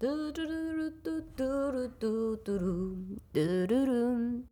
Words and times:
Du, 0.00 0.32
du, 0.32 0.46
du, 0.46 0.90
du, 1.02 1.88
du, 2.00 2.36
du, 2.44 3.76
du, 3.76 4.42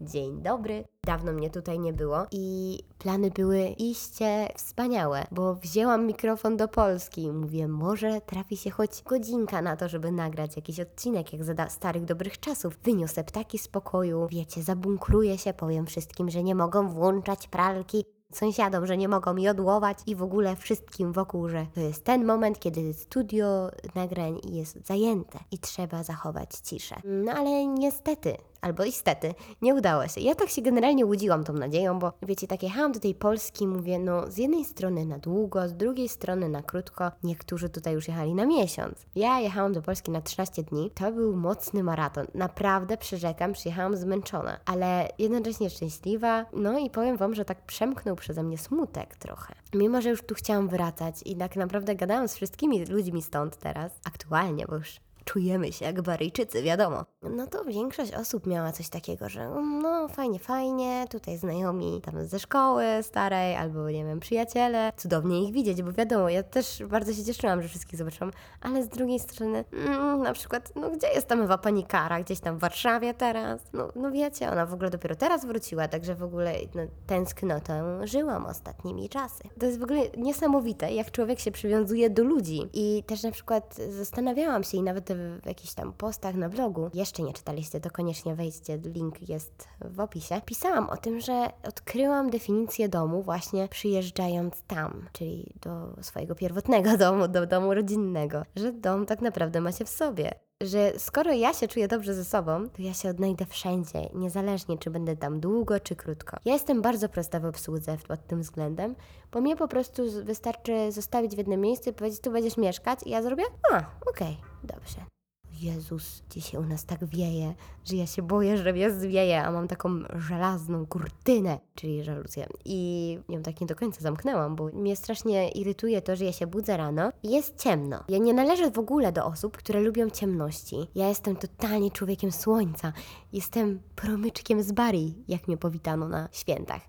Dzień 0.00 0.42
dobry. 0.42 0.84
Dawno 1.04 1.32
mnie 1.32 1.50
tutaj 1.50 1.78
nie 1.78 1.92
było 1.92 2.26
i 2.30 2.78
plany 2.98 3.30
były 3.30 3.68
iście 3.68 4.48
wspaniałe, 4.56 5.26
bo 5.30 5.54
wzięłam 5.54 6.06
mikrofon 6.06 6.56
do 6.56 6.68
Polski. 6.68 7.22
I 7.22 7.32
mówię, 7.32 7.68
może 7.68 8.20
trafi 8.20 8.56
się 8.56 8.70
choć 8.70 9.02
godzinka 9.02 9.62
na 9.62 9.76
to, 9.76 9.88
żeby 9.88 10.12
nagrać 10.12 10.56
jakiś 10.56 10.80
odcinek 10.80 11.32
jak 11.32 11.44
za 11.44 11.68
starych 11.68 12.04
dobrych 12.04 12.40
czasów. 12.40 12.78
Wyniosę 12.82 13.24
ptaki 13.24 13.58
z 13.58 13.68
pokoju, 13.68 14.28
wiecie, 14.30 14.62
zabunkruję 14.62 15.38
się, 15.38 15.52
powiem 15.52 15.86
wszystkim, 15.86 16.30
że 16.30 16.42
nie 16.42 16.54
mogą 16.54 16.88
włączać 16.88 17.48
pralki, 17.48 18.04
sąsiadom, 18.36 18.86
że 18.86 18.96
nie 18.96 19.08
mogą 19.08 19.36
jodłować 19.36 19.98
i 20.06 20.14
w 20.14 20.22
ogóle 20.22 20.56
wszystkim 20.56 21.12
wokół, 21.12 21.48
że 21.48 21.66
to 21.74 21.80
jest 21.80 22.04
ten 22.04 22.24
moment, 22.24 22.58
kiedy 22.58 22.94
studio 22.94 23.70
nagrań 23.94 24.40
jest 24.44 24.86
zajęte 24.86 25.38
i 25.50 25.58
trzeba 25.58 26.02
zachować 26.02 26.50
ciszę. 26.54 26.96
No 27.04 27.32
ale 27.32 27.66
niestety, 27.66 28.36
albo 28.64 28.84
istety, 28.84 29.34
nie 29.62 29.74
udało 29.74 30.08
się. 30.08 30.20
Ja 30.20 30.34
tak 30.34 30.48
się 30.48 30.62
generalnie 30.62 31.06
łudziłam 31.06 31.44
tą 31.44 31.52
nadzieją, 31.52 31.98
bo 31.98 32.12
wiecie, 32.22 32.46
tak 32.46 32.62
jechałam 32.62 32.92
do 32.92 33.00
tej 33.00 33.14
Polski, 33.14 33.66
mówię, 33.66 33.98
no 33.98 34.30
z 34.30 34.36
jednej 34.36 34.64
strony 34.64 35.04
na 35.04 35.18
długo, 35.18 35.68
z 35.68 35.74
drugiej 35.74 36.08
strony 36.08 36.48
na 36.48 36.62
krótko. 36.62 37.10
Niektórzy 37.22 37.68
tutaj 37.68 37.94
już 37.94 38.08
jechali 38.08 38.34
na 38.34 38.46
miesiąc. 38.46 39.06
Ja 39.14 39.40
jechałam 39.40 39.72
do 39.72 39.82
Polski 39.82 40.10
na 40.10 40.20
13 40.20 40.62
dni. 40.62 40.90
To 40.94 41.12
był 41.12 41.36
mocny 41.36 41.82
maraton. 41.82 42.26
Naprawdę 42.34 42.96
przyrzekam, 42.96 43.52
przyjechałam 43.52 43.96
zmęczona, 43.96 44.60
ale 44.66 45.08
jednocześnie 45.18 45.70
szczęśliwa. 45.70 46.46
No 46.52 46.78
i 46.78 46.90
powiem 46.90 47.16
wam, 47.16 47.34
że 47.34 47.44
tak 47.44 47.62
przemknął 47.66 48.16
przeze 48.16 48.42
mnie 48.42 48.58
smutek 48.58 49.16
trochę. 49.16 49.54
Mimo, 49.74 50.02
że 50.02 50.10
już 50.10 50.22
tu 50.22 50.34
chciałam 50.34 50.68
wracać 50.68 51.14
i 51.24 51.36
tak 51.36 51.56
naprawdę 51.56 51.94
gadałam 51.94 52.28
z 52.28 52.34
wszystkimi 52.34 52.86
ludźmi 52.86 53.22
stąd 53.22 53.56
teraz, 53.56 53.92
aktualnie, 54.04 54.66
bo 54.66 54.76
już 54.76 55.00
czujemy 55.24 55.72
się 55.72 55.84
jak 55.84 56.02
Baryjczycy, 56.02 56.62
wiadomo. 56.62 57.04
No 57.22 57.46
to 57.46 57.64
większość 57.64 58.12
osób 58.12 58.46
miała 58.46 58.72
coś 58.72 58.88
takiego, 58.88 59.28
że 59.28 59.42
mm, 59.42 59.82
no 59.82 60.08
fajnie, 60.08 60.38
fajnie, 60.38 61.04
tutaj 61.10 61.38
znajomi 61.38 62.00
tam 62.04 62.26
ze 62.26 62.38
szkoły 62.38 62.84
starej, 63.02 63.56
albo 63.56 63.90
nie 63.90 64.04
wiem, 64.04 64.20
przyjaciele. 64.20 64.92
Cudownie 64.96 65.44
ich 65.44 65.52
widzieć, 65.52 65.82
bo 65.82 65.92
wiadomo, 65.92 66.28
ja 66.28 66.42
też 66.42 66.82
bardzo 66.88 67.14
się 67.14 67.24
cieszyłam, 67.24 67.62
że 67.62 67.68
wszystkich 67.68 67.98
zobaczyłam, 67.98 68.30
ale 68.60 68.82
z 68.82 68.88
drugiej 68.88 69.18
strony, 69.18 69.64
mm, 69.72 70.22
na 70.22 70.32
przykład, 70.32 70.72
no 70.76 70.90
gdzie 70.90 71.06
jest 71.08 71.26
tam 71.26 71.42
Ewa 71.42 71.58
Panikara? 71.58 72.20
Gdzieś 72.22 72.40
tam 72.40 72.56
w 72.56 72.60
Warszawie 72.60 73.14
teraz? 73.14 73.60
No, 73.72 73.88
no 73.96 74.10
wiecie, 74.10 74.50
ona 74.50 74.66
w 74.66 74.74
ogóle 74.74 74.90
dopiero 74.90 75.16
teraz 75.16 75.44
wróciła, 75.44 75.88
także 75.88 76.14
w 76.14 76.22
ogóle 76.22 76.52
no, 76.74 76.82
tęsknotą 77.06 77.74
żyłam 78.06 78.46
ostatnimi 78.46 79.08
czasy. 79.08 79.44
To 79.60 79.66
jest 79.66 79.78
w 79.78 79.82
ogóle 79.82 80.00
niesamowite, 80.16 80.92
jak 80.92 81.10
człowiek 81.10 81.38
się 81.38 81.50
przywiązuje 81.50 82.10
do 82.10 82.24
ludzi. 82.24 82.68
I 82.72 83.04
też 83.06 83.22
na 83.22 83.30
przykład 83.30 83.76
zastanawiałam 83.88 84.64
się 84.64 84.78
i 84.78 84.82
nawet 84.82 85.04
w 85.42 85.46
jakichś 85.46 85.74
tam 85.74 85.92
postach 85.92 86.34
na 86.34 86.48
blogu, 86.48 86.90
jeszcze 86.94 87.22
nie 87.22 87.32
czytaliście, 87.32 87.80
to 87.80 87.90
koniecznie 87.90 88.34
wejdźcie, 88.34 88.78
link 88.78 89.28
jest 89.28 89.68
w 89.80 90.00
opisie. 90.00 90.40
Pisałam 90.44 90.90
o 90.90 90.96
tym, 90.96 91.20
że 91.20 91.50
odkryłam 91.68 92.30
definicję 92.30 92.88
domu 92.88 93.22
właśnie 93.22 93.68
przyjeżdżając 93.68 94.62
tam, 94.62 95.08
czyli 95.12 95.54
do 95.62 96.02
swojego 96.02 96.34
pierwotnego 96.34 96.96
domu, 96.96 97.28
do 97.28 97.46
domu 97.46 97.74
rodzinnego, 97.74 98.42
że 98.56 98.72
dom 98.72 99.06
tak 99.06 99.20
naprawdę 99.20 99.60
ma 99.60 99.72
się 99.72 99.84
w 99.84 99.88
sobie 99.88 100.34
że 100.66 100.92
skoro 100.98 101.32
ja 101.32 101.52
się 101.52 101.68
czuję 101.68 101.88
dobrze 101.88 102.14
ze 102.14 102.24
sobą, 102.24 102.68
to 102.68 102.82
ja 102.82 102.94
się 102.94 103.08
odnajdę 103.08 103.46
wszędzie, 103.46 104.08
niezależnie 104.14 104.78
czy 104.78 104.90
będę 104.90 105.16
tam 105.16 105.40
długo 105.40 105.80
czy 105.80 105.96
krótko. 105.96 106.36
Ja 106.44 106.52
jestem 106.52 106.82
bardzo 106.82 107.08
prosta 107.08 107.40
w 107.40 107.44
obsłudze 107.44 107.96
pod 108.08 108.26
tym 108.26 108.40
względem, 108.40 108.94
bo 109.32 109.40
mnie 109.40 109.56
po 109.56 109.68
prostu 109.68 110.02
wystarczy 110.24 110.92
zostawić 110.92 111.34
w 111.34 111.38
jednym 111.38 111.60
miejscu 111.60 111.90
i 111.90 111.92
powiedzieć, 111.92 112.20
tu 112.20 112.30
będziesz 112.30 112.56
mieszkać 112.56 113.00
i 113.06 113.10
ja 113.10 113.22
zrobię, 113.22 113.44
a, 113.72 113.84
okej, 114.10 114.36
dobrze. 114.64 115.13
Jezus, 115.60 116.22
dzisiaj 116.30 116.60
u 116.60 116.64
nas 116.64 116.84
tak 116.84 117.04
wieje, 117.04 117.54
że 117.84 117.96
ja 117.96 118.06
się 118.06 118.22
boję, 118.22 118.56
że 118.56 118.72
mnie 118.72 118.90
zwieje, 118.90 119.44
a 119.44 119.52
mam 119.52 119.68
taką 119.68 119.88
żelazną 120.16 120.86
kurtynę, 120.86 121.58
czyli 121.74 122.04
żaluzję. 122.04 122.46
I 122.64 123.18
ją 123.28 123.42
tak 123.42 123.60
nie 123.60 123.66
do 123.66 123.76
końca 123.76 124.00
zamknęłam, 124.00 124.56
bo 124.56 124.66
mnie 124.66 124.96
strasznie 124.96 125.48
irytuje 125.48 126.02
to, 126.02 126.16
że 126.16 126.24
ja 126.24 126.32
się 126.32 126.46
budzę 126.46 126.76
rano 126.76 127.12
i 127.22 127.30
jest 127.30 127.62
ciemno. 127.62 128.04
Ja 128.08 128.18
nie 128.18 128.34
należę 128.34 128.70
w 128.70 128.78
ogóle 128.78 129.12
do 129.12 129.24
osób, 129.26 129.56
które 129.56 129.80
lubią 129.80 130.10
ciemności. 130.10 130.76
Ja 130.94 131.08
jestem 131.08 131.36
totalnie 131.36 131.90
człowiekiem 131.90 132.32
słońca. 132.32 132.92
Jestem 133.32 133.80
promyczkiem 133.96 134.62
z 134.62 134.72
Bari, 134.72 135.14
jak 135.28 135.48
mnie 135.48 135.56
powitano 135.56 136.08
na 136.08 136.28
świętach. 136.32 136.82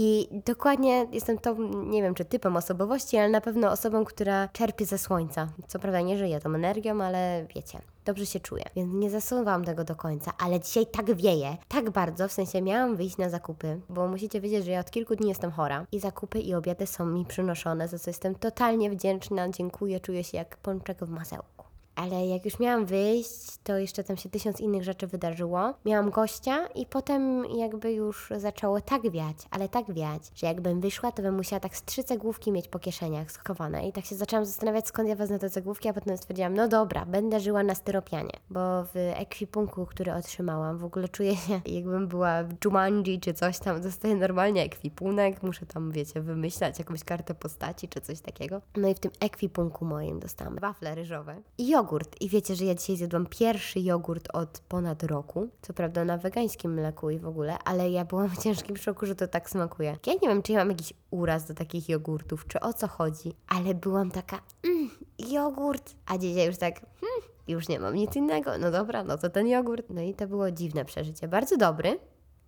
I 0.00 0.28
dokładnie 0.46 1.06
jestem 1.12 1.38
tą, 1.38 1.68
nie 1.84 2.02
wiem 2.02 2.14
czy 2.14 2.24
typem 2.24 2.56
osobowości, 2.56 3.16
ale 3.16 3.28
na 3.28 3.40
pewno 3.40 3.70
osobą, 3.70 4.04
która 4.04 4.48
czerpie 4.48 4.86
ze 4.86 4.98
słońca. 4.98 5.48
Co 5.68 5.78
prawda 5.78 6.00
nie 6.00 6.18
żyję 6.18 6.40
tą 6.40 6.54
energią, 6.54 7.02
ale 7.02 7.46
wiecie, 7.54 7.78
dobrze 8.04 8.26
się 8.26 8.40
czuję. 8.40 8.64
Więc 8.76 8.92
nie 8.94 9.10
zasuwam 9.10 9.64
tego 9.64 9.84
do 9.84 9.96
końca, 9.96 10.32
ale 10.38 10.60
dzisiaj 10.60 10.86
tak 10.86 11.14
wieje, 11.14 11.56
tak 11.68 11.90
bardzo, 11.90 12.28
w 12.28 12.32
sensie 12.32 12.62
miałam 12.62 12.96
wyjść 12.96 13.16
na 13.16 13.30
zakupy, 13.30 13.80
bo 13.88 14.08
musicie 14.08 14.40
wiedzieć, 14.40 14.64
że 14.64 14.70
ja 14.70 14.80
od 14.80 14.90
kilku 14.90 15.16
dni 15.16 15.28
jestem 15.28 15.50
chora 15.50 15.86
i 15.92 16.00
zakupy 16.00 16.38
i 16.38 16.54
obiady 16.54 16.86
są 16.86 17.06
mi 17.06 17.24
przynoszone, 17.24 17.88
za 17.88 17.98
co 17.98 18.10
jestem 18.10 18.34
totalnie 18.34 18.90
wdzięczna, 18.90 19.48
dziękuję, 19.48 20.00
czuję 20.00 20.24
się 20.24 20.38
jak 20.38 20.56
pączek 20.56 20.98
w 21.04 21.10
masełku. 21.10 21.57
Ale 21.98 22.26
jak 22.26 22.44
już 22.44 22.58
miałam 22.58 22.86
wyjść, 22.86 23.58
to 23.64 23.78
jeszcze 23.78 24.04
tam 24.04 24.16
się 24.16 24.28
tysiąc 24.28 24.60
innych 24.60 24.84
rzeczy 24.84 25.06
wydarzyło. 25.06 25.74
Miałam 25.84 26.10
gościa 26.10 26.66
i 26.74 26.86
potem 26.86 27.44
jakby 27.44 27.92
już 27.92 28.32
zaczęło 28.36 28.80
tak 28.80 29.10
wiać, 29.10 29.36
ale 29.50 29.68
tak 29.68 29.92
wiać, 29.92 30.22
że 30.34 30.46
jakbym 30.46 30.80
wyszła, 30.80 31.12
to 31.12 31.22
bym 31.22 31.36
musiała 31.36 31.60
tak 31.60 31.76
z 31.76 31.84
trzy 31.84 32.04
cegłówki 32.04 32.52
mieć 32.52 32.68
po 32.68 32.78
kieszeniach 32.78 33.32
schowane. 33.32 33.88
I 33.88 33.92
tak 33.92 34.04
się 34.04 34.14
zaczęłam 34.14 34.44
zastanawiać, 34.44 34.88
skąd 34.88 35.08
ja 35.08 35.14
wezmę 35.14 35.38
te 35.38 35.50
cegłówki, 35.50 35.88
a 35.88 35.92
potem 35.92 36.16
stwierdziłam, 36.16 36.54
no 36.54 36.68
dobra, 36.68 37.06
będę 37.06 37.40
żyła 37.40 37.62
na 37.62 37.74
styropianie. 37.74 38.32
Bo 38.50 38.84
w 38.84 38.90
ekwipunku, 38.94 39.86
który 39.86 40.14
otrzymałam, 40.14 40.78
w 40.78 40.84
ogóle 40.84 41.08
czuję 41.08 41.36
się, 41.36 41.60
jakbym 41.66 42.08
była 42.08 42.42
w 42.42 42.64
Jumanji 42.64 43.20
czy 43.20 43.34
coś 43.34 43.58
tam, 43.58 43.80
dostaję 43.80 44.16
normalnie 44.16 44.62
ekwipunek, 44.62 45.42
muszę 45.42 45.66
tam, 45.66 45.92
wiecie, 45.92 46.20
wymyślać 46.20 46.78
jakąś 46.78 47.04
kartę 47.04 47.34
postaci 47.34 47.88
czy 47.88 48.00
coś 48.00 48.20
takiego. 48.20 48.60
No 48.76 48.88
i 48.88 48.94
w 48.94 49.00
tym 49.00 49.10
ekwipunku 49.20 49.84
moim 49.84 50.20
dostałam 50.20 50.56
wafle 50.56 50.94
ryżowe 50.94 51.36
i 51.58 51.68
jogurt. 51.68 51.87
I 52.20 52.28
wiecie, 52.28 52.54
że 52.54 52.64
ja 52.64 52.74
dzisiaj 52.74 52.96
zjadłam 52.96 53.26
pierwszy 53.26 53.80
jogurt 53.80 54.28
od 54.32 54.58
ponad 54.68 55.02
roku. 55.02 55.48
Co 55.62 55.72
prawda 55.72 56.04
na 56.04 56.18
wegańskim 56.18 56.74
mleku 56.74 57.10
i 57.10 57.18
w 57.18 57.26
ogóle, 57.26 57.58
ale 57.64 57.90
ja 57.90 58.04
byłam 58.04 58.28
w 58.28 58.38
ciężkim 58.42 58.76
szoku, 58.76 59.06
że 59.06 59.14
to 59.14 59.28
tak 59.28 59.50
smakuje. 59.50 59.96
Ja 60.06 60.12
nie 60.12 60.28
wiem, 60.28 60.42
czy 60.42 60.52
ja 60.52 60.58
mam 60.58 60.68
jakiś 60.68 60.92
uraz 61.10 61.46
do 61.46 61.54
takich 61.54 61.88
jogurtów, 61.88 62.46
czy 62.46 62.60
o 62.60 62.72
co 62.72 62.88
chodzi, 62.88 63.32
ale 63.48 63.74
byłam 63.74 64.10
taka, 64.10 64.40
mm, 64.64 64.90
jogurt. 65.18 65.94
A 66.06 66.18
dzisiaj 66.18 66.46
już 66.46 66.56
tak, 66.56 66.74
hmm, 66.74 67.20
już 67.48 67.68
nie 67.68 67.80
mam 67.80 67.94
nic 67.94 68.16
innego. 68.16 68.58
No 68.58 68.70
dobra, 68.70 69.04
no 69.04 69.18
to 69.18 69.30
ten 69.30 69.48
jogurt. 69.48 69.86
No 69.90 70.00
i 70.00 70.14
to 70.14 70.26
było 70.26 70.50
dziwne 70.50 70.84
przeżycie. 70.84 71.28
Bardzo 71.28 71.56
dobry, 71.56 71.98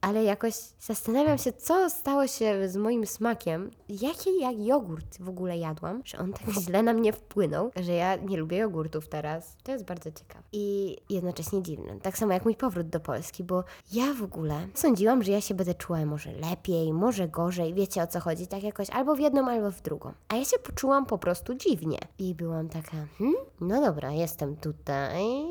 ale 0.00 0.24
jakoś 0.24 0.54
zastanawiam 0.80 1.38
się, 1.38 1.52
co 1.52 1.90
stało 1.90 2.26
się 2.26 2.68
z 2.68 2.76
moim 2.76 3.06
smakiem, 3.06 3.70
jaki 3.88 4.40
jak 4.40 4.58
jogurt 4.58 5.22
w 5.22 5.28
ogóle 5.28 5.58
jadłam, 5.58 6.02
że 6.04 6.18
on 6.18 6.32
tak 6.32 6.50
źle 6.50 6.82
na 6.82 6.92
mnie 6.92 7.12
wpłynął, 7.12 7.70
że 7.76 7.92
ja 7.92 8.16
nie 8.16 8.36
lubię 8.36 8.58
jogurtów 8.58 9.08
teraz. 9.08 9.56
To 9.62 9.72
jest 9.72 9.84
bardzo 9.84 10.12
ciekawe. 10.12 10.44
I 10.52 10.96
jednocześnie 11.10 11.62
dziwne. 11.62 12.00
Tak 12.00 12.18
samo 12.18 12.32
jak 12.32 12.44
mój 12.44 12.56
powrót 12.56 12.88
do 12.88 13.00
Polski, 13.00 13.44
bo 13.44 13.64
ja 13.92 14.14
w 14.14 14.22
ogóle 14.22 14.68
sądziłam, 14.74 15.22
że 15.22 15.32
ja 15.32 15.40
się 15.40 15.54
będę 15.54 15.74
czuła 15.74 16.06
może 16.06 16.32
lepiej, 16.32 16.92
może 16.92 17.28
gorzej, 17.28 17.74
wiecie 17.74 18.02
o 18.02 18.06
co 18.06 18.20
chodzi, 18.20 18.46
tak 18.46 18.62
jakoś 18.62 18.90
albo 18.90 19.14
w 19.14 19.20
jedną, 19.20 19.50
albo 19.50 19.70
w 19.70 19.82
drugą. 19.82 20.12
A 20.28 20.36
ja 20.36 20.44
się 20.44 20.58
poczułam 20.58 21.06
po 21.06 21.18
prostu 21.18 21.54
dziwnie. 21.54 21.98
I 22.18 22.34
byłam 22.34 22.68
taka, 22.68 22.96
hmm, 23.18 23.36
no 23.60 23.80
dobra, 23.80 24.12
jestem 24.12 24.56
tutaj, 24.56 25.44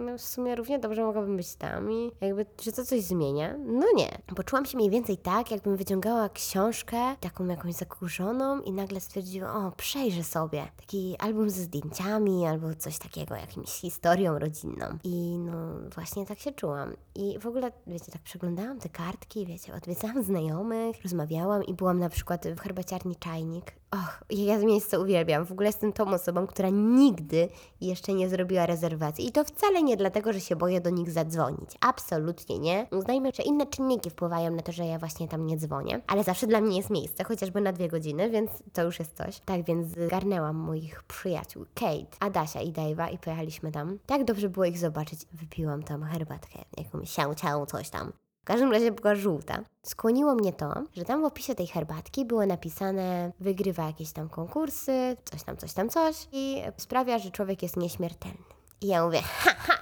no 0.00 0.18
w 0.18 0.22
sumie 0.22 0.54
równie 0.54 0.78
dobrze 0.78 1.04
mogłabym 1.04 1.36
być 1.36 1.54
tam 1.54 1.92
i 1.92 2.10
jakby, 2.20 2.46
czy 2.56 2.72
to 2.72 2.84
coś 2.84 3.02
zmienia? 3.02 3.56
No 3.58 3.86
nie. 3.96 4.18
Poczułam 4.36 4.66
się 4.66 4.76
mniej 4.76 4.90
więcej 4.90 5.16
tak, 5.16 5.50
jakbym 5.50 5.76
wyciągała 5.76 6.28
książkę, 6.28 6.96
taką 7.20 7.46
jakąś 7.46 7.74
zakurzoną 7.74 8.60
i 8.60 8.72
nagle 8.72 9.00
stwierdziła, 9.00 9.54
o, 9.54 9.72
przejrzę 9.72 10.24
sobie. 10.24 10.68
Taki 10.76 11.16
album 11.18 11.50
ze 11.50 11.62
zdjęciami 11.62 12.46
albo 12.46 12.74
coś 12.74 12.98
takiego, 12.98 13.34
jakimś 13.34 13.70
historią 13.70 14.38
rodzinną. 14.38 14.86
I 15.04 15.38
no 15.38 15.52
właśnie 15.94 16.26
tak 16.26 16.38
się 16.38 16.52
czułam. 16.52 16.96
I 17.14 17.38
w 17.38 17.46
ogóle, 17.46 17.72
wiecie, 17.86 18.12
tak 18.12 18.22
przeglądałam 18.22 18.78
te 18.78 18.88
kartki, 18.88 19.46
wiecie, 19.46 19.74
odwiedzałam 19.74 20.22
znajomych, 20.22 21.02
rozmawiałam 21.02 21.64
i 21.64 21.74
byłam 21.74 21.98
na 21.98 22.08
przykład 22.08 22.48
w 22.48 22.60
herbaciarni 22.60 23.16
Czajnik. 23.16 23.72
Och, 23.94 24.24
ja 24.30 24.58
to 24.58 24.66
miejsce 24.66 25.00
uwielbiam. 25.00 25.46
W 25.46 25.52
ogóle 25.52 25.66
jestem 25.66 25.92
tą 25.92 26.08
osobą, 26.08 26.46
która 26.46 26.68
nigdy 26.72 27.48
jeszcze 27.80 28.12
nie 28.12 28.28
zrobiła 28.28 28.66
rezerwacji. 28.66 29.26
I 29.26 29.32
to 29.32 29.44
wcale 29.44 29.82
nie 29.82 29.96
dlatego, 29.96 30.32
że 30.32 30.40
się 30.40 30.56
boję 30.56 30.80
do 30.80 30.90
nich 30.90 31.10
zadzwonić. 31.10 31.70
Absolutnie 31.80 32.58
nie. 32.58 32.86
Uznajmy, 32.92 33.30
że 33.34 33.42
inne 33.42 33.66
czynniki 33.66 34.10
wpływają 34.10 34.50
na 34.50 34.62
to, 34.62 34.72
że 34.72 34.86
ja 34.86 34.98
właśnie 34.98 35.28
tam 35.28 35.46
nie 35.46 35.56
dzwonię. 35.56 36.00
Ale 36.06 36.24
zawsze 36.24 36.46
dla 36.46 36.60
mnie 36.60 36.76
jest 36.76 36.90
miejsce, 36.90 37.24
chociażby 37.24 37.60
na 37.60 37.72
dwie 37.72 37.88
godziny, 37.88 38.30
więc 38.30 38.50
to 38.72 38.82
już 38.82 38.98
jest 38.98 39.16
coś. 39.16 39.40
Tak 39.44 39.64
więc 39.64 39.88
zgarnęłam 39.88 40.56
moich 40.56 41.02
przyjaciół, 41.02 41.64
Kate, 41.74 42.16
Adasia 42.20 42.60
i 42.60 42.72
Dave'a 42.72 43.12
i 43.12 43.18
pojechaliśmy 43.18 43.72
tam. 43.72 43.98
Tak 44.06 44.24
dobrze 44.24 44.48
było 44.48 44.64
ich 44.64 44.78
zobaczyć. 44.78 45.20
Wypiłam 45.32 45.82
tam 45.82 46.02
herbatkę, 46.02 46.58
jakąś 46.76 47.10
siał, 47.10 47.34
ciał, 47.34 47.66
coś 47.66 47.90
tam. 47.90 48.12
W 48.44 48.46
każdym 48.46 48.72
razie 48.72 48.92
była 48.92 49.14
żółta. 49.14 49.64
Skłoniło 49.82 50.34
mnie 50.34 50.52
to, 50.52 50.74
że 50.92 51.04
tam 51.04 51.22
w 51.22 51.24
opisie 51.24 51.54
tej 51.54 51.66
herbatki 51.66 52.24
było 52.24 52.46
napisane 52.46 53.32
wygrywa 53.40 53.86
jakieś 53.86 54.12
tam 54.12 54.28
konkursy, 54.28 55.16
coś 55.24 55.42
tam, 55.42 55.56
coś 55.56 55.72
tam, 55.72 55.88
coś 55.88 56.28
i 56.32 56.62
sprawia, 56.76 57.18
że 57.18 57.30
człowiek 57.30 57.62
jest 57.62 57.76
nieśmiertelny. 57.76 58.44
I 58.80 58.86
ja 58.86 59.04
mówię, 59.04 59.20
ha, 59.22 59.50
ha, 59.58 59.74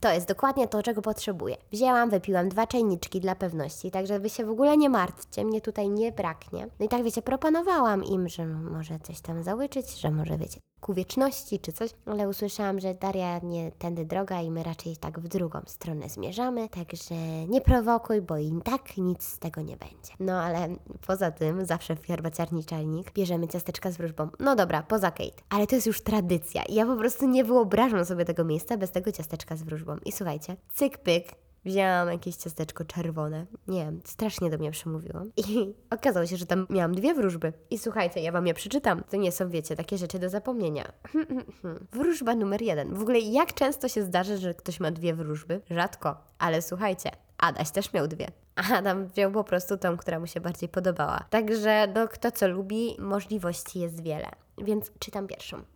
to 0.00 0.12
jest 0.12 0.28
dokładnie 0.28 0.68
to, 0.68 0.82
czego 0.82 1.02
potrzebuję. 1.02 1.56
Wzięłam, 1.72 2.10
wypiłam 2.10 2.48
dwa 2.48 2.66
czajniczki 2.66 3.20
dla 3.20 3.34
pewności, 3.34 3.90
także 3.90 4.20
wy 4.20 4.30
się 4.30 4.44
w 4.44 4.50
ogóle 4.50 4.76
nie 4.76 4.88
martwcie, 4.88 5.44
mnie 5.44 5.60
tutaj 5.60 5.88
nie 5.88 6.12
braknie. 6.12 6.68
No 6.80 6.86
i 6.86 6.88
tak 6.88 7.02
wiecie, 7.02 7.22
proponowałam 7.22 8.04
im, 8.04 8.28
że 8.28 8.46
może 8.46 8.98
coś 9.00 9.20
tam 9.20 9.42
załyczyć, 9.42 10.00
że 10.00 10.10
może 10.10 10.38
wiecie, 10.38 10.60
ku 10.80 10.94
wieczności 10.94 11.58
czy 11.58 11.72
coś, 11.72 11.90
ale 12.06 12.28
usłyszałam, 12.28 12.80
że 12.80 12.94
Daria 12.94 13.38
nie 13.38 13.72
tędy 13.72 14.04
droga 14.04 14.40
i 14.40 14.50
my 14.50 14.62
raczej 14.62 14.96
tak 14.96 15.20
w 15.20 15.28
drugą 15.28 15.60
stronę 15.66 16.08
zmierzamy, 16.08 16.68
także 16.68 17.14
nie 17.48 17.60
prowokuj, 17.60 18.22
bo 18.22 18.38
i 18.38 18.60
tak 18.64 18.96
nic 18.96 19.24
z 19.24 19.38
tego 19.38 19.60
nie 19.62 19.76
będzie. 19.76 20.12
No 20.20 20.40
ale 20.40 20.68
poza 21.06 21.30
tym, 21.30 21.64
zawsze 21.64 21.96
w 21.96 22.06
herbaciarni 22.06 22.64
czajnik 22.64 23.12
bierzemy 23.12 23.48
ciasteczka 23.48 23.90
z 23.90 23.96
wróżbą. 23.96 24.28
No 24.40 24.56
dobra, 24.56 24.82
poza 24.82 25.10
Kate, 25.10 25.42
ale 25.50 25.66
to 25.66 25.74
jest 25.74 25.86
już 25.86 26.00
tradycja 26.00 26.62
ja 26.68 26.86
po 26.86 26.96
prostu 26.96 27.26
nie 27.26 27.44
wyobrażam 27.44 28.04
sobie 28.04 28.24
tego 28.24 28.44
miejsca 28.44 28.76
bez 28.76 28.90
tego 28.90 29.12
ciasteczka 29.12 29.56
z 29.56 29.62
wróżbą. 29.62 29.96
I 30.04 30.12
słuchajcie, 30.12 30.56
cyk 30.74 30.98
pyk, 30.98 31.34
Wzięłam 31.64 32.08
jakieś 32.08 32.36
ciasteczko 32.36 32.84
czerwone. 32.84 33.46
Nie 33.68 33.84
wiem, 33.84 34.00
strasznie 34.04 34.50
do 34.50 34.58
mnie 34.58 34.70
przemówiło. 34.70 35.22
I 35.36 35.74
okazało 35.96 36.26
się, 36.26 36.36
że 36.36 36.46
tam 36.46 36.66
miałam 36.70 36.94
dwie 36.94 37.14
wróżby. 37.14 37.52
I 37.70 37.78
słuchajcie, 37.78 38.20
ja 38.20 38.32
wam 38.32 38.46
je 38.46 38.54
przeczytam. 38.54 39.04
To 39.10 39.16
nie 39.16 39.32
są, 39.32 39.48
wiecie, 39.48 39.76
takie 39.76 39.98
rzeczy 39.98 40.18
do 40.18 40.28
zapomnienia. 40.28 40.92
Wróżba 41.92 42.34
numer 42.34 42.62
jeden. 42.62 42.94
W 42.94 43.02
ogóle 43.02 43.18
jak 43.18 43.54
często 43.54 43.88
się 43.88 44.02
zdarzy, 44.02 44.38
że 44.38 44.54
ktoś 44.54 44.80
ma 44.80 44.90
dwie 44.90 45.14
wróżby? 45.14 45.60
Rzadko. 45.70 46.16
Ale 46.38 46.62
słuchajcie, 46.62 47.10
Adaś 47.38 47.70
też 47.70 47.92
miał 47.92 48.08
dwie. 48.08 48.26
Adam 48.74 49.06
wziął 49.06 49.32
po 49.32 49.44
prostu 49.44 49.76
tą, 49.76 49.96
która 49.96 50.20
mu 50.20 50.26
się 50.26 50.40
bardziej 50.40 50.68
podobała. 50.68 51.24
Także 51.30 51.92
no, 51.94 52.08
kto 52.08 52.32
co 52.32 52.48
lubi, 52.48 52.96
możliwości 52.98 53.80
jest 53.80 54.02
wiele. 54.02 54.28
Więc 54.58 54.90
czytam 54.98 55.26
pierwszą. 55.26 55.62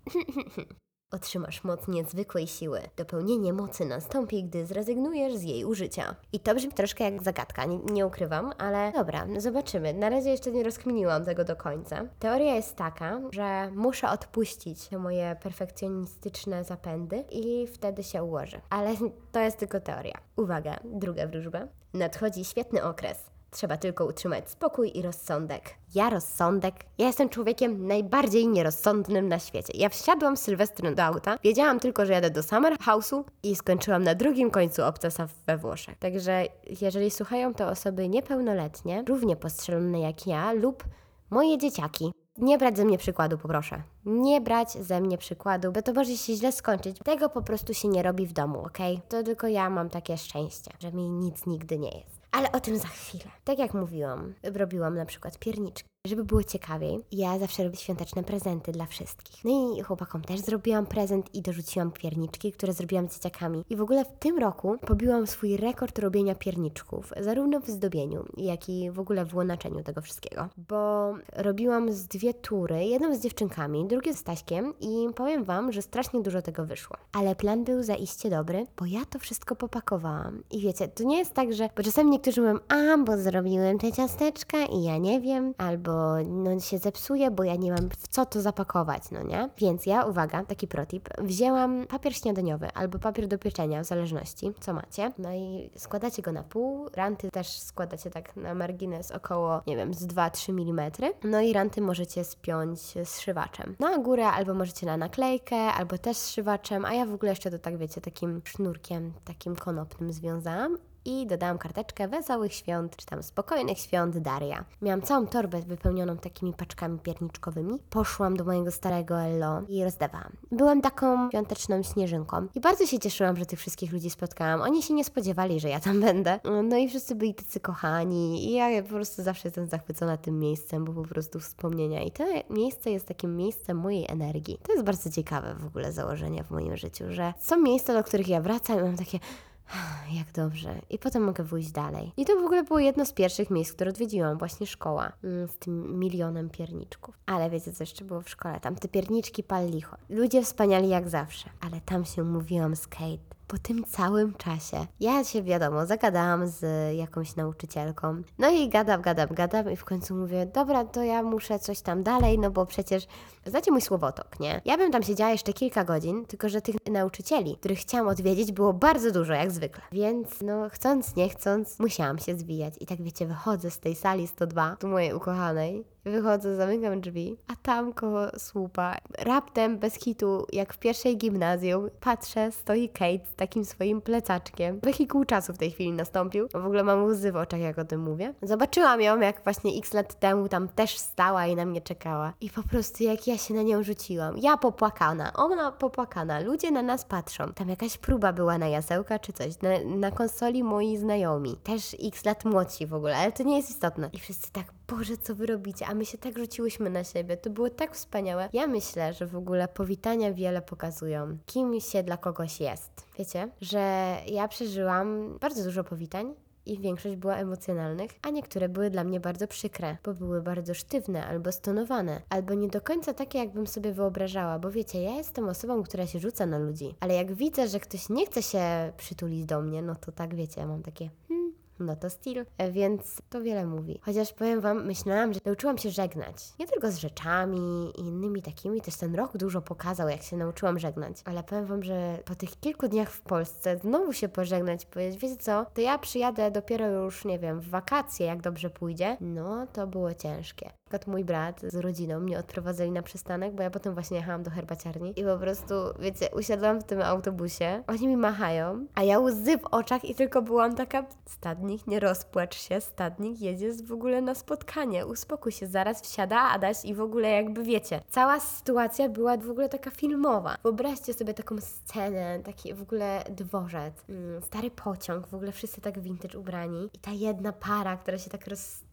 Otrzymasz 1.12 1.64
moc 1.64 1.88
niezwykłej 1.88 2.46
siły. 2.46 2.80
Dopełnienie 2.96 3.52
mocy 3.52 3.84
nastąpi, 3.84 4.44
gdy 4.44 4.66
zrezygnujesz 4.66 5.34
z 5.34 5.42
jej 5.42 5.64
użycia. 5.64 6.14
I 6.32 6.40
to 6.40 6.54
brzmi 6.54 6.72
troszkę 6.72 7.04
jak 7.04 7.22
zagadka, 7.22 7.64
nie, 7.64 7.78
nie, 7.78 8.06
ukrywam, 8.06 8.52
ale 8.58 8.92
dobra, 8.92 9.26
zobaczymy. 9.38 9.94
Na 9.94 10.10
razie 10.10 10.30
jeszcze 10.30 10.52
nie 10.52 10.62
rozkminiłam 10.62 11.24
tego 11.24 11.44
do 11.44 11.56
końca. 11.56 12.04
Teoria 12.18 12.54
jest 12.54 12.76
taka, 12.76 13.20
że 13.30 13.70
muszę 13.74 14.10
odpuścić 14.10 14.88
te 14.88 14.98
moje 14.98 15.36
perfekcjonistyczne 15.42 16.64
zapędy 16.64 17.24
i 17.30 17.66
wtedy 17.66 18.02
się 18.02 18.22
ułoży. 18.22 18.60
Ale 18.70 18.94
to 19.32 19.40
jest 19.40 19.58
tylko 19.58 19.80
teoria. 19.80 20.18
Uwaga, 20.36 20.80
druga 20.84 21.26
wróżba. 21.26 21.68
Nadchodzi 21.94 22.44
świetny 22.44 22.84
okres. 22.84 23.32
Trzeba 23.52 23.76
tylko 23.76 24.06
utrzymać 24.06 24.50
spokój 24.50 24.90
i 24.94 25.02
rozsądek. 25.02 25.74
Ja 25.94 26.10
rozsądek? 26.10 26.74
Ja 26.98 27.06
jestem 27.06 27.28
człowiekiem 27.28 27.86
najbardziej 27.86 28.48
nierozsądnym 28.48 29.28
na 29.28 29.38
świecie. 29.38 29.72
Ja 29.76 29.88
wsiadłam 29.88 30.36
Sylwestrem 30.36 30.94
do 30.94 31.02
auta, 31.02 31.38
wiedziałam 31.44 31.80
tylko, 31.80 32.06
że 32.06 32.12
jadę 32.12 32.30
do 32.30 32.42
Summer 32.42 32.76
House'u 32.76 33.24
i 33.42 33.56
skończyłam 33.56 34.02
na 34.02 34.14
drugim 34.14 34.50
końcu 34.50 34.84
obcasa 34.84 35.28
we 35.46 35.58
Włoszech. 35.58 35.98
Także 35.98 36.44
jeżeli 36.80 37.10
słuchają 37.10 37.54
to 37.54 37.68
osoby 37.68 38.08
niepełnoletnie, 38.08 39.04
równie 39.08 39.36
postrzelone 39.36 40.00
jak 40.00 40.26
ja 40.26 40.52
lub 40.52 40.84
moje 41.30 41.58
dzieciaki, 41.58 42.12
nie 42.38 42.58
brać 42.58 42.76
ze 42.76 42.84
mnie 42.84 42.98
przykładu, 42.98 43.38
poproszę. 43.38 43.82
Nie 44.04 44.40
brać 44.40 44.72
ze 44.72 45.00
mnie 45.00 45.18
przykładu, 45.18 45.72
bo 45.72 45.82
to 45.82 45.92
może 45.92 46.16
się 46.16 46.34
źle 46.34 46.52
skończyć. 46.52 46.98
Tego 47.04 47.28
po 47.28 47.42
prostu 47.42 47.74
się 47.74 47.88
nie 47.88 48.02
robi 48.02 48.26
w 48.26 48.32
domu, 48.32 48.58
ok? 48.60 48.78
To 49.08 49.22
tylko 49.22 49.46
ja 49.46 49.70
mam 49.70 49.90
takie 49.90 50.16
szczęście, 50.16 50.70
że 50.80 50.92
mi 50.92 51.10
nic 51.10 51.46
nigdy 51.46 51.78
nie 51.78 51.98
jest. 51.98 52.21
Ale 52.32 52.52
o 52.52 52.60
tym 52.60 52.78
za 52.78 52.88
chwilę. 52.88 53.24
Tak 53.44 53.58
jak 53.58 53.74
mówiłam, 53.74 54.34
robiłam 54.42 54.96
na 54.96 55.06
przykład 55.06 55.38
pierniczki. 55.38 55.91
Żeby 56.06 56.24
było 56.24 56.44
ciekawiej, 56.44 57.00
ja 57.12 57.38
zawsze 57.38 57.64
robię 57.64 57.76
świąteczne 57.76 58.22
prezenty 58.22 58.72
dla 58.72 58.86
wszystkich. 58.86 59.44
No 59.44 59.50
i 59.50 59.82
chłopakom 59.82 60.22
też 60.22 60.40
zrobiłam 60.40 60.86
prezent 60.86 61.34
i 61.34 61.42
dorzuciłam 61.42 61.92
pierniczki, 61.92 62.52
które 62.52 62.72
zrobiłam 62.72 63.08
z 63.08 63.14
dzieciakami. 63.14 63.64
I 63.70 63.76
w 63.76 63.82
ogóle 63.82 64.04
w 64.04 64.18
tym 64.18 64.38
roku 64.38 64.76
pobiłam 64.86 65.26
swój 65.26 65.56
rekord 65.56 65.98
robienia 65.98 66.34
pierniczków, 66.34 67.12
zarówno 67.20 67.60
w 67.60 67.66
zdobieniu, 67.66 68.24
jak 68.36 68.68
i 68.68 68.90
w 68.90 69.00
ogóle 69.00 69.24
w 69.24 69.34
łonaczeniu 69.34 69.82
tego 69.82 70.00
wszystkiego. 70.00 70.48
Bo 70.56 71.14
robiłam 71.36 71.92
z 71.92 72.06
dwie 72.06 72.34
tury, 72.34 72.84
jedną 72.84 73.14
z 73.14 73.20
dziewczynkami, 73.20 73.86
drugie 73.86 74.14
z 74.14 74.18
Staśkiem 74.18 74.74
i 74.80 75.08
powiem 75.14 75.44
Wam, 75.44 75.72
że 75.72 75.82
strasznie 75.82 76.20
dużo 76.20 76.42
tego 76.42 76.64
wyszło. 76.66 76.96
Ale 77.12 77.36
plan 77.36 77.64
był 77.64 77.82
zaiście 77.82 78.30
dobry, 78.30 78.66
bo 78.76 78.86
ja 78.86 79.04
to 79.04 79.18
wszystko 79.18 79.56
popakowałam. 79.56 80.42
I 80.50 80.60
wiecie, 80.60 80.88
to 80.88 81.04
nie 81.04 81.18
jest 81.18 81.34
tak, 81.34 81.52
że... 81.52 81.68
Bo 81.76 81.82
czasami 81.82 82.10
niektórzy 82.10 82.40
mówią, 82.40 82.58
a, 82.68 82.98
bo 82.98 83.16
zrobiłem 83.16 83.78
te 83.78 83.92
ciasteczka 83.92 84.64
i 84.64 84.82
ja 84.82 84.98
nie 84.98 85.20
wiem, 85.20 85.54
albo 85.58 85.91
albo 85.92 86.30
no, 86.30 86.60
się 86.60 86.78
zepsuje, 86.78 87.30
bo 87.30 87.44
ja 87.44 87.56
nie 87.56 87.72
mam 87.72 87.90
w 87.90 88.08
co 88.08 88.26
to 88.26 88.40
zapakować, 88.40 89.02
no 89.10 89.22
nie? 89.22 89.48
Więc 89.58 89.86
ja, 89.86 90.04
uwaga, 90.04 90.44
taki 90.44 90.68
protip, 90.68 91.08
wzięłam 91.18 91.86
papier 91.86 92.14
śniadaniowy 92.16 92.68
albo 92.74 92.98
papier 92.98 93.28
do 93.28 93.38
pieczenia, 93.38 93.82
w 93.82 93.86
zależności, 93.86 94.52
co 94.60 94.72
macie. 94.72 95.12
No 95.18 95.32
i 95.32 95.70
składacie 95.76 96.22
go 96.22 96.32
na 96.32 96.42
pół, 96.42 96.88
ranty 96.94 97.30
też 97.30 97.60
składacie 97.60 98.10
tak 98.10 98.36
na 98.36 98.54
margines 98.54 99.10
około, 99.10 99.62
nie 99.66 99.76
wiem, 99.76 99.94
z 99.94 100.06
2-3 100.06 100.50
mm. 100.50 100.90
No 101.24 101.40
i 101.40 101.52
ranty 101.52 101.80
możecie 101.80 102.24
spiąć 102.24 102.80
z 102.80 103.20
szywaczem. 103.20 103.76
Na 103.78 103.98
górę 103.98 104.26
albo 104.26 104.54
możecie 104.54 104.86
na 104.86 104.96
naklejkę, 104.96 105.56
albo 105.56 105.98
też 105.98 106.16
szywaczem, 106.16 106.84
a 106.84 106.94
ja 106.94 107.06
w 107.06 107.14
ogóle 107.14 107.32
jeszcze 107.32 107.50
to 107.50 107.58
tak 107.58 107.78
wiecie, 107.78 108.00
takim 108.00 108.42
sznurkiem, 108.44 109.12
takim 109.24 109.56
konopnym 109.56 110.12
związałam 110.12 110.78
i 111.04 111.26
dodałam 111.26 111.58
karteczkę 111.58 112.08
Wesołych 112.08 112.54
Świąt, 112.54 112.96
czy 112.96 113.06
tam 113.06 113.22
Spokojnych 113.22 113.78
Świąt 113.78 114.18
Daria. 114.18 114.64
Miałam 114.82 115.02
całą 115.02 115.26
torbę 115.26 115.62
wypełnioną 115.62 116.16
takimi 116.16 116.52
paczkami 116.52 116.98
pierniczkowymi. 116.98 117.78
Poszłam 117.90 118.36
do 118.36 118.44
mojego 118.44 118.70
starego 118.70 119.20
Ello 119.20 119.62
i 119.68 119.84
rozdawałam. 119.84 120.32
Byłam 120.52 120.82
taką 120.82 121.28
świąteczną 121.28 121.82
śnieżynką 121.82 122.46
i 122.54 122.60
bardzo 122.60 122.86
się 122.86 122.98
cieszyłam, 122.98 123.36
że 123.36 123.46
tych 123.46 123.58
wszystkich 123.58 123.92
ludzi 123.92 124.10
spotkałam. 124.10 124.60
Oni 124.60 124.82
się 124.82 124.94
nie 124.94 125.04
spodziewali, 125.04 125.60
że 125.60 125.68
ja 125.68 125.80
tam 125.80 126.00
będę. 126.00 126.40
No 126.64 126.76
i 126.76 126.88
wszyscy 126.88 127.14
byli 127.14 127.34
tacy 127.34 127.60
kochani 127.60 128.46
i 128.46 128.52
ja 128.52 128.82
po 128.82 128.88
prostu 128.88 129.22
zawsze 129.22 129.48
jestem 129.48 129.66
zachwycona 129.66 130.16
tym 130.16 130.38
miejscem, 130.38 130.84
bo 130.84 130.92
po 130.92 131.08
prostu 131.08 131.40
wspomnienia. 131.40 132.02
I 132.02 132.10
to 132.10 132.24
miejsce 132.50 132.90
jest 132.90 133.06
takim 133.06 133.36
miejscem 133.36 133.76
mojej 133.76 134.06
energii. 134.08 134.58
To 134.62 134.72
jest 134.72 134.84
bardzo 134.84 135.10
ciekawe 135.10 135.54
w 135.54 135.66
ogóle 135.66 135.92
założenie 135.92 136.44
w 136.44 136.50
moim 136.50 136.76
życiu, 136.76 137.04
że 137.08 137.34
są 137.40 137.60
miejsca, 137.60 137.92
do 137.92 138.04
których 138.04 138.28
ja 138.28 138.40
wracam 138.40 138.78
i 138.78 138.82
mam 138.82 138.96
takie 138.96 139.18
jak 140.18 140.32
dobrze. 140.32 140.74
I 140.90 140.98
potem 140.98 141.22
mogę 141.24 141.44
wyjść 141.44 141.70
dalej. 141.70 142.12
I 142.16 142.24
to 142.24 142.36
w 142.36 142.44
ogóle 142.44 142.64
było 142.64 142.78
jedno 142.78 143.06
z 143.06 143.12
pierwszych 143.12 143.50
miejsc, 143.50 143.72
które 143.72 143.90
odwiedziłam, 143.90 144.38
właśnie 144.38 144.66
szkoła 144.66 145.12
mm, 145.24 145.48
z 145.48 145.58
tym 145.58 145.98
milionem 145.98 146.50
pierniczków. 146.50 147.18
Ale 147.26 147.50
wiecie, 147.50 147.72
co 147.72 147.82
jeszcze 147.82 148.04
było 148.04 148.20
w 148.20 148.28
szkole? 148.28 148.60
Tam 148.60 148.74
te 148.74 148.88
pierniczki 148.88 149.42
pal 149.42 149.70
licho. 149.70 149.96
Ludzie 150.08 150.42
wspaniali 150.42 150.88
jak 150.88 151.08
zawsze. 151.08 151.50
Ale 151.60 151.80
tam 151.80 152.04
się 152.04 152.22
umówiłam 152.22 152.76
z 152.76 152.86
Kate 152.86 153.32
po 153.52 153.58
tym 153.58 153.84
całym 153.84 154.34
czasie. 154.34 154.86
Ja 155.00 155.24
się, 155.24 155.42
wiadomo, 155.42 155.86
zagadałam 155.86 156.46
z 156.46 156.64
jakąś 156.96 157.36
nauczycielką. 157.36 158.22
No 158.38 158.50
i 158.50 158.68
gadam, 158.68 159.02
gadam, 159.02 159.28
gadam 159.30 159.70
i 159.70 159.76
w 159.76 159.84
końcu 159.84 160.14
mówię, 160.14 160.46
dobra, 160.46 160.84
to 160.84 161.02
ja 161.02 161.22
muszę 161.22 161.58
coś 161.58 161.80
tam 161.80 162.02
dalej, 162.02 162.38
no 162.38 162.50
bo 162.50 162.66
przecież, 162.66 163.06
znacie 163.46 163.70
mój 163.70 163.80
słowotok, 163.80 164.40
nie? 164.40 164.60
Ja 164.64 164.76
bym 164.76 164.92
tam 164.92 165.02
siedziała 165.02 165.30
jeszcze 165.30 165.52
kilka 165.52 165.84
godzin, 165.84 166.26
tylko 166.26 166.48
że 166.48 166.62
tych 166.62 166.76
nauczycieli, 166.90 167.56
których 167.56 167.78
chciałam 167.78 168.08
odwiedzić, 168.08 168.52
było 168.52 168.72
bardzo 168.72 169.10
dużo, 169.10 169.32
jak 169.32 169.50
zwykle. 169.50 169.82
Więc, 169.92 170.40
no, 170.40 170.68
chcąc, 170.70 171.16
nie 171.16 171.28
chcąc, 171.28 171.78
musiałam 171.78 172.18
się 172.18 172.36
zwijać. 172.36 172.74
I 172.80 172.86
tak, 172.86 173.02
wiecie, 173.02 173.26
wychodzę 173.26 173.70
z 173.70 173.78
tej 173.78 173.94
sali 173.94 174.26
102, 174.26 174.76
tu 174.76 174.88
mojej 174.88 175.14
ukochanej, 175.14 175.84
Wychodzę, 176.04 176.56
zamykam 176.56 177.00
drzwi, 177.00 177.36
a 177.48 177.56
tam 177.56 177.92
koło 177.92 178.20
słupa, 178.38 178.96
raptem, 179.18 179.78
bez 179.78 179.94
hitu, 179.94 180.46
jak 180.52 180.74
w 180.74 180.78
pierwszej 180.78 181.16
gimnazjum, 181.16 181.90
patrzę, 182.00 182.52
stoi 182.52 182.88
Kate 182.88 183.26
z 183.32 183.34
takim 183.34 183.64
swoim 183.64 184.00
plecaczkiem. 184.00 184.80
Wehikuł 184.82 185.24
czasu 185.24 185.52
w 185.52 185.58
tej 185.58 185.70
chwili 185.70 185.92
nastąpił. 185.92 186.48
W 186.48 186.66
ogóle 186.66 186.84
mam 186.84 187.04
łzy 187.04 187.32
w 187.32 187.36
oczach, 187.36 187.60
jak 187.60 187.78
o 187.78 187.84
tym 187.84 188.00
mówię. 188.00 188.34
Zobaczyłam 188.42 189.00
ją, 189.00 189.20
jak 189.20 189.44
właśnie 189.44 189.78
x 189.78 189.92
lat 189.92 190.20
temu 190.20 190.48
tam 190.48 190.68
też 190.68 190.98
stała 190.98 191.46
i 191.46 191.56
na 191.56 191.64
mnie 191.64 191.80
czekała. 191.80 192.32
I 192.40 192.50
po 192.50 192.62
prostu 192.62 193.04
jak 193.04 193.26
ja 193.26 193.31
się 193.38 193.54
na 193.54 193.62
nią 193.62 193.82
rzuciłam. 193.82 194.38
Ja 194.38 194.56
popłakana, 194.56 195.32
ona 195.32 195.72
popłakana, 195.72 196.40
ludzie 196.40 196.70
na 196.70 196.82
nas 196.82 197.04
patrzą. 197.04 197.52
Tam 197.52 197.68
jakaś 197.68 197.98
próba 197.98 198.32
była 198.32 198.58
na 198.58 198.68
jasełka 198.68 199.18
czy 199.18 199.32
coś. 199.32 199.60
Na, 199.62 199.70
na 199.96 200.10
konsoli 200.10 200.64
moi 200.64 200.96
znajomi. 200.96 201.56
Też 201.62 201.96
x 202.04 202.24
lat 202.24 202.44
młodsi 202.44 202.86
w 202.86 202.94
ogóle, 202.94 203.16
ale 203.16 203.32
to 203.32 203.42
nie 203.42 203.56
jest 203.56 203.70
istotne. 203.70 204.10
I 204.12 204.18
wszyscy 204.18 204.52
tak 204.52 204.66
Boże, 204.88 205.16
co 205.16 205.34
wy 205.34 205.46
robicie? 205.46 205.86
A 205.86 205.94
my 205.94 206.06
się 206.06 206.18
tak 206.18 206.38
rzuciłyśmy 206.38 206.90
na 206.90 207.04
siebie. 207.04 207.36
To 207.36 207.50
było 207.50 207.70
tak 207.70 207.94
wspaniałe. 207.94 208.48
Ja 208.52 208.66
myślę, 208.66 209.12
że 209.14 209.26
w 209.26 209.36
ogóle 209.36 209.68
powitania 209.68 210.32
wiele 210.32 210.62
pokazują, 210.62 211.38
kim 211.46 211.80
się 211.80 212.02
dla 212.02 212.16
kogoś 212.16 212.60
jest. 212.60 213.06
Wiecie, 213.18 213.48
że 213.60 214.16
ja 214.26 214.48
przeżyłam 214.48 215.38
bardzo 215.38 215.64
dużo 215.64 215.84
powitań, 215.84 216.34
i 216.66 216.78
większość 216.78 217.16
była 217.16 217.36
emocjonalnych, 217.36 218.10
a 218.22 218.30
niektóre 218.30 218.68
były 218.68 218.90
dla 218.90 219.04
mnie 219.04 219.20
bardzo 219.20 219.46
przykre, 219.48 219.96
bo 220.04 220.14
były 220.14 220.42
bardzo 220.42 220.74
sztywne 220.74 221.26
albo 221.26 221.52
stonowane, 221.52 222.22
albo 222.28 222.54
nie 222.54 222.68
do 222.68 222.80
końca 222.80 223.14
takie, 223.14 223.38
jakbym 223.38 223.66
sobie 223.66 223.92
wyobrażała, 223.92 224.58
bo 224.58 224.70
wiecie, 224.70 225.02
ja 225.02 225.10
jestem 225.10 225.48
osobą, 225.48 225.82
która 225.82 226.06
się 226.06 226.18
rzuca 226.18 226.46
na 226.46 226.58
ludzi, 226.58 226.94
ale 227.00 227.14
jak 227.14 227.32
widzę, 227.32 227.68
że 227.68 227.80
ktoś 227.80 228.08
nie 228.08 228.26
chce 228.26 228.42
się 228.42 228.92
przytulić 228.96 229.44
do 229.44 229.60
mnie, 229.60 229.82
no 229.82 229.94
to 229.94 230.12
tak 230.12 230.34
wiecie, 230.34 230.66
mam 230.66 230.82
takie, 230.82 231.10
hmm, 231.28 231.41
no 231.86 231.96
to 231.96 232.10
styl, 232.10 232.44
e, 232.58 232.70
więc 232.70 233.22
to 233.30 233.42
wiele 233.42 233.66
mówi. 233.66 234.00
Chociaż 234.02 234.32
powiem 234.32 234.60
Wam, 234.60 234.86
myślałam, 234.86 235.32
że 235.32 235.40
nauczyłam 235.44 235.78
się 235.78 235.90
żegnać. 235.90 236.52
Nie 236.58 236.66
tylko 236.66 236.90
z 236.90 236.98
rzeczami 236.98 237.92
i 237.98 238.00
innymi 238.00 238.42
takimi, 238.42 238.80
też 238.80 238.96
ten 238.96 239.14
rok 239.14 239.36
dużo 239.36 239.62
pokazał, 239.62 240.08
jak 240.08 240.22
się 240.22 240.36
nauczyłam 240.36 240.78
żegnać. 240.78 241.16
Ale 241.24 241.42
powiem 241.42 241.66
Wam, 241.66 241.82
że 241.82 242.18
po 242.24 242.34
tych 242.34 242.60
kilku 242.60 242.88
dniach 242.88 243.10
w 243.10 243.20
Polsce 243.20 243.78
znowu 243.78 244.12
się 244.12 244.28
pożegnać, 244.28 244.86
powiedzieć, 244.86 245.20
wiecie 245.20 245.36
co, 245.36 245.66
to 245.74 245.80
ja 245.80 245.98
przyjadę 245.98 246.50
dopiero 246.50 246.86
już, 246.86 247.24
nie 247.24 247.38
wiem, 247.38 247.60
w 247.60 247.68
wakacje, 247.68 248.26
jak 248.26 248.40
dobrze 248.40 248.70
pójdzie. 248.70 249.16
No, 249.20 249.66
to 249.72 249.86
było 249.86 250.14
ciężkie. 250.14 250.70
Przykład 250.92 251.12
mój 251.12 251.24
brat 251.24 251.60
z 251.60 251.76
rodziną 251.76 252.20
mnie 252.20 252.38
odprowadzali 252.38 252.90
na 252.90 253.02
przystanek, 253.02 253.54
bo 253.54 253.62
ja 253.62 253.70
potem 253.70 253.94
właśnie 253.94 254.16
jechałam 254.16 254.42
do 254.42 254.50
herbaciarni 254.50 255.20
i 255.20 255.24
po 255.24 255.38
prostu, 255.38 255.74
wiecie, 255.98 256.28
usiadłam 256.36 256.80
w 256.80 256.84
tym 256.84 257.02
autobusie, 257.02 257.82
oni 257.86 258.08
mi 258.08 258.16
machają, 258.16 258.86
a 258.94 259.02
ja 259.02 259.18
łzy 259.18 259.58
w 259.58 259.66
oczach 259.70 260.04
i 260.04 260.14
tylko 260.14 260.42
byłam 260.42 260.76
taka, 260.76 261.04
stadnik, 261.26 261.86
nie 261.86 262.00
rozpłacz 262.00 262.54
się, 262.54 262.80
stadnik 262.80 263.40
jedzie 263.40 263.72
w 263.72 263.92
ogóle 263.92 264.20
na 264.20 264.34
spotkanie, 264.34 265.06
uspokój 265.06 265.52
się, 265.52 265.66
zaraz 265.66 266.02
wsiada 266.02 266.40
Adaś 266.40 266.84
i 266.84 266.94
w 266.94 267.00
ogóle 267.00 267.30
jakby 267.30 267.62
wiecie, 267.62 268.00
cała 268.10 268.40
sytuacja 268.40 269.08
była 269.08 269.36
w 269.36 269.50
ogóle 269.50 269.68
taka 269.68 269.90
filmowa. 269.90 270.56
Wyobraźcie 270.62 271.14
sobie 271.14 271.34
taką 271.34 271.60
scenę, 271.60 272.40
taki 272.44 272.74
w 272.74 272.82
ogóle 272.82 273.24
dworzec, 273.30 273.94
mm, 274.08 274.42
stary 274.42 274.70
pociąg, 274.70 275.26
w 275.26 275.34
ogóle 275.34 275.52
wszyscy 275.52 275.80
tak 275.80 276.00
vintage 276.00 276.38
ubrani 276.38 276.90
i 276.94 276.98
ta 276.98 277.10
jedna 277.10 277.52
para, 277.52 277.96
która 277.96 278.18
się 278.18 278.30
tak 278.30 278.46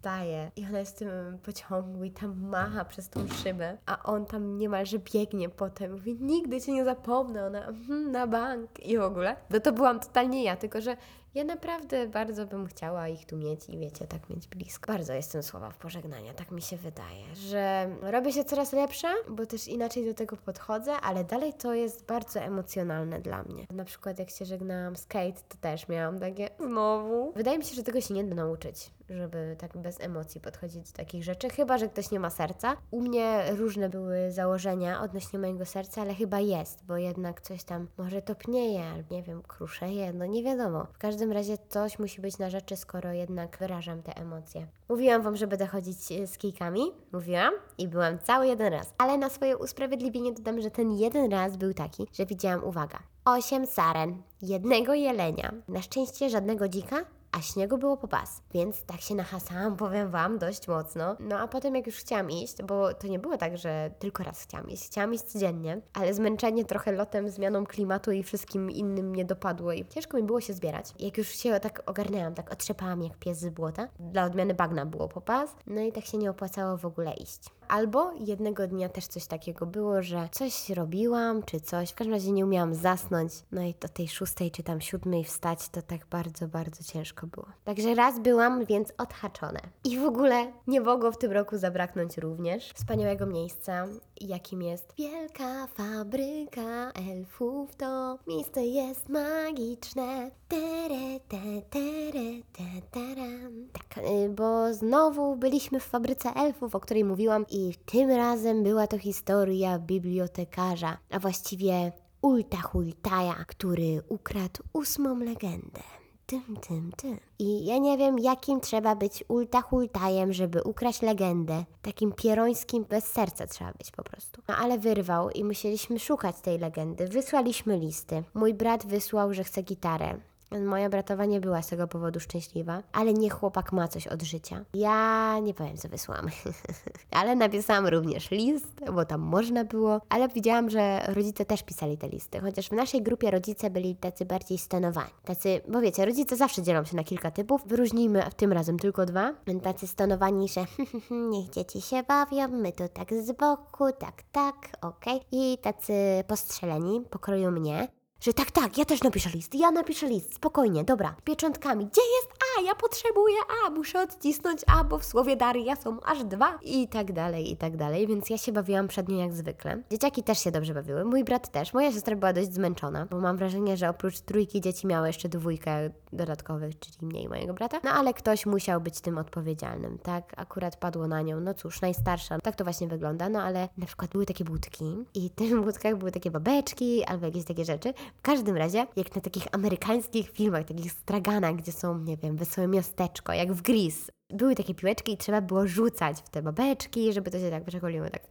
rozstaje 0.04 0.52
i 0.56 0.66
ona 0.66 0.80
jest 0.80 0.96
w 0.96 1.00
tym 1.00 1.40
pociągu 1.44 2.04
i 2.04 2.12
tam 2.12 2.42
macha 2.50 2.86
przez 2.86 3.10
tą 3.10 3.28
szybę, 3.44 3.78
a 3.86 4.04
on 4.04 4.26
tam 4.26 4.58
niemalże 4.58 5.00
biegnie 5.00 5.50
potem, 5.50 5.92
mówi 5.92 6.18
nigdy 6.22 6.62
Cię 6.62 6.72
nie 6.72 6.86
zapomnę, 6.86 7.46
ona 7.46 7.68
"Mhm, 7.68 8.12
na 8.12 8.28
bank 8.28 8.80
i 8.80 8.98
w 8.98 9.02
ogóle. 9.02 9.36
No 9.50 9.60
to 9.60 9.72
byłam 9.72 10.00
totalnie 10.00 10.44
ja, 10.44 10.56
tylko 10.56 10.82
że 10.82 10.98
ja 11.36 11.44
naprawdę 11.44 12.08
bardzo 12.08 12.46
bym 12.46 12.68
chciała 12.68 13.08
ich 13.08 13.26
tu 13.26 13.38
mieć 13.38 13.70
i 13.70 13.78
wiecie, 13.78 14.08
tak 14.08 14.30
mieć 14.30 14.48
blisko. 14.48 14.92
Bardzo 14.92 15.14
jestem 15.14 15.44
słaba 15.44 15.70
w 15.70 15.78
pożegnania, 15.78 16.34
tak 16.34 16.52
mi 16.52 16.62
się 16.62 16.78
wydaje, 16.78 17.36
że 17.36 17.90
robię 18.02 18.32
się 18.34 18.44
coraz 18.44 18.74
lepsza, 18.74 19.14
bo 19.30 19.46
też 19.46 19.68
inaczej 19.68 20.06
do 20.06 20.14
tego 20.14 20.38
podchodzę, 20.38 20.94
ale 20.94 21.24
dalej 21.24 21.54
to 21.54 21.74
jest 21.74 22.06
bardzo 22.06 22.40
emocjonalne 22.40 23.20
dla 23.22 23.44
mnie. 23.44 23.66
Na 23.72 23.86
przykład 23.86 24.20
jak 24.20 24.30
się 24.30 24.46
żegnałam 24.46 24.96
z 24.96 25.06
Kate, 25.06 25.42
to 25.50 25.58
też 25.62 25.88
miałam 25.88 26.20
takie 26.20 26.50
znowu. 26.60 27.32
Wydaje 27.36 27.58
mi 27.58 27.64
się, 27.64 27.76
że 27.76 27.84
tego 27.84 28.02
się 28.02 28.14
nie 28.14 28.24
da 28.24 28.36
nauczyć, 28.36 28.92
żeby 29.10 29.56
tak 29.60 29.78
bez 29.78 30.02
emocji 30.02 30.42
podchodzić 30.42 30.92
do 30.92 30.98
takich 30.98 31.24
rzeczy, 31.24 31.50
chyba, 31.50 31.78
że 31.78 31.88
ktoś 31.88 32.12
nie 32.12 32.20
ma 32.20 32.30
serca. 32.30 32.78
U 32.92 33.02
mnie 33.02 33.44
różne 33.58 33.90
były 33.90 34.32
założenia 34.32 35.02
odnośnie 35.02 35.40
mojego 35.40 35.66
serca, 35.66 36.02
ale 36.02 36.16
chyba 36.16 36.40
jest, 36.40 36.86
bo 36.86 36.98
jednak 36.98 37.42
coś 37.42 37.64
tam 37.64 37.88
może 37.98 38.22
topnieje, 38.22 38.84
albo 38.84 39.16
nie 39.16 39.24
wiem, 39.24 39.42
kruszeje, 39.42 40.14
no 40.14 40.26
nie 40.26 40.44
wiadomo. 40.44 40.88
W 40.94 40.98
każdym 40.98 41.32
razie 41.32 41.58
coś 41.70 42.00
musi 42.00 42.22
być 42.22 42.38
na 42.38 42.50
rzeczy, 42.50 42.76
skoro 42.76 43.14
jednak 43.14 43.58
wyrażam 43.58 44.04
te 44.04 44.18
emocje. 44.18 44.68
Mówiłam 44.90 45.22
wam, 45.22 45.36
że 45.36 45.48
będę 45.48 45.68
chodzić 45.68 46.12
e, 46.12 46.28
z 46.28 46.38
kijkami, 46.38 46.82
mówiłam 47.12 47.54
i 47.78 47.88
byłam 47.88 48.20
cały 48.20 48.48
jeden 48.48 48.74
raz. 48.74 48.94
Ale 48.98 49.18
na 49.18 49.30
swoje 49.30 49.58
usprawiedliwienie 49.58 50.34
dodam, 50.34 50.62
że 50.62 50.72
ten 50.72 50.92
jeden 50.92 51.32
raz 51.32 51.58
był 51.58 51.74
taki, 51.74 52.08
że 52.14 52.26
widziałam, 52.26 52.64
uwaga, 52.64 53.00
osiem 53.26 53.66
saren, 53.66 54.22
jednego 54.42 54.94
jelenia, 54.94 55.54
na 55.68 55.82
szczęście 55.82 56.30
żadnego 56.30 56.68
dzika, 56.68 57.06
a 57.32 57.42
śniegu 57.42 57.78
było 57.78 57.98
po 57.98 58.08
pas, 58.08 58.42
więc 58.54 58.84
tak 58.84 59.02
się 59.02 59.16
nahasałam, 59.16 59.78
powiem 59.86 60.10
Wam, 60.10 60.38
dość 60.38 60.68
mocno. 60.68 61.16
No 61.20 61.40
a 61.40 61.48
potem 61.48 61.76
jak 61.76 61.88
już 61.88 61.96
chciałam 61.96 62.32
iść, 62.32 62.64
bo 62.64 62.94
to 62.94 63.08
nie 63.08 63.20
było 63.20 63.38
tak, 63.38 63.58
że 63.58 63.92
tylko 64.00 64.24
raz 64.24 64.42
chciałam 64.42 64.70
iść, 64.70 64.86
chciałam 64.86 65.14
iść 65.14 65.24
codziennie, 65.24 65.82
ale 65.94 66.14
zmęczenie 66.14 66.66
trochę 66.66 66.92
lotem, 66.92 67.30
zmianą 67.30 67.66
klimatu 67.66 68.12
i 68.12 68.24
wszystkim 68.24 68.72
innym 68.72 69.10
mnie 69.10 69.26
dopadło 69.26 69.74
i 69.74 69.86
ciężko 69.86 70.18
mi 70.18 70.24
było 70.24 70.42
się 70.42 70.54
zbierać. 70.54 70.94
Jak 71.00 71.18
już 71.18 71.28
się 71.28 71.60
tak 71.60 71.84
ogarnęłam, 71.86 72.34
tak 72.34 72.52
otrzepałam 72.52 73.04
jak 73.04 73.18
pies 73.18 73.40
z 73.40 73.50
błota, 73.50 73.88
dla 74.00 74.26
odmiany 74.26 74.54
bagna 74.54 74.86
było 74.86 75.08
po 75.08 75.22
pas, 75.22 75.56
no 75.68 75.82
i 75.82 75.92
tak 75.92 76.06
się 76.06 76.18
nie 76.18 76.30
opłacało 76.30 76.78
w 76.78 76.86
ogóle 76.86 77.14
iść. 77.14 77.59
Albo 77.70 78.12
jednego 78.20 78.68
dnia 78.68 78.90
też 78.90 79.08
coś 79.08 79.26
takiego 79.26 79.66
było, 79.66 80.02
że 80.02 80.30
coś 80.32 80.70
robiłam, 80.70 81.44
czy 81.44 81.60
coś, 81.60 81.90
w 81.90 81.96
każdym 81.96 82.14
razie 82.14 82.32
nie 82.32 82.46
umiałam 82.46 82.76
zasnąć, 82.76 83.34
no 83.52 83.62
i 83.62 83.74
do 83.82 83.88
tej 83.88 84.08
szóstej 84.08 84.52
czy 84.52 84.64
tam 84.64 84.82
siódmej 84.82 85.24
wstać, 85.24 85.70
to 85.70 85.82
tak 85.82 86.06
bardzo, 86.06 86.48
bardzo 86.48 86.84
ciężko 86.84 87.28
było. 87.28 87.46
Także 87.64 87.96
raz 87.96 88.20
byłam, 88.20 88.66
więc 88.66 88.94
odhaczone. 88.98 89.60
I 89.84 90.00
w 90.00 90.04
ogóle 90.04 90.52
nie 90.68 90.82
mogło 90.82 91.12
w 91.12 91.18
tym 91.18 91.32
roku 91.32 91.58
zabraknąć 91.58 92.18
również 92.18 92.72
wspaniałego 92.74 93.26
miejsca, 93.26 93.86
jakim 94.22 94.62
jest 94.62 94.94
Wielka 94.98 95.68
Fabryka 95.68 96.92
Elfów. 97.12 97.76
To 97.76 98.20
miejsce 98.28 98.66
jest 98.66 99.10
magiczne. 99.10 100.32
Tere, 100.48 101.20
te, 101.28 101.62
tere, 101.70 102.42
te, 102.54 102.64
taram. 102.92 103.68
Tak, 103.74 104.06
y, 104.06 104.30
bo 104.30 104.74
znowu 104.74 105.36
byliśmy 105.36 105.80
w 105.80 105.84
fabryce 105.84 106.30
elfów, 106.36 106.76
o 106.76 106.80
której 106.80 107.04
mówiłam 107.04 107.46
i 107.50 107.59
tym 107.86 108.10
razem 108.10 108.64
była 108.64 108.88
to 108.88 108.98
historia 108.98 109.80
bibliotekarza, 109.80 110.98
a 111.10 111.20
właściwie 111.20 111.92
Ulta 112.22 112.58
Hultaja, 112.58 113.46
który 113.48 114.02
ukradł 114.10 114.64
ósmą 114.74 115.20
legendę. 115.20 115.82
Tym, 116.26 116.58
tym, 116.68 116.92
tym. 116.98 117.20
I 117.40 117.66
ja 117.66 117.78
nie 117.78 117.98
wiem, 117.98 118.20
jakim 118.20 118.62
trzeba 118.62 118.96
być 118.96 119.24
ulta 119.28 119.62
hultajem, 119.62 120.34
żeby 120.34 120.64
ukraść 120.64 121.02
legendę. 121.02 121.66
Takim 121.82 122.14
pierońskim 122.14 122.86
bez 122.90 123.04
serca 123.06 123.48
trzeba 123.48 123.72
być 123.74 123.92
po 123.92 124.04
prostu. 124.04 124.42
No 124.48 124.56
ale 124.56 124.78
wyrwał 124.78 125.30
i 125.30 125.44
musieliśmy 125.44 126.00
szukać 126.00 126.42
tej 126.42 126.60
legendy. 126.60 127.08
Wysłaliśmy 127.08 127.78
listy. 127.78 128.24
Mój 128.34 128.54
brat 128.54 128.86
wysłał, 128.86 129.34
że 129.34 129.44
chce 129.44 129.62
gitarę. 129.62 130.20
Moja 130.66 130.90
bratowa 130.90 131.26
nie 131.26 131.40
była 131.40 131.62
z 131.62 131.68
tego 131.68 131.88
powodu 131.88 132.20
szczęśliwa, 132.20 132.84
ale 132.92 133.14
niech 133.14 133.34
chłopak 133.34 133.72
ma 133.72 133.88
coś 133.88 134.08
od 134.08 134.22
życia. 134.22 134.66
Ja 134.74 135.40
nie 135.40 135.54
powiem, 135.54 135.78
co 135.78 135.90
wysłałam, 135.90 136.28
ale 137.20 137.36
napisałam 137.36 137.88
również 137.88 138.32
list, 138.32 138.82
bo 138.94 139.06
tam 139.06 139.22
można 139.22 139.64
było, 139.64 140.02
ale 140.10 140.28
widziałam, 140.28 140.70
że 140.70 141.02
rodzice 141.08 141.46
też 141.46 141.64
pisali 141.64 141.98
te 141.98 142.10
listy, 142.10 142.40
chociaż 142.40 142.70
w 142.70 142.72
naszej 142.72 143.02
grupie 143.02 143.32
rodzice 143.32 143.70
byli 143.70 143.96
tacy 143.96 144.26
bardziej 144.26 144.58
stonowani. 144.58 145.10
Tacy, 145.26 145.62
bo 145.68 145.82
wiecie, 145.82 146.06
rodzice 146.06 146.36
zawsze 146.36 146.64
dzielą 146.64 146.84
się 146.84 146.96
na 146.96 147.04
kilka 147.04 147.32
typów, 147.32 147.62
wyróżnijmy 147.66 148.24
tym 148.38 148.54
razem 148.54 148.80
tylko 148.80 149.06
dwa. 149.06 149.34
Tacy 149.64 149.88
stonowani, 149.88 150.48
że 150.50 150.66
niech 151.32 151.50
dzieci 151.50 151.82
się 151.82 152.04
bawią, 152.04 152.48
my 152.48 152.72
tu 152.72 152.84
tak 152.94 153.14
z 153.14 153.32
boku, 153.32 153.86
tak, 154.00 154.24
tak, 154.32 154.56
okej. 154.82 155.22
I 155.32 155.58
tacy 155.62 155.94
postrzeleni, 156.28 157.02
pokroju 157.10 157.52
mnie, 157.52 157.88
że 158.22 158.34
tak, 158.34 158.52
tak, 158.52 158.78
ja 158.78 158.86
też 158.86 159.04
napiszę 159.04 159.30
list, 159.30 159.56
ja 159.56 159.72
napiszę 159.72 160.08
list, 160.08 160.36
spokojnie, 160.36 160.84
dobra, 160.84 161.16
pieczątkami. 161.24 161.86
Gdzie 161.86 162.02
jest 162.02 162.30
A? 162.58 162.62
Ja 162.62 162.76
potrzebuję 162.76 163.36
A, 163.66 163.70
muszę 163.70 164.02
odcisnąć 164.02 164.62
A, 164.68 164.84
bo 164.84 165.00
w 165.00 165.06
słowie 165.06 165.36
Daria 165.36 165.76
są 165.76 166.02
aż 166.02 166.24
dwa 166.24 166.60
i 166.62 166.88
tak 166.88 167.14
dalej, 167.14 167.52
i 167.52 167.58
tak 167.58 167.78
dalej, 167.78 168.08
więc 168.08 168.30
ja 168.30 168.38
się 168.38 168.52
bawiłam 168.52 168.88
przed 168.88 169.10
nią 169.10 169.18
jak 169.18 169.34
zwykle. 169.34 169.84
Dzieciaki 169.92 170.24
też 170.24 170.40
się 170.40 170.52
dobrze 170.52 170.74
bawiły, 170.74 171.06
mój 171.06 171.24
brat 171.24 171.52
też. 171.52 171.74
Moja 171.74 171.92
siostra 171.92 172.16
była 172.16 172.34
dość 172.34 172.54
zmęczona, 172.54 173.06
bo 173.06 173.20
mam 173.20 173.38
wrażenie, 173.38 173.78
że 173.78 173.90
oprócz 173.90 174.20
trójki 174.20 174.62
dzieci 174.62 174.88
miała 174.88 175.08
jeszcze 175.08 175.30
dwójkę 175.30 175.90
dodatkowych, 176.14 176.80
czyli 176.80 176.98
mnie 177.02 177.24
i 177.24 177.30
mojego 177.30 177.54
brata. 177.54 177.80
No 177.84 177.92
ale 177.92 178.14
ktoś 178.14 178.46
musiał 178.46 178.82
być 178.82 179.02
tym 179.02 179.18
odpowiedzialnym, 179.18 179.98
tak? 179.98 180.34
Akurat 180.38 180.76
padło 180.76 181.08
na 181.08 181.22
nią, 181.22 181.40
no 181.40 181.54
cóż, 181.54 181.82
najstarsza, 181.82 182.40
tak 182.40 182.56
to 182.56 182.64
właśnie 182.64 182.88
wygląda, 182.88 183.30
no 183.30 183.42
ale 183.42 183.70
na 183.78 183.86
przykład 183.86 184.12
były 184.12 184.26
takie 184.26 184.44
budki 184.44 185.06
i 185.14 185.30
w 185.30 185.34
tych 185.34 185.62
budkach 185.62 185.96
były 185.96 186.12
takie 186.12 186.32
babeczki 186.32 187.06
albo 187.06 187.26
jakieś 187.26 187.46
takie 187.46 187.66
rzeczy. 187.66 187.94
W 188.18 188.22
każdym 188.22 188.58
razie, 188.58 188.88
jak 188.96 189.16
na 189.16 189.22
takich 189.22 189.48
amerykańskich 189.52 190.30
filmach, 190.30 190.66
takich 190.66 190.92
straganach, 190.92 191.56
gdzie 191.56 191.72
są, 191.72 192.00
nie 192.00 192.18
wiem, 192.18 192.38
wesołe 192.38 192.68
miasteczko, 192.68 193.34
jak 193.34 193.54
w 193.54 193.62
Grease, 193.62 194.12
były 194.30 194.56
takie 194.56 194.76
piłeczki 194.76 195.14
i 195.14 195.18
trzeba 195.18 195.42
było 195.42 195.68
rzucać 195.68 196.18
w 196.18 196.30
te 196.30 196.42
babeczki, 196.42 197.14
żeby 197.14 197.32
to 197.32 197.40
się 197.40 197.50
tak 197.50 197.66
przekoliło, 197.66 198.10
tak 198.10 198.22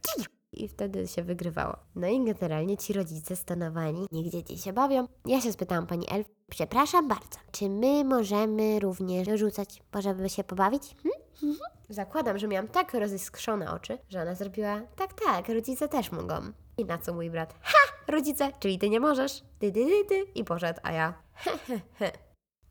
i 0.53 0.67
wtedy 0.67 1.07
się 1.07 1.23
wygrywało. 1.23 1.75
No 1.95 2.07
i 2.07 2.25
generalnie 2.25 2.77
ci 2.77 2.93
rodzice 2.93 3.35
stanowani, 3.35 4.05
niech 4.11 4.31
dzieci 4.31 4.57
się 4.57 4.73
bawią. 4.73 5.07
Ja 5.25 5.41
się 5.41 5.53
spytałam 5.53 5.87
pani 5.87 6.05
Elf, 6.11 6.27
przepraszam 6.49 7.07
bardzo, 7.07 7.39
czy 7.51 7.69
my 7.69 8.03
możemy 8.03 8.79
również 8.79 9.27
rzucać, 9.39 9.81
możemy 9.93 10.29
się 10.29 10.43
pobawić? 10.43 10.95
Hm? 11.03 11.13
Mhm. 11.43 11.69
Zakładam, 11.89 12.37
że 12.37 12.47
miałam 12.47 12.67
tak 12.67 12.93
roziskrzone 12.93 13.71
oczy, 13.71 13.97
że 14.09 14.21
ona 14.21 14.35
zrobiła, 14.35 14.81
tak, 14.95 15.13
tak, 15.13 15.49
rodzice 15.49 15.87
też 15.87 16.11
mogą. 16.11 16.35
I 16.79 16.85
na 16.85 16.97
co 16.97 17.13
mój 17.13 17.29
brat, 17.29 17.55
ha, 17.61 17.77
rodzice, 18.07 18.51
czyli 18.59 18.79
ty 18.79 18.89
nie 18.89 18.99
możesz, 18.99 19.43
ty, 19.59 19.71
ty, 19.71 19.85
ty, 19.85 20.05
ty, 20.05 20.31
i 20.35 20.43
poszedł, 20.43 20.79
a 20.83 20.91
ja. 20.91 21.13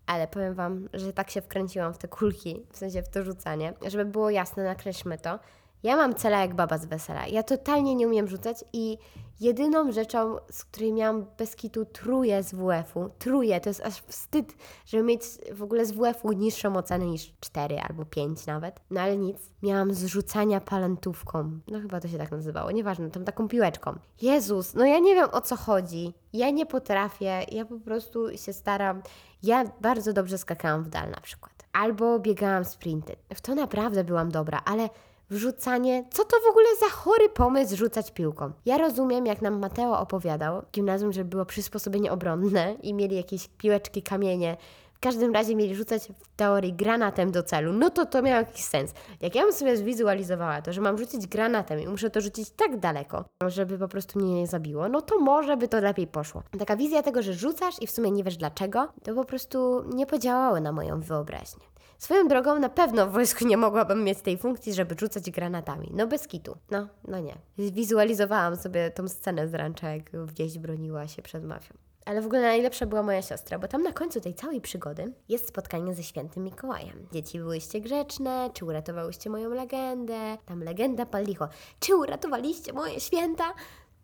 Ale 0.07 0.29
powiem 0.29 0.55
Wam, 0.55 0.89
że 0.93 1.13
tak 1.13 1.31
się 1.31 1.43
wkręciłam 1.43 1.95
w 1.95 1.99
te 1.99 2.09
kulki, 2.09 2.67
w 2.73 2.77
sensie 2.77 3.03
w 3.03 3.09
to 3.09 3.25
rzucanie. 3.25 3.73
Żeby 3.87 4.05
było 4.05 4.31
jasne, 4.31 4.65
nakreślmy 4.65 5.19
to. 5.19 5.39
Ja 5.83 5.97
mam 5.97 6.15
cela 6.15 6.41
jak 6.41 6.55
baba 6.55 6.79
z 6.79 6.87
wesela. 6.87 7.27
Ja 7.27 7.43
totalnie 7.43 7.95
nie 7.95 8.07
umiem 8.09 8.29
rzucać 8.29 8.65
i 8.73 8.99
jedyną 9.41 9.93
rzeczą, 9.93 10.37
z 10.51 10.65
której 10.65 10.93
miałam 10.93 11.27
bez 11.39 11.57
kitu 11.57 11.85
truje 11.85 12.43
z 12.43 12.55
WF-u, 12.55 13.11
truje, 13.19 13.61
to 13.61 13.71
jest 13.71 13.81
aż 13.81 13.95
wstyd, 13.95 14.55
żeby 14.87 15.03
mieć 15.05 15.23
w 15.53 15.63
ogóle 15.63 15.87
z 15.87 15.93
WF-u 15.93 16.33
niższą 16.33 16.77
ocenę 16.77 17.07
niż 17.07 17.33
4 17.41 17.81
albo 17.81 18.05
5 18.05 18.47
nawet. 18.47 18.81
No 18.91 19.01
ale 19.01 19.17
nic, 19.17 19.39
miałam 19.63 19.95
z 19.95 20.05
rzucania 20.05 20.61
palantówką. 20.61 21.61
No 21.69 21.81
chyba 21.81 22.01
to 22.01 22.09
się 22.09 22.19
tak 22.19 22.31
nazywało, 22.31 22.71
nieważne, 22.71 23.11
tam 23.11 23.25
taką 23.25 23.49
piłeczką. 23.49 23.99
Jezus, 24.23 24.75
no 24.75 24.85
ja 24.85 24.99
nie 24.99 25.15
wiem 25.15 25.29
o 25.33 25.41
co 25.41 25.57
chodzi. 25.57 26.15
Ja 26.33 26.51
nie 26.51 26.67
potrafię, 26.67 27.41
ja 27.53 27.65
po 27.65 27.81
prostu 27.81 28.37
się 28.37 28.53
staram. 28.53 29.03
Ja 29.43 29.65
bardzo 29.81 30.13
dobrze 30.13 30.39
skakałam 30.39 30.85
w 30.85 30.89
dal 30.89 31.11
na 31.11 31.21
przykład. 31.21 31.53
albo 31.73 32.19
biegałam 32.19 32.65
sprinty. 32.65 33.17
W 33.35 33.41
to 33.41 33.55
naprawdę 33.55 34.05
byłam 34.05 34.31
dobra, 34.31 34.61
ale 34.65 34.89
wrzucanie, 35.31 36.05
co 36.11 36.25
to 36.25 36.37
w 36.47 36.51
ogóle 36.51 36.67
za 36.81 36.89
chory 36.89 37.29
pomysł 37.29 37.77
rzucać 37.77 38.11
piłką? 38.11 38.53
Ja 38.67 38.79
rozumiem, 38.79 39.27
jak 39.27 39.43
nam 39.43 39.59
Mateo 39.59 40.01
opowiadał 40.01 40.63
w 40.63 40.71
gimnazjum, 40.71 41.13
że 41.13 41.25
było 41.25 41.45
przysposobienie 41.45 42.13
obronne 42.13 42.77
i 42.83 42.95
mieli 42.95 43.17
jakieś 43.17 43.49
piłeczki, 43.49 44.03
kamienie. 44.03 44.57
W 44.95 45.01
każdym 45.01 45.35
razie 45.35 45.57
mieli 45.57 45.75
rzucać 45.75 46.03
w 46.03 46.37
teorii 46.37 46.73
granatem 46.73 47.31
do 47.31 47.43
celu. 47.43 47.73
No 47.73 47.91
to 47.91 48.07
to 48.07 48.23
miało 48.23 48.39
jakiś 48.39 48.65
sens. 48.65 48.95
Jak 49.21 49.35
ja 49.35 49.43
bym 49.43 49.53
sobie 49.53 49.77
zwizualizowała 49.77 50.63
to, 50.63 50.73
że 50.73 50.81
mam 50.81 50.99
rzucić 50.99 51.27
granatem 51.27 51.81
i 51.81 51.89
muszę 51.89 52.11
to 52.11 52.21
rzucić 52.21 52.51
tak 52.51 52.79
daleko, 52.79 53.25
żeby 53.47 53.79
po 53.79 53.89
prostu 53.89 54.19
mnie 54.19 54.35
nie 54.35 54.47
zabiło, 54.47 54.89
no 54.89 55.03
to 55.03 55.19
może 55.19 55.57
by 55.57 55.69
to 55.69 55.81
lepiej 55.81 56.07
poszło. 56.07 56.43
Taka 56.59 56.77
wizja 56.77 57.03
tego, 57.03 57.23
że 57.23 57.35
rzucasz 57.35 57.83
i 57.83 57.87
w 57.87 57.91
sumie 57.91 58.11
nie 58.11 58.25
wiesz 58.25 58.37
dlaczego, 58.37 58.89
to 59.05 59.15
po 59.15 59.25
prostu 59.25 59.85
nie 59.95 60.07
podziałało 60.07 60.61
na 60.61 60.73
moją 60.73 61.01
wyobraźnię. 61.01 61.65
Swoją 61.99 62.29
drogą 62.29 62.59
na 62.59 62.69
pewno 62.69 63.07
w 63.07 63.13
wojsku 63.13 63.47
nie 63.47 63.57
mogłabym 63.57 64.05
mieć 64.05 64.21
tej 64.21 64.39
funkcji, 64.39 64.75
żeby 64.75 64.95
rzucać 65.01 65.31
granatami. 65.31 65.91
No 65.95 66.07
bez 66.07 66.29
kitu. 66.29 66.57
No, 66.71 66.89
no 67.09 67.21
nie. 67.21 67.35
Wizualizowałam 67.59 68.57
sobie 68.57 68.91
tą 68.91 69.09
scenę 69.09 69.49
z 69.49 69.55
rancza, 69.55 69.91
jak 69.91 70.11
wieś 70.39 70.59
broniła 70.59 71.09
się 71.09 71.23
przed 71.23 71.45
mafią. 71.45 71.75
Ale 72.05 72.23
w 72.23 72.27
ogóle 72.27 72.43
najlepsza 72.43 72.87
była 72.87 73.03
moja 73.03 73.23
siostra, 73.23 73.59
bo 73.59 73.69
tam 73.69 73.83
na 73.83 73.93
końcu 73.93 74.21
tej 74.21 74.35
całej 74.35 74.61
przygody 74.61 75.13
jest 75.29 75.49
spotkanie 75.49 75.95
ze 75.95 76.03
świętym 76.03 76.45
Mikołajem. 76.45 77.07
Dzieci 77.13 77.39
byłyście 77.39 77.81
grzeczne, 77.81 78.51
czy 78.55 78.65
uratowałyście 78.65 79.31
moją 79.31 79.51
legendę? 79.51 80.39
Tam 80.47 80.63
legenda 80.63 81.07
palicho. 81.07 81.49
Czy 81.81 81.97
uratowaliście 81.97 82.73
moje 82.73 83.01
święta? 83.01 83.45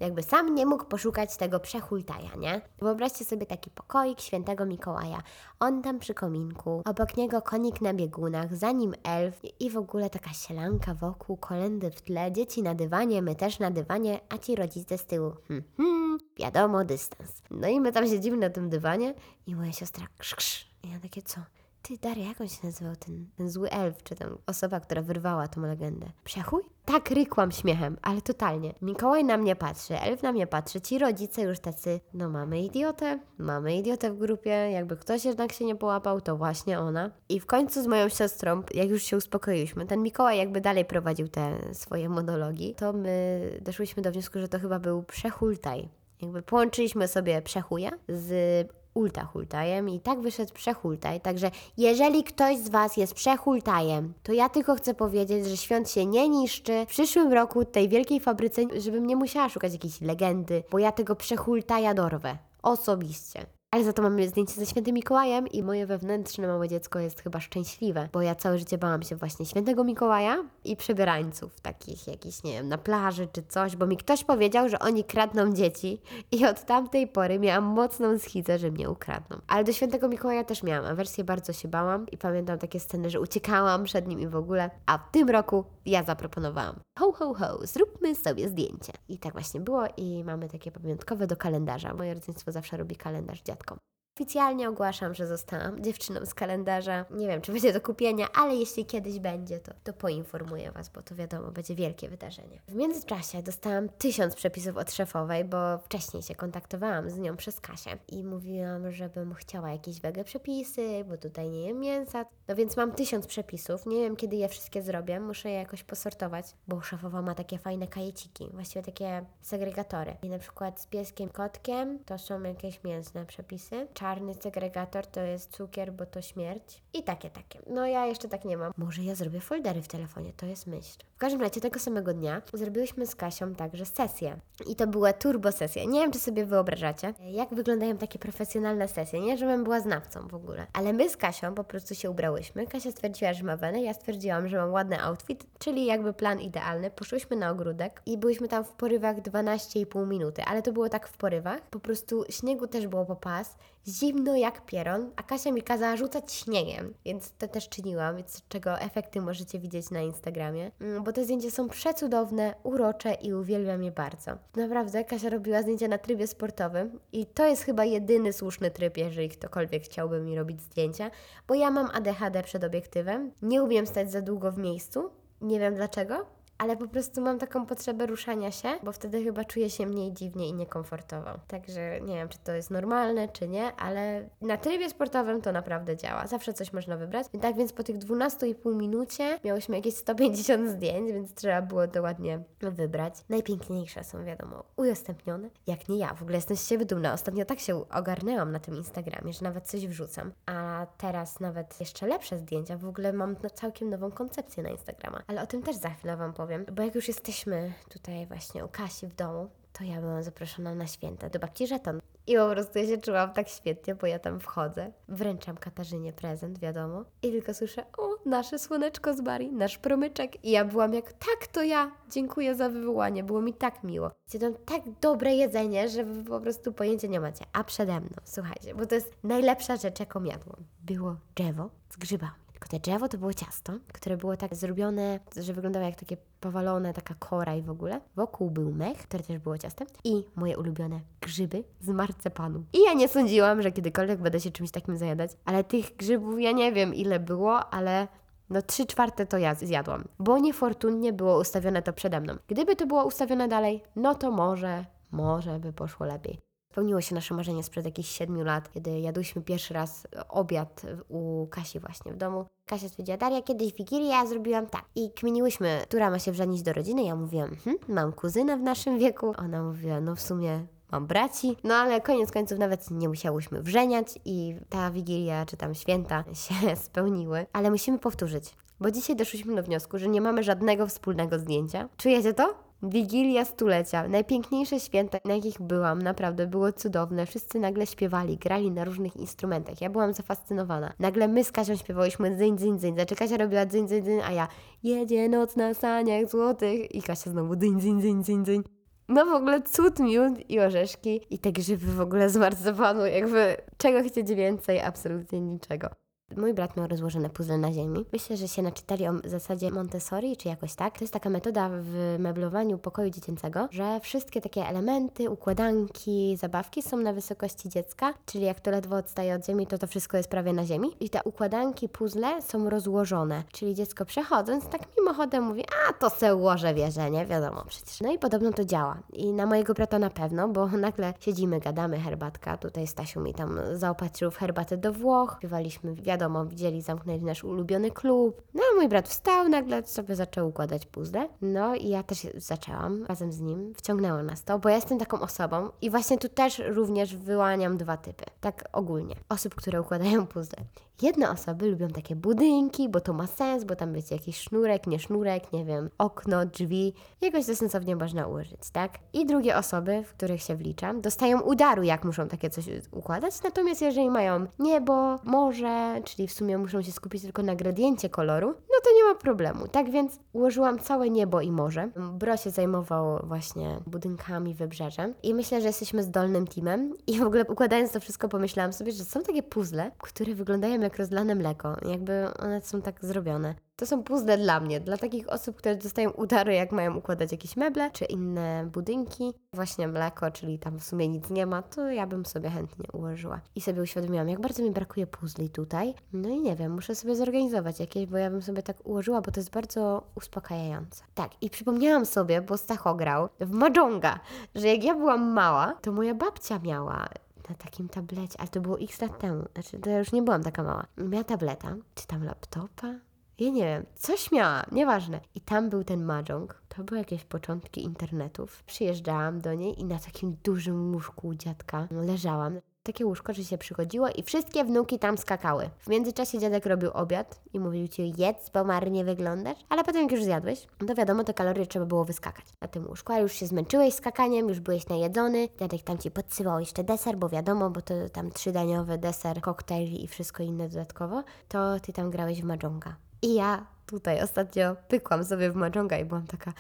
Jakby 0.01 0.23
sam 0.23 0.55
nie 0.55 0.67
mógł 0.67 0.85
poszukać 0.85 1.37
tego 1.37 1.61
przechultaja, 1.61 2.35
nie? 2.39 2.61
Wyobraźcie 2.79 3.25
sobie 3.25 3.47
taki 3.47 3.71
pokoik 3.71 4.21
świętego 4.21 4.67
Mikołaja. 4.67 5.23
On 5.61 5.83
tam 5.83 5.99
przy 5.99 6.15
kominku, 6.15 6.83
obok 6.85 7.17
niego 7.17 7.43
konik 7.43 7.81
na 7.81 7.95
biegunach, 7.95 8.57
za 8.57 8.73
nim 8.73 8.95
elf 9.03 9.41
i 9.61 9.71
w 9.71 9.77
ogóle 9.77 10.11
taka 10.11 10.31
sielanka 10.31 10.95
wokół, 10.95 11.37
kolendy 11.37 11.91
w 11.91 12.03
tle, 12.03 12.33
dzieci 12.33 12.63
na 12.63 12.75
dywanie, 12.75 13.23
my 13.23 13.35
też 13.35 13.59
na 13.59 13.71
dywanie, 13.71 14.21
a 14.29 14.39
ci 14.39 14.57
rodzice 14.57 14.99
z 14.99 15.07
tyłu. 15.07 15.33
Hmm, 15.49 15.65
hmm, 15.77 16.19
wiadomo, 16.37 16.85
dystans. 16.85 17.43
No 17.51 17.69
i 17.69 17.81
my 17.81 17.93
tam 17.93 18.07
siedzimy 18.09 18.37
na 18.37 18.51
tym 18.51 18.71
dywanie 18.71 19.15
i 19.47 19.55
moja 19.57 19.73
siostra 19.73 20.07
krz, 20.19 20.35
krz. 20.35 20.71
I 20.83 20.91
ja 20.91 20.99
takie 20.99 21.23
co? 21.23 21.41
Ty, 21.89 21.99
Daria, 21.99 22.29
jak 22.29 22.41
on 22.41 22.49
się 22.49 22.67
nazywał, 22.67 22.97
ten, 22.97 23.27
ten 23.37 23.51
zły 23.51 23.71
elf, 23.71 24.03
czy 24.03 24.15
tam 24.15 24.39
osoba, 24.47 24.81
która 24.81 25.03
wyrwała 25.03 25.49
tą 25.49 25.61
legendę? 25.61 26.07
Przechuj? 26.25 26.63
Tak 26.85 27.11
rykłam 27.11 27.53
śmiechem, 27.53 27.97
ale 28.03 28.23
totalnie. 28.23 28.75
Mikołaj 28.83 29.25
na 29.25 29.37
mnie 29.37 29.57
patrzy, 29.57 30.01
elf 30.01 30.23
na 30.23 30.33
mnie 30.33 30.47
patrzy, 30.47 30.81
ci 30.81 30.99
rodzice 30.99 31.43
już 31.43 31.59
tacy, 31.61 32.01
no 32.15 32.29
mamy 32.29 32.63
idiotę, 32.63 33.19
mamy 33.39 33.77
idiotę 33.77 34.13
w 34.13 34.19
grupie, 34.19 34.51
jakby 34.51 34.97
ktoś 34.97 35.25
jednak 35.25 35.53
się 35.53 35.65
nie 35.65 35.77
połapał, 35.77 36.21
to 36.21 36.37
właśnie 36.37 36.81
ona. 36.81 37.11
I 37.29 37.41
w 37.41 37.47
końcu 37.47 37.83
z 37.83 37.87
moją 37.87 38.09
siostrą, 38.09 38.63
jak 38.75 38.89
już 38.89 39.03
się 39.03 39.17
uspokoiliśmy, 39.17 39.87
ten 39.87 40.03
Mikołaj 40.03 40.39
jakby 40.39 40.61
dalej 40.61 40.85
prowadził 40.85 41.29
te 41.29 41.75
swoje 41.75 42.09
monologi, 42.09 42.75
to 42.75 42.93
my 42.93 43.41
doszłyśmy 43.63 44.03
do 44.03 44.13
wniosku, 44.13 44.39
że 44.39 44.49
to 44.49 44.59
chyba 44.59 44.79
był 44.79 45.03
przechultaj. 45.03 45.89
Jakby 46.23 46.43
połączyliśmy 46.43 47.09
sobie 47.09 47.43
przechuja 47.43 47.91
z 48.09 48.69
ultahultajem 48.95 49.89
i 49.89 50.01
tak 50.01 50.21
wyszedł 50.21 50.53
przechultaj. 50.53 51.21
Także 51.21 51.51
jeżeli 51.77 52.25
ktoś 52.25 52.59
z 52.59 52.69
Was 52.69 52.97
jest 52.97 53.15
przechultajem, 53.15 54.15
to 54.23 54.33
ja 54.33 54.49
tylko 54.49 54.75
chcę 54.75 54.95
powiedzieć, 54.95 55.47
że 55.47 55.57
świąt 55.57 55.91
się 55.91 56.07
nie 56.07 56.29
niszczy. 56.29 56.87
W 56.87 56.89
przyszłym 56.89 57.33
roku 57.33 57.65
tej 57.65 57.89
wielkiej 57.89 58.21
fabryce, 58.21 58.63
żebym 58.81 59.07
nie 59.07 59.17
musiała 59.17 59.49
szukać 59.49 59.73
jakiejś 59.73 60.01
legendy, 60.01 60.63
bo 60.71 60.79
ja 60.79 60.93
tego 60.93 61.17
przechultaja 61.17 61.95
dorwę. 61.95 62.39
Osobiście. 62.63 63.54
Ale 63.75 63.85
za 63.85 63.93
to 63.93 64.03
mamy 64.03 64.29
zdjęcie 64.29 64.53
ze 64.53 64.67
świętym 64.67 64.95
Mikołajem 64.95 65.49
i 65.49 65.63
moje 65.63 65.87
wewnętrzne 65.87 66.47
małe 66.47 66.69
dziecko 66.69 66.99
jest 66.99 67.21
chyba 67.21 67.41
szczęśliwe, 67.41 68.09
bo 68.13 68.23
ja 68.23 68.35
całe 68.35 68.59
życie 68.59 68.79
bałam 68.79 69.03
się 69.03 69.17
właśnie 69.17 69.47
świętego 69.47 69.85
Mikołaja 69.85 70.45
i 70.65 70.77
przebierańców, 70.77 71.61
takich 71.61 72.07
jakichś, 72.07 72.43
nie 72.43 72.53
wiem, 72.53 72.69
na 72.69 72.79
plaży 72.79 73.29
czy 73.33 73.43
coś, 73.43 73.77
bo 73.77 73.87
mi 73.87 73.97
ktoś 73.97 74.25
powiedział, 74.25 74.69
że 74.69 74.79
oni 74.79 75.05
kradną 75.05 75.53
dzieci 75.53 76.01
i 76.33 76.47
od 76.47 76.65
tamtej 76.65 77.07
pory 77.07 77.39
miałam 77.39 77.65
mocną 77.65 78.19
schizę, 78.19 78.59
że 78.59 78.71
mnie 78.71 78.91
ukradną. 78.91 79.37
Ale 79.49 79.65
do 79.65 79.73
świętego 79.73 80.09
Mikołaja 80.09 80.45
też 80.45 80.63
miałam 80.63 80.85
awersję, 80.85 81.25
bardzo 81.25 81.53
się 81.53 81.69
bałam 81.69 82.07
i 82.11 82.19
pamiętam 82.19 82.59
takie 82.59 82.81
sceny, 82.81 83.11
że 83.11 83.21
uciekałam 83.21 83.85
przed 83.85 84.09
nim 84.09 84.21
i 84.21 84.27
w 84.27 84.37
ogóle, 84.37 84.71
a 84.87 84.99
w 84.99 85.11
tym 85.11 85.31
roku 85.31 85.65
ja 85.87 86.03
zaproponowałam. 86.03 86.81
Ho, 86.99 87.13
ho, 87.13 87.35
ho, 87.35 87.67
zróbmy 87.67 88.15
sobie 88.15 88.49
zdjęcie. 88.49 88.93
I 89.09 89.19
tak 89.19 89.33
właśnie 89.33 89.61
było 89.61 89.85
i 89.97 90.25
mamy 90.25 90.49
takie 90.49 90.71
pamiątkowe 90.71 91.27
do 91.27 91.37
kalendarza. 91.37 91.95
Moje 91.95 92.15
rodzeństwo 92.15 92.53
zawsze 92.53 92.77
robi 92.77 92.97
kalendarz 92.97 93.43
Welcome. 93.67 93.94
Oficjalnie 94.17 94.69
ogłaszam, 94.69 95.15
że 95.15 95.27
zostałam 95.27 95.83
dziewczyną 95.83 96.27
z 96.27 96.35
kalendarza. 96.35 97.05
Nie 97.11 97.29
wiem, 97.29 97.41
czy 97.41 97.53
będzie 97.53 97.73
do 97.73 97.81
kupienia, 97.81 98.27
ale 98.35 98.55
jeśli 98.55 98.87
kiedyś 98.87 99.19
będzie, 99.19 99.61
to, 99.61 99.73
to 99.85 99.93
poinformuję 99.93 100.73
Was, 100.73 100.89
bo 100.89 101.03
to 101.03 101.15
wiadomo, 101.15 101.51
będzie 101.51 101.75
wielkie 101.75 102.09
wydarzenie. 102.09 102.61
W 102.69 102.75
międzyczasie 102.75 103.43
dostałam 103.43 103.89
tysiąc 103.89 104.35
przepisów 104.35 104.77
od 104.77 104.93
szefowej, 104.93 105.45
bo 105.45 105.79
wcześniej 105.79 106.23
się 106.23 106.35
kontaktowałam 106.35 107.11
z 107.11 107.19
nią 107.19 107.37
przez 107.37 107.61
Kasię 107.61 107.99
i 108.09 108.25
mówiłam, 108.25 108.93
żebym 108.93 109.35
chciała 109.35 109.71
jakieś 109.71 110.01
wege 110.01 110.25
przepisy, 110.25 111.05
bo 111.09 111.17
tutaj 111.17 111.51
nie 111.51 111.67
jem 111.67 111.81
mięsa. 111.81 112.27
No 112.49 112.55
więc 112.55 112.77
mam 112.77 112.93
tysiąc 112.93 113.27
przepisów, 113.27 113.87
nie 113.87 114.01
wiem 114.01 114.17
kiedy 114.17 114.37
je 114.37 114.49
wszystkie 114.49 114.83
zrobię, 114.83 115.21
muszę 115.21 115.51
je 115.51 115.57
jakoś 115.57 115.83
posortować, 115.83 116.47
bo 116.69 116.81
szefowa 116.81 117.23
ma 117.23 117.35
takie 117.35 117.59
fajne 117.59 117.87
kajeciki, 117.87 118.51
właściwie 118.53 118.83
takie 118.83 119.25
segregatory. 119.41 120.17
I 120.23 120.29
na 120.29 120.39
przykład 120.39 120.81
z 120.81 120.87
pieskiem, 120.87 121.29
kotkiem 121.29 121.99
to 122.05 122.19
są 122.19 122.43
jakieś 122.43 122.85
mięsne 122.85 123.27
przepisy, 123.27 123.89
czarny 124.05 124.35
segregator 124.35 125.07
to 125.07 125.21
jest 125.21 125.51
cukier, 125.51 125.93
bo 125.93 126.07
to 126.07 126.23
śmierć. 126.23 126.83
I 126.93 127.03
takie, 127.03 127.31
takie. 127.31 127.59
No 127.67 127.87
ja 127.87 128.07
jeszcze 128.07 128.29
tak 128.29 128.45
nie 128.45 128.57
mam. 128.57 128.73
Może 128.77 129.03
ja 129.03 129.15
zrobię 129.15 129.41
foldery 129.41 129.83
w 129.83 129.89
telefonie, 129.89 130.33
to 130.37 130.47
jest 130.47 130.67
myśl. 130.67 130.99
W 131.15 131.19
każdym 131.19 131.41
razie 131.41 131.61
tego 131.61 131.81
samego 131.81 132.15
dnia 132.15 132.43
zrobiłyśmy 132.55 133.07
z 133.07 133.15
Kasią 133.15 133.55
także 133.55 133.87
sesję. 133.87 134.37
I 134.67 134.77
to 134.77 134.87
była 134.87 135.13
turbo 135.13 135.53
sesja. 135.53 135.85
Nie 135.85 136.01
wiem, 136.01 136.13
czy 136.13 136.19
sobie 136.19 136.47
wyobrażacie, 136.47 137.15
jak 137.21 137.55
wyglądają 137.55 137.97
takie 137.97 138.19
profesjonalne 138.19 138.89
sesje. 138.89 139.21
Nie, 139.21 139.39
żebym 139.39 139.65
była 139.65 139.81
znawcą 139.81 140.29
w 140.29 140.35
ogóle. 140.35 140.67
Ale 140.73 140.93
my 140.93 141.11
z 141.11 141.17
Kasią 141.17 141.55
po 141.55 141.65
prostu 141.65 141.95
się 141.95 142.11
ubrałyśmy. 142.11 142.67
Kasia 142.67 142.91
stwierdziła, 142.91 143.33
że 143.33 143.45
ma 143.45 143.57
wenę, 143.57 143.83
ja 143.83 143.95
stwierdziłam, 143.95 144.49
że 144.49 144.57
mam 144.57 144.73
ładny 144.73 145.03
outfit, 145.03 145.47
czyli 145.59 145.87
jakby 145.87 146.13
plan 146.13 146.41
idealny. 146.41 146.91
Poszłyśmy 146.91 147.37
na 147.37 147.51
ogródek 147.51 148.03
i 148.07 148.19
byliśmy 148.19 148.49
tam 148.49 148.65
w 148.65 148.73
porywach 148.73 149.17
12,5 149.21 150.07
minuty, 150.07 150.43
ale 150.45 150.63
to 150.63 150.73
było 150.73 150.89
tak 150.89 151.09
w 151.09 151.17
porywach. 151.17 151.61
Po 151.61 151.81
prostu 151.81 152.25
śniegu 152.31 152.67
też 152.67 152.87
było 152.87 153.05
po 153.05 153.17
pas 153.17 153.57
zimno 153.89 154.37
jak 154.37 154.67
pieron, 154.67 155.11
a 155.17 155.23
Kasia 155.23 155.53
mi 155.53 155.63
kazała 155.63 155.97
rzucać 155.97 156.33
śniegiem, 156.33 156.95
więc 157.05 157.33
to 157.39 157.49
też 157.49 157.69
czyniłam, 157.69 158.17
więc 158.17 158.43
czego 158.49 158.79
efekty 158.79 159.21
możecie 159.21 159.59
widzieć 159.59 159.91
na 159.91 160.01
Instagramie, 160.01 160.71
bo 161.05 161.13
te 161.13 161.25
zdjęcia 161.25 161.51
są 161.51 161.69
przecudowne, 161.69 162.55
urocze 162.63 163.15
i 163.15 163.35
uwielbiam 163.35 163.83
je 163.83 163.91
bardzo. 163.91 164.31
Naprawdę, 164.57 165.05
Kasia 165.05 165.31
robiła 165.31 165.63
zdjęcia 165.63 165.89
na 165.89 165.99
trybie 165.99 166.27
sportowym 166.27 167.01
i 167.13 167.27
to 167.27 167.47
jest 167.47 167.63
chyba 167.63 167.85
jedyny 167.85 168.33
słuszny 168.33 168.71
tryb, 168.71 168.97
jeżeli 168.97 169.29
ktokolwiek 169.29 169.83
chciałby 169.83 170.21
mi 170.21 170.37
robić 170.37 170.63
zdjęcia, 170.63 171.11
bo 171.49 171.55
ja 171.55 171.71
mam 171.71 171.91
ADHD 171.93 172.43
przed 172.43 172.65
obiektywem, 172.65 173.33
nie 173.43 173.63
umiem 173.63 173.87
stać 173.87 174.13
za 174.13 174.23
długo 174.23 174.53
w 174.53 174.59
miejscu, 174.59 175.11
nie 175.41 175.61
wiem 175.61 175.75
dlaczego, 175.75 176.27
ale 176.59 176.77
po 176.77 176.89
prostu 176.89 177.21
mam 177.21 177.39
taką 177.39 177.67
potrzebę 177.67 178.07
ruszania 178.07 178.51
się, 178.51 178.69
bo 178.83 178.93
wtedy 178.93 179.25
chyba 179.25 179.45
czuję 179.45 179.71
się 179.71 179.87
mniej 179.87 180.13
dziwnie 180.13 180.49
i 180.49 180.53
niekomfortowo. 180.53 181.31
Także 181.49 182.01
nie 182.01 182.15
wiem, 182.15 182.29
czy 182.29 182.39
to 182.39 182.53
jest 182.53 182.71
normalne, 182.71 183.29
czy 183.29 183.49
nie, 183.49 183.73
ale 183.77 184.29
na 184.41 184.57
trybie 184.57 184.91
sportowym 184.91 185.43
to 185.43 185.53
naprawdę 185.53 185.97
działa. 185.97 186.27
Zawsze 186.27 186.53
coś 186.53 186.73
można 186.73 186.97
wybrać. 186.97 187.27
I 187.33 187.39
tak 187.39 187.57
więc 187.57 187.73
po 187.73 187.83
tych 187.83 187.97
12,5 187.97 188.77
minucie 188.77 189.39
miałyśmy 189.45 189.77
jakieś 189.77 189.95
150 189.95 190.71
zdjęć, 190.71 191.13
więc 191.13 191.35
trzeba 191.35 191.63
było 191.63 191.89
to 191.89 192.03
ładnie 192.03 192.41
wybrać. 192.61 193.15
Najpiękniejsze 193.29 194.05
są, 194.05 194.25
wiadomo, 194.25 194.65
udostępnione. 194.77 195.51
Jak 195.67 195.89
nie 195.89 195.99
ja, 195.99 196.15
w 196.15 196.23
ogóle 196.23 196.37
jestem 196.37 196.57
z 196.57 196.69
siebie 196.69 196.85
dumna. 196.85 197.13
Ostatnio 197.13 197.45
tak 197.45 197.59
się 197.59 197.89
ogarnęłam 197.89 198.53
na 198.53 198.59
tym 198.59 198.77
Instagramie, 198.77 199.33
że 199.33 199.45
nawet 199.45 199.65
coś 199.65 199.87
wrzucam. 199.87 200.33
A 200.47 200.87
teraz 200.99 201.41
nawet 201.41 201.81
jeszcze 201.81 202.07
lepsze 202.07 202.39
zdjęcia. 202.39 202.77
W 202.77 202.89
ogóle 202.89 203.13
mam 203.13 203.37
całkiem 203.55 203.91
nową 203.91 204.11
koncepcję 204.11 204.63
na 204.63 204.69
Instagrama. 204.69 205.23
Ale 205.27 205.43
o 205.43 205.47
tym 205.47 205.63
też 205.63 205.77
za 205.77 205.91
chwilę 205.91 206.17
Wam 206.17 206.33
powiem 206.33 206.44
bo 206.73 206.83
jak 206.83 206.95
już 206.95 207.09
jesteśmy 207.09 207.73
tutaj 207.89 208.27
właśnie 208.27 208.65
u 208.65 208.69
Kasi 208.69 209.07
w 209.07 209.15
domu, 209.15 209.51
to 209.73 209.85
ja 209.85 210.01
byłam 210.01 210.23
zaproszona 210.23 210.75
na 210.75 210.87
święta 210.87 211.31
do 211.31 211.39
babci 211.39 211.67
Żeton. 211.67 212.01
I 212.27 212.37
po 212.37 212.51
prostu 212.51 212.79
ja 212.79 212.87
się 212.87 212.99
czułam 212.99 213.33
tak 213.33 213.49
świetnie, 213.49 213.95
bo 213.95 214.07
ja 214.07 214.19
tam 214.19 214.41
wchodzę, 214.41 214.93
wręczam 215.09 215.57
Katarzynie 215.57 216.13
prezent, 216.13 216.59
wiadomo, 216.59 217.05
i 217.23 217.31
tylko 217.31 217.55
słyszę, 217.55 217.85
o, 217.99 218.09
nasze 218.27 218.59
słoneczko 218.59 219.15
z 219.15 219.21
Bari, 219.21 219.53
nasz 219.53 219.79
promyczek. 219.79 220.45
I 220.45 220.51
ja 220.51 220.65
byłam 220.65 220.95
jak, 220.95 221.13
tak, 221.13 221.47
to 221.53 221.63
ja, 221.63 221.91
dziękuję 222.11 222.55
za 222.55 222.69
wywołanie, 222.69 223.25
było 223.25 223.43
mi 223.43 223.55
tak 223.55 223.85
miło. 223.85 224.11
Zjadłam 224.27 224.55
tak 224.65 224.83
dobre 225.01 225.35
jedzenie, 225.35 225.89
że 225.89 226.05
wy 226.05 226.25
po 226.25 226.41
prostu 226.41 226.73
pojęcia 226.73 227.09
nie 227.09 227.21
macie. 227.21 227.45
A 227.53 227.65
przede 227.65 228.01
mną, 228.01 228.17
słuchajcie, 228.25 228.75
bo 228.75 228.87
to 228.87 228.95
jest 228.95 229.15
najlepsza 229.23 229.77
rzecz, 229.77 230.01
jaką 230.01 230.25
jadłam. 230.25 230.65
Było 230.81 231.17
drzewo 231.35 231.71
z 231.91 231.97
grzybami 231.97 232.44
Te 232.69 232.79
drzewo 232.79 233.09
to 233.09 233.19
było 233.19 233.33
ciasto, 233.35 233.73
które 233.93 234.17
było 234.17 234.37
tak 234.37 234.55
zrobione, 234.55 235.21
że 235.37 235.53
wyglądało 235.53 235.87
jak 235.87 235.97
takie 235.97 236.17
powalone, 236.41 236.95
taka 236.95 237.15
kora 237.15 237.55
i 237.55 237.63
w 237.63 237.71
ogóle. 237.71 238.01
Wokół 238.17 238.51
był 238.51 238.73
mech, 238.73 238.99
który 238.99 239.25
też 239.25 239.39
było 239.39 239.59
ciastem 239.59 239.87
i 240.05 240.25
moje 240.37 240.59
ulubione 240.59 241.01
grzyby 241.21 241.65
z 241.81 241.89
marcepanu. 241.89 242.65
I 242.73 242.83
ja 242.83 242.93
nie 242.93 243.09
sądziłam, 243.09 243.63
że 243.63 243.73
kiedykolwiek 243.73 244.21
będę 244.21 244.41
się 244.41 244.51
czymś 244.51 244.71
takim 244.71 244.97
zajadać, 244.97 245.31
ale 245.45 245.65
tych 245.65 245.97
grzybów 245.97 246.41
ja 246.41 246.53
nie 246.53 246.73
wiem 246.73 246.95
ile 246.95 247.21
było, 247.21 247.71
ale 247.75 248.09
no 248.51 248.63
trzy 248.63 248.87
czwarte 248.87 249.27
to 249.27 249.39
ja 249.39 249.55
zjadłam, 249.55 250.05
bo 250.19 250.39
niefortunnie 250.39 251.13
było 251.13 251.41
ustawione 251.41 251.83
to 251.83 251.93
przede 251.93 252.21
mną. 252.21 252.37
Gdyby 252.49 252.77
to 252.77 252.87
było 252.87 253.05
ustawione 253.05 253.49
dalej, 253.49 253.83
no 253.97 254.15
to 254.15 254.31
może, 254.31 254.85
może 255.11 255.59
by 255.59 255.73
poszło 255.73 256.07
lepiej. 256.07 256.54
Spełniło 256.75 257.01
się 257.01 257.15
nasze 257.15 257.35
marzenie 257.35 257.63
sprzed 257.63 257.85
jakichś 257.85 258.09
siedmiu 258.09 258.45
lat, 258.45 258.73
kiedy 258.73 259.01
jadłyśmy 259.01 259.43
pierwszy 259.43 259.75
raz 259.75 260.07
obiad 260.29 260.83
u 261.09 261.47
Kasi 261.51 261.81
właśnie 261.81 262.13
w 262.13 262.17
domu. 262.17 262.47
Kasia 262.67 262.89
stwierdziła, 262.89 263.19
Daria, 263.19 263.43
kiedyś 263.43 263.75
Wigilię 263.75 264.09
ja 264.09 264.27
zrobiłam 264.27 264.67
tak. 264.67 264.85
I 264.95 265.11
kminiłyśmy, 265.11 265.81
która 265.89 266.11
ma 266.11 266.19
się 266.19 266.33
wrzenić 266.33 266.63
do 266.63 266.73
rodziny. 266.73 267.03
Ja 267.03 267.17
mówiłam, 267.17 267.51
hm, 267.65 267.77
mam 267.89 268.13
kuzynę 268.13 268.57
w 268.57 268.61
naszym 268.61 268.99
wieku. 268.99 269.33
Ona 269.37 269.63
mówiła, 269.63 270.01
no 270.01 270.15
w 270.15 270.21
sumie 270.21 270.67
mam 270.93 271.07
braci. 271.07 271.57
No 271.65 271.75
ale 271.75 272.01
koniec 272.01 272.33
końców 272.33 272.59
nawet 272.59 272.91
nie 272.91 273.09
musiałyśmy 273.09 273.63
wrzeniać 273.63 274.19
i 274.25 274.57
ta 274.69 274.91
Wigilia 274.91 275.47
czy 275.47 275.57
tam 275.57 275.75
święta 275.75 276.25
się 276.45 276.77
spełniły. 276.77 277.47
Ale 277.53 277.71
musimy 277.71 277.99
powtórzyć, 277.99 278.55
bo 278.81 278.91
dzisiaj 278.91 279.17
doszliśmy 279.17 279.55
do 279.55 279.63
wniosku, 279.63 279.99
że 279.99 280.09
nie 280.09 280.21
mamy 280.21 280.43
żadnego 280.43 280.87
wspólnego 280.87 281.39
zdjęcia. 281.39 281.89
Czujecie 281.97 282.35
to? 282.35 282.64
Wigilia 282.83 283.45
stulecia, 283.45 284.09
najpiękniejsze 284.09 284.81
święta, 284.81 285.19
na 285.25 285.35
jakich 285.35 285.61
byłam, 285.61 286.03
naprawdę 286.03 286.47
było 286.47 286.73
cudowne. 286.73 287.27
Wszyscy 287.27 287.59
nagle 287.59 287.87
śpiewali, 287.87 288.37
grali 288.37 288.71
na 288.71 288.85
różnych 288.85 289.17
instrumentach. 289.17 289.81
Ja 289.81 289.91
byłam 289.91 290.15
zafascynowana. 290.15 290.93
Nagle 290.99 291.29
my 291.29 291.45
z 291.45 291.53
Kasią 291.53 291.77
śpiewałyśmy 291.77 292.37
dzyń, 292.37 292.59
dzyń, 292.59 292.79
dzyń. 292.79 292.95
Znaczy 292.95 293.17
Kasia 293.17 293.37
robiła 293.37 293.67
dzyń, 293.67 293.89
dzyń, 293.89 294.03
dzyń, 294.03 294.21
a 294.25 294.33
ja 294.33 294.49
jedzie 294.83 295.29
noc 295.29 295.57
na 295.57 295.75
saniach 295.75 296.31
złotych 296.31 296.95
i 296.95 297.03
Kasia 297.03 297.31
znowu 297.31 297.57
dzyń, 297.57 297.81
dzyń, 297.81 298.01
dzyń, 298.01 298.23
dzyń, 298.23 298.45
dzyń. 298.45 298.63
No 299.09 299.27
w 299.27 299.35
ogóle 299.35 299.63
cud, 299.63 299.99
miód 299.99 300.51
i 300.51 300.61
orzeszki 300.61 301.21
i 301.31 301.39
te 301.39 301.53
grzyby 301.53 301.87
w 301.87 302.01
ogóle 302.01 302.31
z 302.31 302.37
marcepanu, 302.37 303.07
jakby 303.07 303.57
czego 303.77 304.09
chcieć 304.09 304.35
więcej, 304.35 304.81
absolutnie 304.81 305.41
niczego. 305.41 305.89
Mój 306.37 306.55
brat 306.55 306.77
miał 306.77 306.87
rozłożone 306.87 307.31
puzzle 307.31 307.59
na 307.59 307.73
ziemi. 307.73 308.05
Myślę, 308.13 308.37
że 308.37 308.49
się 308.49 308.63
naczytali 308.63 309.09
o 309.09 309.13
zasadzie 309.25 309.71
Montessori, 309.71 310.37
czy 310.37 310.49
jakoś 310.49 310.75
tak. 310.75 310.99
To 310.99 311.05
jest 311.05 311.13
taka 311.13 311.31
metoda 311.31 311.71
w 311.73 312.17
meblowaniu 312.19 312.79
pokoju 312.79 313.11
dziecięcego, 313.11 313.69
że 313.71 314.01
wszystkie 314.01 314.41
takie 314.41 314.67
elementy, 314.67 315.31
układanki, 315.31 316.37
zabawki 316.37 316.83
są 316.83 316.97
na 316.97 317.13
wysokości 317.13 317.69
dziecka, 317.69 318.15
czyli 318.27 318.45
jak 318.45 318.61
to 318.61 318.71
ledwo 318.71 318.97
odstaje 318.97 319.35
od 319.35 319.47
ziemi, 319.47 319.67
to 319.67 319.79
to 319.79 319.87
wszystko 319.87 320.17
jest 320.17 320.29
prawie 320.29 320.53
na 320.53 320.67
ziemi. 320.67 320.89
I 321.01 321.11
te 321.11 321.21
układanki, 321.25 321.89
puzzle 321.89 322.43
są 322.43 322.71
rozłożone, 322.71 323.43
czyli 323.53 323.75
dziecko 323.75 324.05
przechodząc 324.05 324.69
tak 324.69 324.81
mimochodem 324.99 325.45
mówi, 325.45 325.65
a 325.89 325.93
to 325.93 326.11
se 326.11 326.37
ułożę 326.37 326.75
wieżę, 326.75 327.11
nie? 327.11 327.27
Wiadomo 327.27 327.65
przecież. 327.69 328.01
No 328.01 328.13
i 328.13 328.19
podobno 328.19 328.53
to 328.53 328.65
działa. 328.65 328.99
I 329.13 329.33
na 329.33 329.47
mojego 329.47 329.75
brata 329.75 329.99
na 329.99 330.11
pewno, 330.11 330.49
bo 330.49 330.67
nagle 330.87 331.15
siedzimy, 331.21 331.61
gadamy, 331.61 332.01
herbatka. 332.01 332.57
Tutaj 332.57 332.87
Stasiu 332.87 333.21
mi 333.21 333.35
tam 333.35 333.61
zaopatrzył 333.73 334.31
w 334.31 334.37
herbatę 334.37 334.77
do 334.77 334.93
Włoch, 334.93 335.35
śpiewaliśmy 335.39 335.95
wiadomo, 336.15 336.47
widzieli, 336.47 336.83
zamknęli 336.83 337.23
nasz 337.23 337.45
ulubiony 337.45 337.91
klub. 337.91 338.43
No 338.55 338.63
a 338.73 338.77
mój 338.77 338.89
brat 338.89 339.09
wstał, 339.09 339.49
nagle 339.49 339.87
sobie 339.87 340.17
zaczął 340.17 340.49
układać 340.49 340.87
puzzle. 340.87 341.29
No 341.43 341.75
i 341.75 341.89
ja 341.89 342.03
też 342.03 342.27
zaczęłam 342.35 343.05
razem 343.05 343.33
z 343.33 343.41
nim, 343.41 343.75
wciągnęło 343.77 344.23
nas 344.23 344.45
to, 344.45 344.59
bo 344.59 344.69
ja 344.69 344.75
jestem 344.75 344.99
taką 344.99 345.21
osobą 345.21 345.71
i 345.83 345.91
właśnie 345.91 346.19
tu 346.19 346.29
też 346.29 346.63
również 346.67 347.17
wyłaniam 347.17 347.77
dwa 347.77 347.97
typy, 347.97 348.25
tak 348.41 348.65
ogólnie, 348.73 349.17
osób, 349.29 349.55
które 349.55 349.81
układają 349.81 350.27
puzzle. 350.27 350.65
Jedne 351.03 351.31
osoby 351.31 351.71
lubią 351.71 351.89
takie 351.89 352.17
budynki, 352.17 352.89
bo 352.89 353.01
to 353.01 353.13
ma 353.13 353.27
sens, 353.27 353.65
bo 353.65 353.77
tam 353.77 353.93
będzie 353.93 354.15
jakiś 354.15 354.39
sznurek, 354.39 354.87
nie 354.87 354.99
sznurek, 354.99 355.53
nie 355.53 355.65
wiem, 355.65 355.91
okno, 355.99 356.47
drzwi, 356.47 356.95
jakoś 357.21 357.47
to 357.47 357.57
sensownie 357.57 357.97
można 357.97 358.27
ułożyć, 358.27 358.71
tak? 358.73 358.93
I 359.13 359.27
drugie 359.27 359.57
osoby, 359.57 360.03
w 360.03 360.11
których 360.11 360.43
się 360.43 360.57
wliczam, 360.57 361.01
dostają 361.01 361.41
udaru, 361.41 361.83
jak 361.83 362.05
muszą 362.05 362.29
takie 362.29 362.51
coś 362.51 362.65
układać, 362.91 363.43
natomiast 363.43 363.83
jeżeli 363.83 364.11
mają 364.11 364.47
niebo, 364.59 365.19
morze, 365.25 366.01
czyli 366.05 366.29
w 366.29 366.33
sumie 366.33 366.59
muszą 366.59 366.83
się 366.83 366.93
skupić 366.93 367.23
tylko 367.23 367.43
na 367.43 367.55
gradiencie 367.55 368.11
koloru, 368.11 368.49
no 368.49 368.77
to 368.85 368.91
nie 368.97 369.05
ma 369.05 369.15
problemu. 369.15 369.69
Tak 369.69 369.91
więc 369.91 370.19
ułożyłam 370.33 370.79
całe 370.79 371.11
niebo 371.11 371.41
i 371.41 371.51
morze. 371.51 371.89
Bro 372.13 372.37
się 372.37 372.51
zajmował 372.51 373.27
właśnie 373.27 373.79
budynkami, 373.87 374.55
wybrzeżem 374.55 375.15
i 375.23 375.35
myślę, 375.35 375.61
że 375.61 375.67
jesteśmy 375.67 376.03
zdolnym 376.03 376.47
teamem 376.47 376.95
i 377.07 377.19
w 377.19 377.23
ogóle 377.23 377.45
układając 377.45 377.93
to 377.93 378.01
wszystko 378.01 378.29
pomyślałam 378.29 378.73
sobie, 378.73 378.93
że 378.93 379.05
są 379.05 379.23
takie 379.23 379.43
puzzle, 379.43 379.91
które 379.99 380.35
wyglądają 380.35 380.84
jak 380.85 380.97
rozlane 380.97 381.35
mleko, 381.35 381.77
jakby 381.89 382.29
one 382.39 382.61
są 382.63 382.83
tak 382.83 383.05
zrobione. 383.05 383.55
To 383.77 383.87
są 383.87 384.03
puzzle 384.03 384.39
dla 384.39 384.61
mnie, 384.61 384.81
dla 384.81 384.97
takich 384.97 385.29
osób, 385.29 385.57
które 385.57 385.77
dostają 385.77 386.11
udary, 386.11 386.55
jak 386.55 386.73
mają 386.73 386.97
układać 386.97 387.33
jakieś 387.33 387.57
meble 387.57 387.91
czy 387.91 388.05
inne 388.05 388.69
budynki. 388.73 389.33
Właśnie 389.53 389.89
mleko, 389.89 390.31
czyli 390.31 390.59
tam 390.59 390.79
w 390.79 390.85
sumie 390.85 391.09
nic 391.09 391.31
nie 391.31 391.47
ma, 391.47 391.63
to 391.63 391.91
ja 391.91 392.07
bym 392.07 392.27
sobie 392.27 392.51
chętnie 392.51 392.87
ułożyła. 392.93 393.41
I 393.55 393.61
sobie 393.61 393.83
uświadomiłam, 393.83 394.29
jak 394.29 394.41
bardzo 394.41 394.63
mi 394.63 394.71
brakuje 394.71 395.07
puzli 395.07 395.51
tutaj. 395.51 395.95
No 396.13 396.29
i 396.29 396.41
nie 396.41 396.57
wiem, 396.57 396.73
muszę 396.73 396.95
sobie 396.95 397.17
zorganizować 397.17 397.81
jakieś, 397.81 398.07
bo 398.07 398.17
ja 398.17 398.31
bym 398.31 398.43
sobie 398.43 398.63
tak 398.63 398.87
ułożyła, 398.87 399.21
bo 399.21 399.31
to 399.31 399.41
jest 399.41 399.51
bardzo 399.51 400.07
uspokajające. 400.15 401.05
Tak, 401.15 401.31
i 401.41 401.51
przypomniałam 401.51 402.07
sobie, 402.07 402.43
bo 402.43 402.59
Stacho 402.59 402.95
grał 402.95 403.29
w 403.41 403.51
Mahjonga, 403.51 404.21
że 404.55 404.69
jak 404.69 404.85
ja 404.85 404.95
byłam 404.95 405.33
mała, 405.33 405.75
to 405.83 405.93
moja 405.93 406.15
babcia 406.15 406.59
miała 406.59 407.09
na 407.49 407.55
takim 407.55 407.89
tablecie, 407.89 408.41
ale 408.41 408.49
to 408.49 408.61
było 408.61 408.79
x 408.81 409.01
lat 409.01 409.19
temu, 409.19 409.45
znaczy 409.55 409.79
to 409.79 409.91
ja 409.91 409.99
już 409.99 410.13
nie 410.13 410.23
byłam 410.23 410.43
taka 410.43 410.63
mała. 410.63 410.87
Miała 410.97 411.25
tableta, 411.25 411.77
czy 411.95 412.07
tam 412.07 412.25
laptopa, 412.25 412.95
ja 413.39 413.51
nie 413.51 413.65
wiem, 413.65 413.87
coś 413.95 414.33
miała, 414.33 414.65
nieważne. 414.73 415.21
I 415.35 415.41
tam 415.41 415.71
był 415.71 415.85
ten 415.85 416.05
mahjong. 416.05 416.63
To 416.69 416.85
były 416.85 416.99
jakieś 416.99 417.25
początki 417.25 417.83
internetów. 417.83 418.63
Przyjeżdżałam 418.63 419.41
do 419.41 419.55
niej 419.55 419.81
i 419.81 419.85
na 419.85 419.99
takim 419.99 420.37
dużym 420.45 420.95
łóżku 420.95 421.29
u 421.29 421.35
dziadka 421.35 421.89
leżałam. 421.91 422.61
Takie 422.87 423.07
łóżko, 423.07 423.33
że 423.33 423.45
się 423.45 423.59
przychodziło 423.59 424.09
i 424.09 424.23
wszystkie 424.23 424.65
wnuki 424.65 424.99
tam 424.99 425.19
skakały. 425.19 425.71
W 425.79 425.89
międzyczasie 425.89 426.39
dziadek 426.39 426.67
robił 426.67 426.91
obiad 426.91 427.41
i 427.53 427.61
mówił 427.61 427.89
ci 427.89 428.13
jedz, 428.17 428.51
bo 428.51 428.65
marnie 428.65 429.05
wyglądasz. 429.05 429.59
Ale 429.69 429.85
potem 429.85 430.03
jak 430.03 430.13
już 430.13 430.25
zjadłeś, 430.25 430.67
to 430.87 430.95
wiadomo, 430.95 431.25
te 431.25 431.35
kalorie 431.35 431.67
trzeba 431.67 431.87
było 431.87 432.05
wyskakać 432.05 432.45
na 432.61 432.69
tym 432.69 432.87
łóżku. 432.87 433.13
A 433.13 433.19
już 433.19 433.33
się 433.33 433.47
zmęczyłeś 433.47 433.95
skakaniem, 433.95 434.49
już 434.49 434.61
byłeś 434.61 434.89
najedzony. 434.89 435.49
Dziadek 435.61 435.83
tam 435.83 435.99
ci 435.99 436.11
podsyłał 436.11 436.61
jeszcze 436.61 436.85
deser, 436.85 437.17
bo 437.17 437.29
wiadomo, 437.29 437.71
bo 437.71 437.83
to 437.83 437.95
tam 438.13 438.31
trzydaniowy 438.31 438.99
deser, 438.99 439.41
koktajl 439.41 439.89
i 439.95 440.09
wszystko 440.09 440.43
inne 440.43 440.69
dodatkowo. 440.69 441.25
To 441.49 441.81
ty 441.81 441.93
tam 441.93 442.11
grałeś 442.11 442.43
w 442.43 442.45
mahjonga. 442.45 442.97
I 443.23 443.35
ja 443.35 443.67
tutaj 443.87 444.23
ostatnio 444.23 444.77
pykłam 444.89 445.25
sobie 445.25 445.51
w 445.51 445.55
Mahjonga 445.55 445.99
i 445.99 446.05
byłam 446.05 446.27
taka 446.27 446.53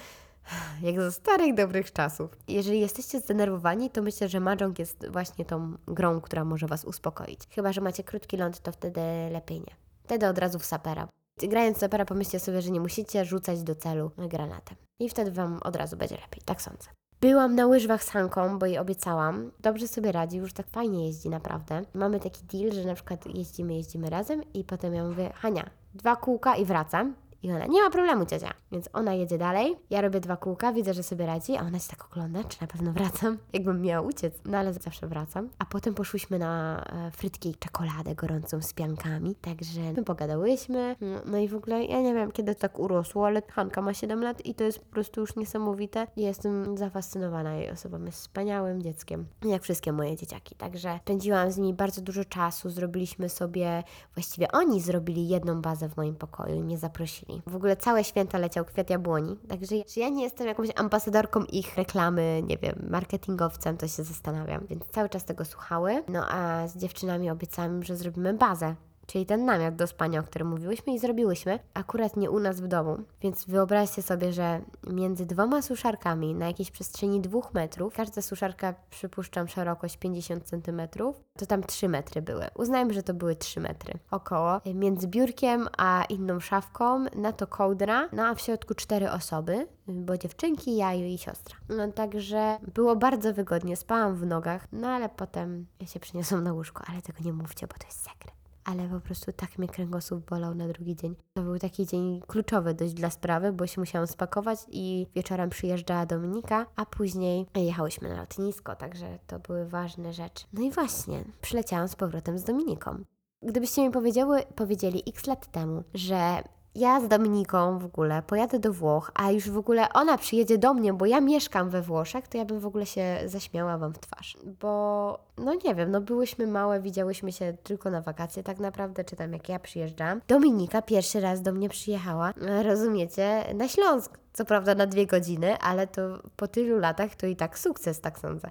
jak 0.82 1.00
ze 1.00 1.12
starych, 1.12 1.54
dobrych 1.54 1.92
czasów. 1.92 2.36
Jeżeli 2.48 2.80
jesteście 2.80 3.20
zdenerwowani, 3.20 3.90
to 3.90 4.02
myślę, 4.02 4.28
że 4.28 4.40
Mahjong 4.40 4.78
jest 4.78 5.06
właśnie 5.10 5.44
tą 5.44 5.76
grą, 5.86 6.20
która 6.20 6.44
może 6.44 6.66
Was 6.66 6.84
uspokoić. 6.84 7.40
Chyba, 7.50 7.72
że 7.72 7.80
macie 7.80 8.04
krótki 8.04 8.36
ląd, 8.36 8.60
to 8.60 8.72
wtedy 8.72 9.00
lepiej 9.32 9.60
nie. 9.60 9.76
Wtedy 10.04 10.28
od 10.28 10.38
razu 10.38 10.58
w 10.58 10.64
sapera. 10.64 11.08
Grając 11.42 11.78
sapera 11.78 12.04
pomyślcie 12.04 12.40
sobie, 12.40 12.62
że 12.62 12.70
nie 12.70 12.80
musicie 12.80 13.24
rzucać 13.24 13.62
do 13.62 13.74
celu 13.74 14.10
granatem. 14.18 14.76
I 14.98 15.08
wtedy 15.08 15.30
Wam 15.30 15.60
od 15.62 15.76
razu 15.76 15.96
będzie 15.96 16.16
lepiej, 16.16 16.42
tak 16.44 16.62
sądzę. 16.62 16.88
Byłam 17.20 17.54
na 17.54 17.66
łyżwach 17.66 18.04
z 18.04 18.08
Hanką, 18.08 18.58
bo 18.58 18.66
jej 18.66 18.78
obiecałam. 18.78 19.50
Dobrze 19.60 19.88
sobie 19.88 20.12
radzi, 20.12 20.36
już 20.36 20.52
tak 20.52 20.66
fajnie 20.70 21.06
jeździ 21.06 21.28
naprawdę. 21.28 21.82
Mamy 21.94 22.20
taki 22.20 22.44
deal, 22.44 22.72
że 22.72 22.84
na 22.84 22.94
przykład 22.94 23.26
jeździmy, 23.34 23.74
jeździmy 23.74 24.10
razem 24.10 24.42
i 24.54 24.64
potem 24.64 24.94
ja 24.94 25.04
mówię, 25.04 25.32
Hania, 25.34 25.70
dwa 25.94 26.16
kółka 26.16 26.56
i 26.56 26.64
wracam. 26.64 27.14
I 27.44 27.52
ona, 27.52 27.66
nie 27.66 27.82
ma 27.82 27.90
problemu, 27.90 28.26
ciocia. 28.26 28.54
Więc 28.72 28.88
ona 28.92 29.14
jedzie 29.14 29.38
dalej, 29.38 29.76
ja 29.90 30.00
robię 30.00 30.20
dwa 30.20 30.36
kółka, 30.36 30.72
widzę, 30.72 30.94
że 30.94 31.02
sobie 31.02 31.26
radzi, 31.26 31.56
a 31.56 31.60
ona 31.60 31.78
się 31.78 31.88
tak 31.88 32.04
ogląda, 32.04 32.44
czy 32.44 32.60
na 32.60 32.66
pewno 32.66 32.92
wracam, 32.92 33.38
jakbym 33.52 33.82
miała 33.82 34.06
uciec. 34.06 34.34
No 34.44 34.58
ale 34.58 34.74
zawsze 34.74 35.06
wracam. 35.06 35.48
A 35.58 35.64
potem 35.64 35.94
poszłyśmy 35.94 36.38
na 36.38 36.84
e, 36.84 37.10
frytki 37.10 37.48
i 37.48 37.54
czekoladę 37.54 38.14
gorącą 38.14 38.62
z 38.62 38.72
piankami, 38.72 39.34
także 39.34 39.80
my 39.96 40.04
pogadałyśmy. 40.04 40.96
No, 41.26 41.38
i 41.38 41.48
w 41.48 41.54
ogóle, 41.54 41.84
ja 41.84 42.00
nie 42.00 42.14
wiem, 42.14 42.32
kiedy 42.32 42.54
to 42.54 42.60
tak 42.60 42.78
urosło, 42.78 43.26
ale 43.26 43.42
Hanka 43.50 43.82
ma 43.82 43.94
7 43.94 44.22
lat 44.22 44.46
i 44.46 44.54
to 44.54 44.64
jest 44.64 44.78
po 44.78 44.86
prostu 44.86 45.20
już 45.20 45.36
niesamowite. 45.36 46.06
Jestem 46.16 46.76
zafascynowana 46.76 47.54
jej 47.54 47.70
osobą, 47.70 48.04
jest 48.04 48.18
wspaniałym 48.18 48.82
dzieckiem, 48.82 49.26
jak 49.44 49.62
wszystkie 49.62 49.92
moje 49.92 50.16
dzieciaki. 50.16 50.54
Także 50.54 50.98
spędziłam 51.02 51.50
z 51.50 51.56
nimi 51.56 51.74
bardzo 51.74 52.02
dużo 52.02 52.24
czasu, 52.24 52.70
zrobiliśmy 52.70 53.28
sobie, 53.28 53.82
właściwie 54.14 54.52
oni 54.52 54.80
zrobili 54.80 55.28
jedną 55.28 55.62
bazę 55.62 55.88
w 55.88 55.96
moim 55.96 56.16
pokoju 56.16 56.54
i 56.54 56.62
mnie 56.62 56.78
zaprosili. 56.78 57.33
W 57.46 57.56
ogóle 57.56 57.76
całe 57.76 58.04
święta 58.04 58.38
leciał 58.38 58.64
kwiat 58.64 58.90
jabłoni, 58.90 59.36
także 59.48 59.84
czy 59.84 60.00
ja 60.00 60.08
nie 60.08 60.22
jestem 60.22 60.46
jakąś 60.46 60.68
ambasadorką 60.76 61.44
ich 61.44 61.76
reklamy, 61.76 62.42
nie 62.46 62.58
wiem, 62.58 62.86
marketingowcem, 62.90 63.76
to 63.76 63.88
się 63.88 64.02
zastanawiam, 64.04 64.66
więc 64.70 64.84
cały 64.92 65.08
czas 65.08 65.24
tego 65.24 65.44
słuchały. 65.44 66.04
No 66.08 66.26
a 66.28 66.68
z 66.68 66.76
dziewczynami 66.76 67.30
obiecałam, 67.30 67.82
że 67.82 67.96
zrobimy 67.96 68.34
bazę 68.34 68.74
czyli 69.06 69.26
ten 69.26 69.44
namiot 69.44 69.74
do 69.74 69.86
spania, 69.86 70.20
o 70.20 70.22
którym 70.22 70.48
mówiłyśmy 70.48 70.94
i 70.94 70.98
zrobiłyśmy, 70.98 71.58
akurat 71.74 72.16
nie 72.16 72.30
u 72.30 72.40
nas 72.40 72.60
w 72.60 72.66
domu. 72.66 72.98
Więc 73.20 73.44
wyobraźcie 73.44 74.02
sobie, 74.02 74.32
że 74.32 74.60
między 74.86 75.26
dwoma 75.26 75.62
suszarkami 75.62 76.34
na 76.34 76.46
jakiejś 76.46 76.70
przestrzeni 76.70 77.20
dwóch 77.20 77.54
metrów, 77.54 77.94
każda 77.94 78.22
suszarka 78.22 78.74
przypuszczam 78.90 79.48
szerokość 79.48 79.96
50 79.96 80.44
centymetrów, 80.44 81.24
to 81.38 81.46
tam 81.46 81.62
3 81.62 81.88
metry 81.88 82.22
były. 82.22 82.46
Uznajmy, 82.54 82.94
że 82.94 83.02
to 83.02 83.14
były 83.14 83.36
3 83.36 83.60
metry 83.60 83.94
około. 84.10 84.60
Między 84.74 85.08
biurkiem 85.08 85.68
a 85.78 86.04
inną 86.08 86.40
szafką, 86.40 87.04
na 87.16 87.32
to 87.32 87.46
kołdra, 87.46 88.08
no 88.12 88.26
a 88.26 88.34
w 88.34 88.40
środku 88.40 88.74
cztery 88.74 89.10
osoby, 89.10 89.66
bo 89.86 90.18
dziewczynki, 90.18 90.76
jaju 90.76 91.06
i 91.06 91.18
siostra. 91.18 91.56
No 91.68 91.92
także 91.92 92.58
było 92.74 92.96
bardzo 92.96 93.34
wygodnie, 93.34 93.76
spałam 93.76 94.16
w 94.16 94.26
nogach, 94.26 94.66
no 94.72 94.88
ale 94.88 95.08
potem 95.08 95.66
ja 95.80 95.86
się 95.86 96.00
przyniosłam 96.00 96.44
na 96.44 96.52
łóżko, 96.52 96.84
ale 96.86 97.02
tego 97.02 97.18
nie 97.24 97.32
mówcie, 97.32 97.66
bo 97.66 97.74
to 97.78 97.86
jest 97.86 98.04
sekret 98.04 98.43
ale 98.64 98.88
po 98.88 99.00
prostu 99.00 99.32
tak 99.32 99.58
mnie 99.58 99.68
kręgosłup 99.68 100.30
bolał 100.30 100.54
na 100.54 100.68
drugi 100.68 100.96
dzień. 100.96 101.16
To 101.34 101.42
był 101.42 101.58
taki 101.58 101.86
dzień 101.86 102.20
kluczowy 102.26 102.74
dość 102.74 102.94
dla 102.94 103.10
sprawy, 103.10 103.52
bo 103.52 103.66
się 103.66 103.80
musiałam 103.80 104.06
spakować 104.06 104.58
i 104.70 105.06
wieczorem 105.14 105.50
przyjeżdżała 105.50 106.06
Dominika, 106.06 106.66
a 106.76 106.86
później 106.86 107.46
jechałyśmy 107.54 108.08
na 108.08 108.16
lotnisko, 108.16 108.76
także 108.76 109.18
to 109.26 109.38
były 109.38 109.68
ważne 109.68 110.12
rzeczy. 110.12 110.46
No 110.52 110.62
i 110.62 110.70
właśnie, 110.70 111.24
przyleciałam 111.40 111.88
z 111.88 111.96
powrotem 111.96 112.38
z 112.38 112.44
Dominiką. 112.44 113.04
Gdybyście 113.42 113.82
mi 113.82 113.90
powiedziały, 113.90 114.42
powiedzieli 114.54 115.02
x 115.06 115.26
lat 115.26 115.52
temu, 115.52 115.82
że 115.94 116.42
ja 116.74 117.00
z 117.00 117.08
Dominiką 117.08 117.78
w 117.78 117.84
ogóle 117.84 118.22
pojadę 118.22 118.58
do 118.58 118.72
Włoch, 118.72 119.10
a 119.14 119.30
już 119.30 119.50
w 119.50 119.58
ogóle 119.58 119.92
ona 119.92 120.18
przyjedzie 120.18 120.58
do 120.58 120.74
mnie, 120.74 120.92
bo 120.92 121.06
ja 121.06 121.20
mieszkam 121.20 121.70
we 121.70 121.82
Włoszech, 121.82 122.28
to 122.28 122.38
ja 122.38 122.44
bym 122.44 122.60
w 122.60 122.66
ogóle 122.66 122.86
się 122.86 123.18
zaśmiała 123.26 123.78
Wam 123.78 123.92
w 123.92 123.98
twarz. 123.98 124.36
Bo, 124.60 125.18
no 125.38 125.54
nie 125.64 125.74
wiem, 125.74 125.90
no 125.90 126.00
byłyśmy 126.00 126.46
małe, 126.46 126.80
widziałyśmy 126.80 127.32
się 127.32 127.56
tylko 127.62 127.90
na 127.90 128.00
wakacje 128.00 128.42
tak 128.42 128.58
naprawdę, 128.58 129.04
czy 129.04 129.16
tam 129.16 129.32
jak 129.32 129.48
ja 129.48 129.58
przyjeżdżam. 129.58 130.20
Dominika 130.28 130.82
pierwszy 130.82 131.20
raz 131.20 131.42
do 131.42 131.52
mnie 131.52 131.68
przyjechała, 131.68 132.34
rozumiecie, 132.62 133.44
na 133.54 133.68
Śląsk. 133.68 134.18
Co 134.32 134.44
prawda 134.44 134.74
na 134.74 134.86
dwie 134.86 135.06
godziny, 135.06 135.58
ale 135.58 135.86
to 135.86 136.22
po 136.36 136.48
tylu 136.48 136.78
latach 136.78 137.14
to 137.16 137.26
i 137.26 137.36
tak 137.36 137.58
sukces, 137.58 138.00
tak 138.00 138.18
sądzę. 138.18 138.50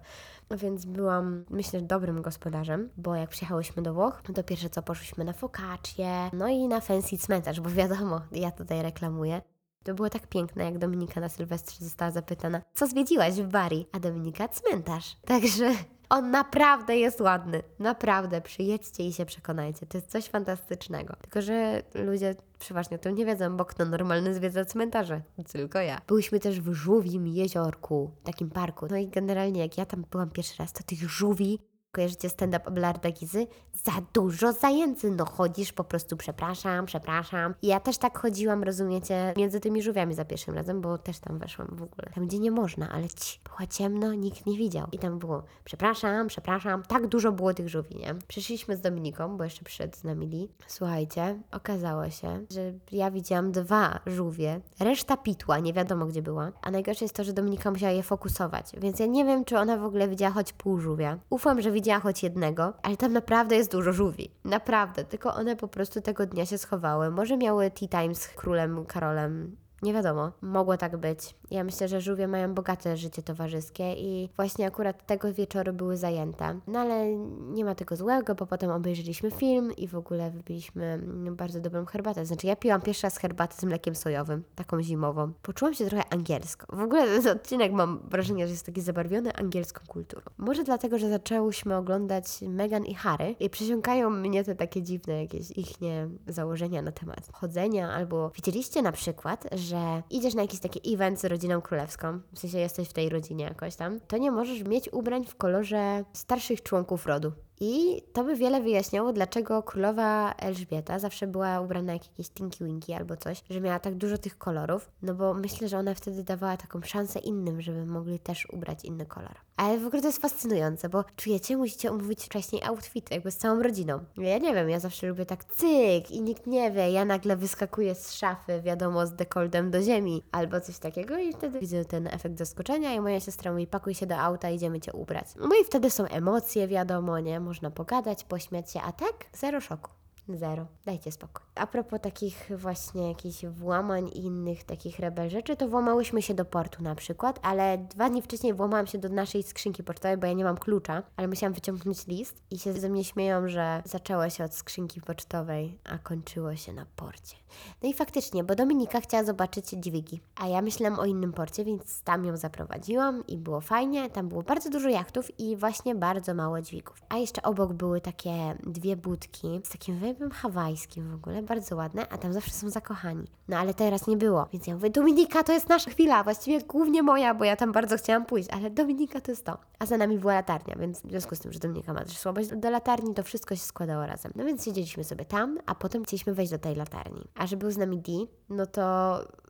No 0.50 0.58
więc 0.58 0.86
byłam, 0.86 1.46
myślę, 1.50 1.82
dobrym 1.82 2.22
gospodarzem, 2.22 2.90
bo 2.98 3.16
jak 3.16 3.30
przyjechałyśmy 3.30 3.84
do 3.84 3.94
Włoch, 3.94 4.22
no 4.28 4.34
to 4.34 4.44
pierwsze 4.44 4.70
co 4.70 4.82
poszłyśmy 4.82 5.24
na 5.24 5.34
focaccie, 5.34 6.10
no 6.34 6.48
i 6.48 6.68
na 6.68 6.82
fancy 6.82 7.18
cmentarz, 7.18 7.62
bo 7.62 7.70
wiadomo, 7.70 8.22
ja 8.32 8.52
tutaj 8.52 8.82
reklamuję. 8.82 9.42
To 9.84 9.94
było 9.94 10.10
tak 10.10 10.28
piękne, 10.28 10.64
jak 10.64 10.78
Dominika 10.78 11.22
na 11.22 11.30
Sylwestrze 11.30 11.86
została 11.86 12.12
zapytana, 12.12 12.62
co 12.74 12.88
zwiedziłaś 12.88 13.34
w 13.34 13.48
Bari? 13.48 13.88
A 13.92 14.00
Dominika 14.00 14.48
cmentarz. 14.48 15.18
Także 15.26 15.72
on 16.10 16.32
naprawdę 16.32 16.98
jest 16.98 17.22
ładny. 17.22 17.64
Naprawdę, 17.80 18.42
przyjedźcie 18.42 19.04
i 19.04 19.14
się 19.14 19.26
przekonajcie. 19.26 19.86
To 19.86 19.98
jest 19.98 20.12
coś 20.12 20.26
fantastycznego. 20.26 21.16
Tylko, 21.22 21.42
że 21.42 21.84
ludzie 21.94 22.36
przeważnie 22.60 22.96
o 22.96 23.00
tym 23.00 23.16
nie 23.16 23.26
wiedzą, 23.26 23.58
bo 23.58 23.66
kto 23.66 23.86
normalny 23.86 24.34
zwiedza 24.34 24.66
cmentarze? 24.66 25.22
Tylko 25.52 25.80
ja. 25.80 26.02
Byliśmy 26.08 26.40
też 26.40 26.62
w 26.62 26.74
Żółwim 26.74 27.28
jeziorku, 27.28 28.12
takim 28.24 28.50
parku. 28.50 28.88
No 28.90 28.98
i 28.98 29.08
generalnie 29.08 29.62
jak 29.62 29.78
ja 29.78 29.86
tam 29.86 30.06
byłam 30.12 30.30
pierwszy 30.30 30.56
raz, 30.60 30.74
to 30.74 30.84
tych 30.84 31.10
żółwi 31.10 31.60
Kojarzycie 31.96 32.30
stand-up 32.30 32.68
Abelarda 32.68 33.12
Gizy? 33.12 33.48
Za 33.74 33.92
dużo 34.14 34.54
zajęcy, 34.54 35.12
no 35.12 35.26
chodzisz 35.26 35.74
po 35.74 35.84
prostu 35.84 36.18
przepraszam, 36.18 36.86
przepraszam. 36.86 37.54
I 37.62 37.68
ja 37.68 37.80
też 37.80 37.98
tak 37.98 38.18
chodziłam, 38.18 38.64
rozumiecie, 38.64 39.34
między 39.38 39.60
tymi 39.60 39.82
żółwiami 39.82 40.14
za 40.14 40.26
pierwszym 40.26 40.56
razem, 40.56 40.82
bo 40.82 40.98
też 40.98 41.20
tam 41.20 41.40
weszłam 41.40 41.68
w 41.72 41.84
ogóle. 41.84 42.10
Tam, 42.16 42.28
gdzie 42.28 42.40
nie 42.40 42.52
można, 42.52 42.90
ale 42.90 43.10
ci, 43.10 43.40
było 43.44 43.68
ciemno, 43.70 44.14
nikt 44.14 44.46
nie 44.46 44.58
widział. 44.58 44.88
I 44.92 45.00
tam 45.00 45.20
było 45.20 45.44
przepraszam, 45.64 46.28
przepraszam, 46.28 46.84
tak 46.84 47.08
dużo 47.08 47.32
było 47.32 47.54
tych 47.54 47.70
żółwi, 47.70 47.96
nie? 47.96 48.16
Przyszliśmy 48.28 48.78
z 48.78 48.82
Dominiką, 48.82 49.38
bo 49.38 49.44
jeszcze 49.44 49.64
przyszedł 49.64 49.98
z 49.98 50.04
nami 50.04 50.28
Lee. 50.28 50.50
Słuchajcie, 50.68 51.40
okazało 51.52 52.10
się, 52.10 52.46
że 52.52 52.74
ja 52.92 53.12
widziałam 53.12 53.52
dwa 53.52 54.00
żółwie, 54.06 54.62
reszta 54.80 55.18
pitła, 55.18 55.60
nie 55.60 55.74
wiadomo 55.74 56.06
gdzie 56.06 56.22
była. 56.22 56.52
A 56.62 56.72
najgorsze 56.72 57.06
jest 57.06 57.16
to, 57.16 57.24
że 57.24 57.34
Dominika 57.34 57.72
musiała 57.72 57.92
je 57.92 58.04
fokusować, 58.04 58.72
więc 58.78 59.00
ja 59.00 59.06
nie 59.06 59.26
wiem, 59.26 59.46
czy 59.46 59.58
ona 59.58 59.78
w 59.78 59.84
ogóle 59.84 60.08
widziała 60.08 60.32
choć 60.32 60.54
pół 60.54 60.80
żółwia. 60.80 61.18
Ufam, 61.30 61.62
że 61.62 61.72
widziała 61.72 62.00
choć 62.00 62.24
jednego, 62.24 62.74
ale 62.84 62.98
tam 62.98 63.14
naprawdę 63.14 63.56
jest 63.56 63.63
dużo 63.72 63.94
żółwi. 63.94 64.32
Naprawdę, 64.44 65.04
tylko 65.06 65.34
one 65.34 65.56
po 65.56 65.68
prostu 65.68 66.02
tego 66.02 66.26
dnia 66.26 66.46
się 66.46 66.58
schowały. 66.58 67.10
Może 67.12 67.38
miały 67.38 67.72
tea 67.72 67.88
time 67.88 68.16
z 68.16 68.28
królem 68.28 68.86
Karolem 68.86 69.56
nie 69.84 69.94
wiadomo, 69.94 70.32
mogło 70.42 70.78
tak 70.78 70.98
być. 70.98 71.36
Ja 71.52 71.64
myślę, 71.64 71.88
że 71.88 72.02
żółwie 72.02 72.28
mają 72.28 72.54
bogate 72.54 72.98
życie 72.98 73.24
towarzyskie 73.24 73.94
i 73.94 74.30
właśnie 74.36 74.68
akurat 74.68 75.06
tego 75.06 75.34
wieczoru 75.34 75.74
były 75.74 75.98
zajęte. 75.98 76.60
No 76.68 76.80
ale 76.80 77.16
nie 77.52 77.66
ma 77.66 77.76
tego 77.76 77.96
złego, 77.96 78.36
bo 78.36 78.46
potem 78.46 78.72
obejrzeliśmy 78.72 79.32
film 79.32 79.72
i 79.78 79.88
w 79.88 79.96
ogóle 79.96 80.32
wypiliśmy 80.32 81.00
bardzo 81.32 81.60
dobrą 81.60 81.86
herbatę. 81.86 82.26
Znaczy 82.26 82.48
ja 82.48 82.56
piłam 82.56 82.82
pierwszy 82.82 83.04
raz 83.08 83.18
herbatę 83.18 83.56
z 83.58 83.64
mlekiem 83.64 83.96
sojowym, 83.96 84.44
taką 84.56 84.82
zimową. 84.82 85.32
Poczułam 85.42 85.74
się 85.74 85.86
trochę 85.86 86.14
angielsko. 86.14 86.78
W 86.78 86.82
ogóle 86.82 87.22
ten 87.22 87.38
odcinek 87.38 87.72
mam 87.72 88.00
wrażenie, 88.10 88.48
że 88.48 88.52
jest 88.52 88.66
taki 88.66 88.82
zabarwiony 88.82 89.36
angielską 89.36 89.82
kulturą. 89.88 90.22
Może 90.38 90.64
dlatego, 90.64 90.98
że 90.98 91.10
zaczęłyśmy 91.10 91.76
oglądać 91.76 92.42
Meghan 92.42 92.86
i 92.86 92.96
Harry 92.96 93.36
i 93.40 93.50
przesiąkają 93.50 94.10
mnie 94.10 94.44
te 94.44 94.56
takie 94.56 94.82
dziwne 94.82 95.22
jakieś 95.22 95.52
ich 95.52 95.82
nie 95.82 96.08
założenia 96.28 96.82
na 96.82 96.92
temat 96.92 97.30
chodzenia 97.34 97.92
albo 97.92 98.30
widzieliście 98.30 98.82
na 98.82 98.92
przykład, 98.92 99.48
że 99.52 99.73
że 99.74 100.04
idziesz 100.10 100.34
na 100.34 100.42
jakiś 100.42 100.60
taki 100.60 100.94
event 100.94 101.20
z 101.20 101.26
rodziną 101.26 101.62
królewską, 101.62 102.20
w 102.34 102.40
sensie 102.40 102.58
jesteś 102.58 102.90
w 102.90 102.94
tej 102.94 103.10
rodzinie 103.10 103.46
jakoś 103.46 103.76
tam, 103.76 104.00
to 104.08 104.18
nie 104.18 104.32
możesz 104.32 104.64
mieć 104.64 104.90
ubrań 104.94 105.26
w 105.26 105.36
kolorze 105.36 106.04
starszych 106.14 106.64
członków 106.64 107.06
rodu. 107.06 107.32
I 107.60 108.02
to 108.14 108.24
by 108.24 108.36
wiele 108.36 108.62
wyjaśniało, 108.62 109.14
dlaczego 109.14 109.64
królowa 109.64 110.34
Elżbieta 110.34 111.00
zawsze 111.00 111.28
była 111.28 111.62
ubrana 111.62 111.94
jak 111.94 112.08
jakieś 112.08 112.30
Tinky 112.30 112.66
Winky 112.66 112.94
albo 112.96 113.18
coś, 113.18 113.44
że 113.50 113.62
miała 113.62 113.80
tak 113.80 113.96
dużo 113.96 114.18
tych 114.18 114.38
kolorów, 114.38 114.90
no 115.02 115.14
bo 115.14 115.34
myślę, 115.34 115.68
że 115.68 115.78
ona 115.78 115.94
wtedy 115.94 116.24
dawała 116.24 116.58
taką 116.58 116.82
szansę 116.82 117.20
innym, 117.20 117.62
żeby 117.62 117.86
mogli 117.86 118.20
też 118.20 118.48
ubrać 118.50 118.86
inny 118.86 119.06
kolor. 119.06 119.36
Ale 119.58 119.78
w 119.78 119.88
ogóle 119.88 120.02
to 120.02 120.08
jest 120.08 120.22
fascynujące, 120.22 120.90
bo 120.90 121.04
czujecie, 121.16 121.58
musicie 121.58 121.92
umówić 121.92 122.26
wcześniej 122.26 122.64
outfit, 122.64 123.12
jakby 123.12 123.32
z 123.32 123.38
całą 123.38 123.64
rodziną. 123.64 124.00
Ja 124.18 124.38
nie 124.38 124.54
wiem, 124.54 124.70
ja 124.70 124.80
zawsze 124.80 125.08
lubię 125.08 125.26
tak 125.26 125.46
cyk 125.46 126.12
i 126.12 126.22
nikt 126.22 126.48
nie 126.48 126.72
wie, 126.72 126.92
ja 126.92 127.06
nagle 127.06 127.38
wyskakuję 127.38 127.96
z 127.96 128.14
szafy, 128.14 128.62
wiadomo, 128.62 129.08
z 129.08 129.14
dekoldem 129.14 129.72
do 129.72 129.82
ziemi 129.82 130.24
albo 130.32 130.62
coś 130.62 130.80
takiego 130.80 131.18
i 131.18 131.34
wtedy 131.34 131.60
widzę 131.60 131.86
ten 131.86 132.08
efekt 132.08 132.38
zaskoczenia 132.38 132.94
i 132.94 133.02
moja 133.02 133.20
siostra 133.20 133.52
mówi, 133.52 133.68
pakuj 133.68 133.94
się 133.94 134.06
do 134.06 134.18
auta, 134.18 134.50
idziemy 134.50 134.80
Cię 134.80 134.94
ubrać. 134.94 135.26
No 135.40 135.56
i 135.62 135.66
wtedy 135.66 135.90
są 135.90 136.06
emocje, 136.06 136.68
wiadomo, 136.68 137.20
nie? 137.20 137.40
Można 137.44 137.72
pogadać, 137.72 138.24
pośmiać 138.24 138.72
się, 138.72 138.82
a 138.82 138.92
tak? 138.92 139.14
Zero 139.34 139.62
szoku. 139.62 139.90
Zero. 140.30 140.68
Dajcie 140.86 141.12
spokój. 141.12 141.46
A 141.56 141.68
propos 141.68 142.02
takich 142.02 142.52
właśnie 142.58 143.08
jakichś 143.08 143.46
włamań 143.46 144.08
i 144.08 144.24
innych 144.26 144.64
takich 144.64 145.00
rebel 145.00 145.30
rzeczy, 145.30 145.56
to 145.56 145.68
włamałyśmy 145.68 146.22
się 146.22 146.34
do 146.34 146.46
portu 146.46 146.84
na 146.84 146.96
przykład, 146.96 147.40
ale 147.42 147.78
dwa 147.78 148.10
dni 148.10 148.22
wcześniej 148.22 148.54
włamałam 148.54 148.88
się 148.88 148.98
do 148.98 149.10
naszej 149.10 149.44
skrzynki 149.44 149.84
pocztowej, 149.84 150.18
bo 150.18 150.28
ja 150.28 150.34
nie 150.34 150.44
mam 150.44 150.58
klucza, 150.58 151.04
ale 151.18 151.28
musiałam 151.28 151.54
wyciągnąć 151.54 152.08
list 152.08 152.44
i 152.52 152.60
się 152.60 152.74
ze 152.74 152.90
mnie 152.90 153.04
śmieją, 153.04 153.48
że 153.48 153.82
zaczęło 153.86 154.30
się 154.30 154.44
od 154.44 154.56
skrzynki 154.56 155.02
pocztowej, 155.02 155.80
a 155.84 155.98
kończyło 155.98 156.56
się 156.56 156.74
na 156.74 156.86
porcie. 156.96 157.43
No 157.84 157.90
i 157.90 157.94
faktycznie, 157.94 158.44
bo 158.44 158.56
Dominika 158.56 159.02
chciała 159.02 159.24
zobaczyć 159.24 159.70
dźwigi, 159.70 160.22
a 160.36 160.48
ja 160.48 160.62
myślałam 160.62 161.00
o 161.00 161.06
innym 161.06 161.34
porcie, 161.34 161.66
więc 161.66 162.02
tam 162.02 162.26
ją 162.26 162.38
zaprowadziłam 162.38 163.28
i 163.28 163.38
było 163.38 163.62
fajnie. 163.62 164.10
Tam 164.10 164.28
było 164.28 164.44
bardzo 164.44 164.70
dużo 164.70 164.90
jachtów 164.90 165.40
i 165.40 165.58
właśnie 165.58 165.96
bardzo 165.96 166.34
mało 166.34 166.62
dźwigów. 166.62 167.02
A 167.10 167.18
jeszcze 167.18 167.42
obok 167.42 167.74
były 167.74 168.02
takie 168.02 168.56
dwie 168.64 168.96
budki 168.96 169.62
z 169.64 169.70
takim 169.70 170.00
wybem 170.00 170.32
hawajskim 170.32 171.12
w 171.12 171.14
ogóle, 171.14 171.42
bardzo 171.42 171.76
ładne, 171.76 172.08
a 172.10 172.18
tam 172.18 172.34
zawsze 172.34 172.52
są 172.52 172.70
zakochani. 172.70 173.28
No 173.48 173.58
ale 173.58 173.74
teraz 173.74 174.08
nie 174.08 174.18
było, 174.18 174.48
więc 174.54 174.68
ja 174.68 174.74
mówię, 174.74 174.90
Dominika, 174.90 175.44
to 175.44 175.54
jest 175.54 175.70
nasza 175.70 175.92
chwila, 175.92 176.24
właściwie 176.24 176.62
głównie 176.62 177.04
moja, 177.04 177.34
bo 177.34 177.44
ja 177.44 177.56
tam 177.56 177.72
bardzo 177.72 177.98
chciałam 177.98 178.26
pójść, 178.26 178.50
ale 178.50 178.70
Dominika 178.70 179.22
to 179.22 179.32
jest 179.32 179.46
to. 179.46 179.58
A 179.80 179.86
za 179.86 179.98
nami 179.98 180.20
była 180.20 180.34
latarnia, 180.34 180.76
więc 180.80 181.02
w 181.02 181.10
związku 181.10 181.36
z 181.36 181.40
tym, 181.40 181.54
że 181.54 181.60
Dominika 181.60 181.94
ma 181.94 182.04
też 182.04 182.18
słabość 182.18 182.50
do 182.50 182.70
latarni, 182.70 183.14
to 183.14 183.24
wszystko 183.24 183.56
się 183.56 183.62
składało 183.62 184.06
razem. 184.06 184.32
No 184.36 184.46
więc 184.46 184.66
siedzieliśmy 184.66 185.04
sobie 185.04 185.26
tam, 185.26 185.60
a 185.66 185.76
potem 185.76 186.04
chcieliśmy 186.04 186.34
wejść 186.34 186.52
do 186.52 186.60
tej 186.60 186.76
latarni. 186.76 187.28
A 187.44 187.48
że 187.48 187.58
był 187.58 187.72
z 187.72 187.78
nami 187.78 187.98
Dee, 187.98 188.28
no 188.50 188.66
to 188.66 188.84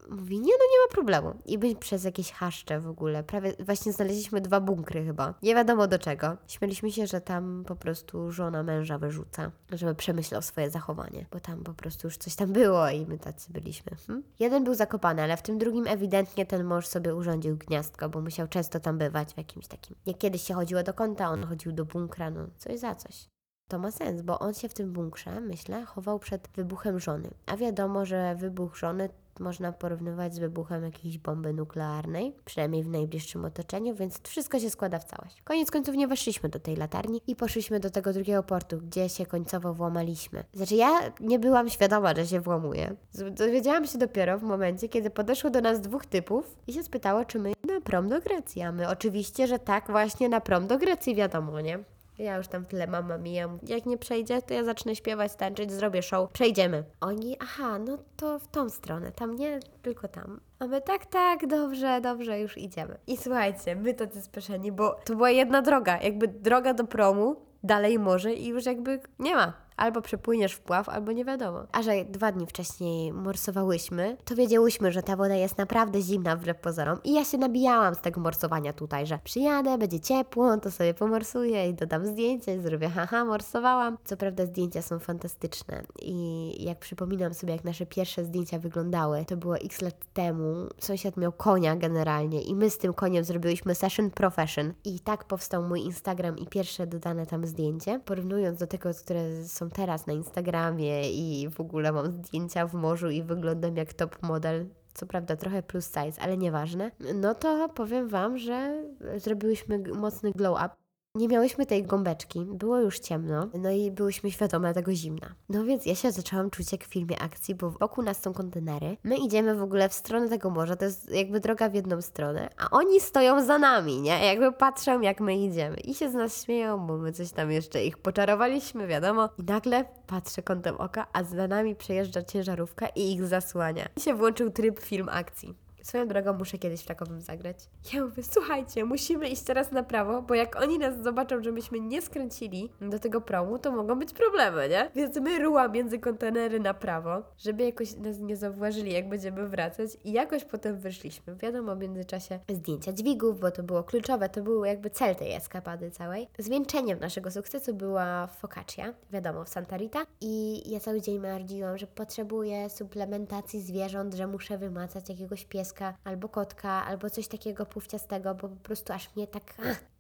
mówi, 0.10 0.40
nie 0.40 0.54
no, 0.54 0.66
nie 0.72 0.88
ma 0.88 0.92
problemu. 0.92 1.36
I 1.46 1.58
byli 1.58 1.76
przez 1.76 2.04
jakieś 2.04 2.32
haszcze 2.32 2.80
w 2.80 2.88
ogóle. 2.88 3.24
Prawie 3.24 3.54
właśnie 3.60 3.94
znaleźliśmy 3.94 4.42
dwa 4.42 4.60
bunkry 4.60 5.06
chyba. 5.06 5.34
Nie 5.44 5.56
wiadomo 5.56 5.88
do 5.88 6.00
czego. 6.00 6.38
Śmieliśmy 6.48 6.92
się, 6.92 7.08
że 7.08 7.22
tam 7.22 7.64
po 7.68 7.76
prostu 7.76 8.32
żona 8.32 8.64
męża 8.64 8.98
wyrzuca, 8.98 9.52
żeby 9.72 9.96
przemyślał 9.96 10.42
swoje 10.42 10.70
zachowanie, 10.70 11.26
bo 11.32 11.40
tam 11.40 11.64
po 11.64 11.74
prostu 11.74 12.08
już 12.08 12.18
coś 12.18 12.36
tam 12.36 12.54
było 12.54 12.90
i 12.90 13.06
my 13.06 13.18
tacy 13.18 13.54
byliśmy. 13.54 13.92
Hm? 14.08 14.24
Jeden 14.40 14.64
był 14.64 14.74
zakopany, 14.74 15.22
ale 15.22 15.38
w 15.38 15.42
tym 15.42 15.58
drugim 15.58 15.88
ewidentnie 15.88 16.46
ten 16.46 16.64
mąż 16.64 16.88
sobie 16.88 17.16
urządził 17.16 17.58
gniazdko, 17.58 18.10
bo 18.10 18.22
musiał 18.22 18.48
często 18.48 18.80
tam 18.80 18.98
bywać 18.98 19.34
w 19.34 19.38
jakimś 19.38 19.68
takim. 19.68 19.96
Jak 20.06 20.18
kiedyś 20.18 20.42
się 20.42 20.54
chodziło 20.54 20.84
do 20.84 20.94
kąta, 20.94 21.30
on 21.30 21.44
chodził 21.44 21.72
do 21.72 21.86
bunkra, 21.86 22.30
no 22.30 22.48
coś 22.58 22.80
za 22.80 22.96
coś. 22.96 23.33
To 23.68 23.80
ma 23.80 23.92
sens, 23.92 24.22
bo 24.22 24.40
on 24.40 24.54
się 24.54 24.70
w 24.70 24.74
tym 24.74 24.94
bunkrze, 24.94 25.40
myślę, 25.42 25.86
chował 25.86 26.20
przed 26.20 26.48
wybuchem 26.56 27.00
żony. 27.00 27.30
A 27.46 27.58
wiadomo, 27.58 28.06
że 28.06 28.36
wybuch 28.36 28.76
żony 28.78 29.10
można 29.40 29.72
porównywać 29.72 30.36
z 30.36 30.40
wybuchem 30.40 30.84
jakiejś 30.84 31.18
bomby 31.18 31.54
nuklearnej, 31.54 32.36
przynajmniej 32.46 32.84
w 32.84 32.88
najbliższym 32.90 33.46
otoczeniu, 33.46 33.96
więc 33.96 34.22
wszystko 34.24 34.60
się 34.60 34.70
składa 34.70 35.00
w 35.00 35.04
całość. 35.04 35.42
Koniec 35.44 35.72
końców 35.72 35.96
nie 35.96 36.08
weszliśmy 36.08 36.50
do 36.50 36.60
tej 36.60 36.76
latarni 36.76 37.22
i 37.28 37.36
poszliśmy 37.36 37.80
do 37.80 37.90
tego 37.90 38.14
drugiego 38.14 38.44
portu, 38.44 38.78
gdzie 38.78 39.10
się 39.10 39.26
końcowo 39.26 39.74
włamaliśmy. 39.74 40.44
Znaczy 40.54 40.76
ja 40.76 41.00
nie 41.20 41.40
byłam 41.40 41.70
świadoma, 41.70 42.14
że 42.16 42.28
się 42.28 42.40
włamuję. 42.40 42.96
Z- 43.12 43.34
Dowiedziałam 43.34 43.88
się 43.88 43.98
dopiero 43.98 44.40
w 44.40 44.44
momencie, 44.44 44.90
kiedy 44.90 45.10
podeszło 45.10 45.50
do 45.50 45.62
nas 45.62 45.82
dwóch 45.82 46.06
typów 46.06 46.58
i 46.68 46.74
się 46.74 46.84
spytało, 46.84 47.26
czy 47.26 47.40
my 47.40 47.54
na 47.68 47.82
prom 47.82 48.10
do 48.10 48.22
Grecji, 48.22 48.62
a 48.62 48.72
my 48.72 48.90
oczywiście, 48.90 49.48
że 49.48 49.60
tak 49.60 49.88
właśnie 49.92 50.30
na 50.30 50.42
prom 50.42 50.68
do 50.68 50.78
Grecji, 50.78 51.16
wiadomo, 51.16 51.62
nie? 51.62 51.80
Ja 52.18 52.38
już 52.38 52.48
tam 52.48 52.66
tyle 52.66 52.88
mama 52.88 53.18
mijam. 53.18 53.60
Jak 53.64 53.86
nie 53.86 53.98
przejdzie, 53.98 54.42
to 54.42 54.54
ja 54.54 54.64
zacznę 54.64 54.96
śpiewać, 54.96 55.36
tańczyć, 55.36 55.72
zrobię 55.72 56.02
show. 56.02 56.32
Przejdziemy. 56.32 56.84
Oni, 57.02 57.38
aha, 57.40 57.80
no 57.80 57.98
to 58.18 58.40
w 58.40 58.48
tą 58.48 58.70
stronę. 58.70 59.12
Tam 59.12 59.36
nie, 59.36 59.60
tylko 59.82 60.08
tam. 60.08 60.40
A 60.60 60.68
my 60.68 60.82
tak, 60.82 61.06
tak, 61.06 61.48
dobrze, 61.48 62.02
dobrze, 62.02 62.40
już 62.40 62.58
idziemy. 62.58 62.98
I 63.08 63.18
słuchajcie, 63.18 63.76
my 63.76 63.94
tacy 63.94 64.22
spieszeni, 64.22 64.72
bo 64.72 64.96
to 65.06 65.16
była 65.16 65.30
jedna 65.30 65.62
droga. 65.62 66.02
Jakby 66.02 66.28
droga 66.28 66.74
do 66.74 66.84
promu, 66.84 67.36
dalej 67.64 68.00
morze 68.00 68.34
i 68.34 68.48
już 68.48 68.66
jakby 68.66 69.00
nie 69.20 69.36
ma. 69.36 69.63
Albo 69.78 70.02
przepłyniesz 70.02 70.54
w 70.54 70.60
pław, 70.60 70.90
albo 70.90 71.12
nie 71.12 71.26
wiadomo. 71.26 71.64
A 71.72 71.82
że 71.82 72.06
dwa 72.06 72.32
dni 72.32 72.48
wcześniej 72.48 73.14
morsowałyśmy, 73.14 74.18
to 74.26 74.36
wiedziałyśmy, 74.36 74.92
że 74.92 75.04
ta 75.04 75.16
woda 75.16 75.36
jest 75.36 75.58
naprawdę 75.58 76.02
zimna 76.02 76.36
wbrew 76.36 76.60
pozorom. 76.60 77.00
I 77.04 77.14
ja 77.14 77.26
się 77.26 77.38
nabijałam 77.38 77.96
z 77.96 78.00
tego 78.00 78.22
morsowania 78.22 78.74
tutaj, 78.74 79.08
że 79.08 79.20
przyjadę, 79.24 79.78
będzie 79.78 80.00
ciepło, 80.00 80.58
to 80.58 80.72
sobie 80.72 80.94
pomorsuję 80.94 81.70
i 81.70 81.74
dodam 81.74 82.06
zdjęcie, 82.06 82.62
zrobię 82.62 82.90
haha, 82.90 83.26
morsowałam. 83.26 83.98
Co 84.04 84.18
prawda 84.18 84.46
zdjęcia 84.46 84.82
są 84.82 85.00
fantastyczne 85.00 85.84
i 86.02 86.56
jak 86.66 86.80
przypominam 86.80 87.34
sobie, 87.34 87.54
jak 87.54 87.64
nasze 87.64 87.86
pierwsze 87.86 88.26
zdjęcia 88.26 88.60
wyglądały, 88.60 89.26
to 89.26 89.38
było 89.38 89.58
x 89.58 89.82
lat 89.82 89.96
temu. 90.14 90.70
Sąsiad 90.80 91.18
miał 91.18 91.32
konia 91.32 91.76
generalnie 91.76 92.42
i 92.42 92.56
my 92.56 92.70
z 92.70 92.78
tym 92.78 92.94
koniem 92.94 93.24
zrobiłyśmy 93.24 93.76
session 93.76 94.12
profession. 94.12 94.74
I 94.86 95.00
tak 95.00 95.24
powstał 95.24 95.64
mój 95.64 95.82
Instagram 95.82 96.38
i 96.38 96.48
pierwsze 96.48 96.88
dodane 96.88 97.26
tam 97.26 97.46
zdjęcie. 97.46 98.00
Porównując 98.06 98.60
do 98.60 98.68
tego, 98.68 98.90
które 98.94 99.46
są 99.46 99.63
teraz 99.70 100.08
na 100.08 100.14
Instagramie 100.14 101.12
i 101.12 101.50
w 101.50 101.60
ogóle 101.60 101.92
mam 101.92 102.12
zdjęcia 102.12 102.68
w 102.68 102.74
morzu 102.74 103.10
i 103.10 103.24
wyglądam 103.24 103.78
jak 103.78 103.94
top 103.94 104.22
model, 104.22 104.66
co 104.94 105.06
prawda 105.06 105.36
trochę 105.36 105.64
plus 105.64 105.86
size, 105.86 106.22
ale 106.22 106.38
nieważne, 106.38 106.92
no 107.16 107.36
to 107.36 107.70
powiem 107.70 108.10
Wam, 108.10 108.38
że 108.38 108.84
zrobiłyśmy 109.18 109.80
mocny 109.80 110.32
glow 110.32 110.60
up. 110.66 110.83
Nie 111.16 111.28
miałyśmy 111.28 111.66
tej 111.66 111.84
gąbeczki, 111.84 112.46
było 112.46 112.80
już 112.80 113.00
ciemno, 113.00 113.50
no 113.54 113.72
i 113.72 113.92
byłyśmy 113.92 114.32
świadome 114.32 114.74
tego 114.74 114.94
zimna. 114.96 115.36
No 115.50 115.64
więc 115.64 115.86
ja 115.86 115.96
się 115.96 116.12
zaczęłam 116.12 116.50
czuć 116.50 116.72
jak 116.72 116.84
w 116.84 116.88
filmie 116.88 117.22
akcji, 117.22 117.56
bo 117.56 117.72
wokół 117.72 118.04
nas 118.04 118.22
są 118.22 118.34
kontenery. 118.34 118.98
My 119.04 119.18
idziemy 119.18 119.56
w 119.56 119.64
ogóle 119.64 119.90
w 119.90 119.94
stronę 119.94 120.30
tego 120.30 120.50
morza, 120.50 120.76
to 120.76 120.86
jest 120.86 121.12
jakby 121.12 121.40
droga 121.40 121.70
w 121.70 121.74
jedną 121.74 122.02
stronę, 122.02 122.50
a 122.58 122.70
oni 122.70 123.00
stoją 123.00 123.46
za 123.46 123.60
nami, 123.60 124.02
nie? 124.02 124.26
Jakby 124.26 124.52
patrzą 124.52 125.02
jak 125.02 125.22
my 125.22 125.38
idziemy 125.38 125.78
i 125.78 125.94
się 125.94 126.10
z 126.10 126.14
nas 126.14 126.44
śmieją, 126.44 126.88
bo 126.88 126.98
my 126.98 127.12
coś 127.12 127.32
tam 127.32 127.52
jeszcze 127.52 127.84
ich 127.84 127.98
poczarowaliśmy, 127.98 128.88
wiadomo. 128.88 129.30
I 129.38 129.44
nagle 129.44 129.86
patrzę 130.08 130.42
kątem 130.44 130.76
oka, 130.76 131.08
a 131.14 131.24
za 131.24 131.48
nami 131.48 131.76
przejeżdża 131.76 132.24
ciężarówka 132.24 132.88
i 132.88 133.12
ich 133.12 133.26
zasłania. 133.26 133.90
I 133.98 134.02
się 134.02 134.14
włączył 134.14 134.52
tryb 134.52 134.80
film 134.80 135.10
akcji. 135.12 135.63
Swoją 135.84 136.08
drogą 136.08 136.34
muszę 136.34 136.58
kiedyś 136.58 136.82
w 136.82 136.86
takowym 136.86 137.22
zagrać. 137.22 137.58
Ja 137.94 138.06
mówię, 138.06 138.24
słuchajcie, 138.24 138.86
musimy 138.86 139.30
iść 139.30 139.42
teraz 139.42 139.72
na 139.72 139.84
prawo, 139.84 140.22
bo 140.22 140.36
jak 140.36 140.62
oni 140.62 140.80
nas 140.80 141.04
zobaczą, 141.04 141.44
że 141.44 141.52
myśmy 141.52 141.80
nie 141.80 142.02
skręcili 142.02 142.70
do 142.82 143.00
tego 143.00 143.22
promu, 143.22 143.60
to 143.60 143.72
mogą 143.72 144.00
być 144.00 144.14
problemy, 144.14 144.70
nie? 144.70 144.92
Więc 144.96 145.18
my 145.18 145.40
ruła 145.40 145.68
między 145.68 146.00
kontenery 146.00 146.60
na 146.60 146.74
prawo, 146.74 147.24
żeby 147.38 147.64
jakoś 147.64 147.96
nas 147.96 148.20
nie 148.20 148.36
zauważyli, 148.36 148.94
jak 148.94 149.10
będziemy 149.10 149.48
wracać 149.48 149.90
i 150.04 150.12
jakoś 150.12 150.46
potem 150.46 150.78
wyszliśmy. 150.78 151.36
Wiadomo, 151.36 151.76
w 151.76 151.80
międzyczasie 151.80 152.40
zdjęcia 152.50 152.94
dźwigów, 152.94 153.40
bo 153.40 153.52
to 153.52 153.64
było 153.64 153.84
kluczowe, 153.84 154.30
to 154.30 154.42
był 154.42 154.66
jakby 154.66 154.90
cel 154.90 155.16
tej 155.16 155.34
eskapady 155.34 155.92
całej. 155.92 156.28
Zwieńczeniem 156.38 157.00
naszego 157.00 157.32
sukcesu 157.32 157.74
była 157.74 158.28
focaccia, 158.28 158.94
wiadomo, 159.12 159.44
w 159.44 159.50
Santa 159.50 159.78
Rita 159.78 160.06
i 160.22 160.64
ja 160.72 160.80
cały 160.80 161.02
dzień 161.02 161.20
mardziłam, 161.20 161.78
że 161.78 161.88
potrzebuję 161.88 162.70
suplementacji 162.70 163.62
zwierząt, 163.62 164.14
że 164.14 164.28
muszę 164.28 164.58
wymacać 164.58 165.10
jakiegoś 165.10 165.46
pieska 165.46 165.73
albo 166.04 166.30
kotka, 166.30 166.86
albo 166.86 167.10
coś 167.10 167.28
takiego 167.28 167.66
pufciastego, 167.66 168.36
bo 168.36 168.50
po 168.50 168.56
prostu 168.56 168.94
aż 168.94 169.16
mnie 169.16 169.28
tak... 169.28 169.44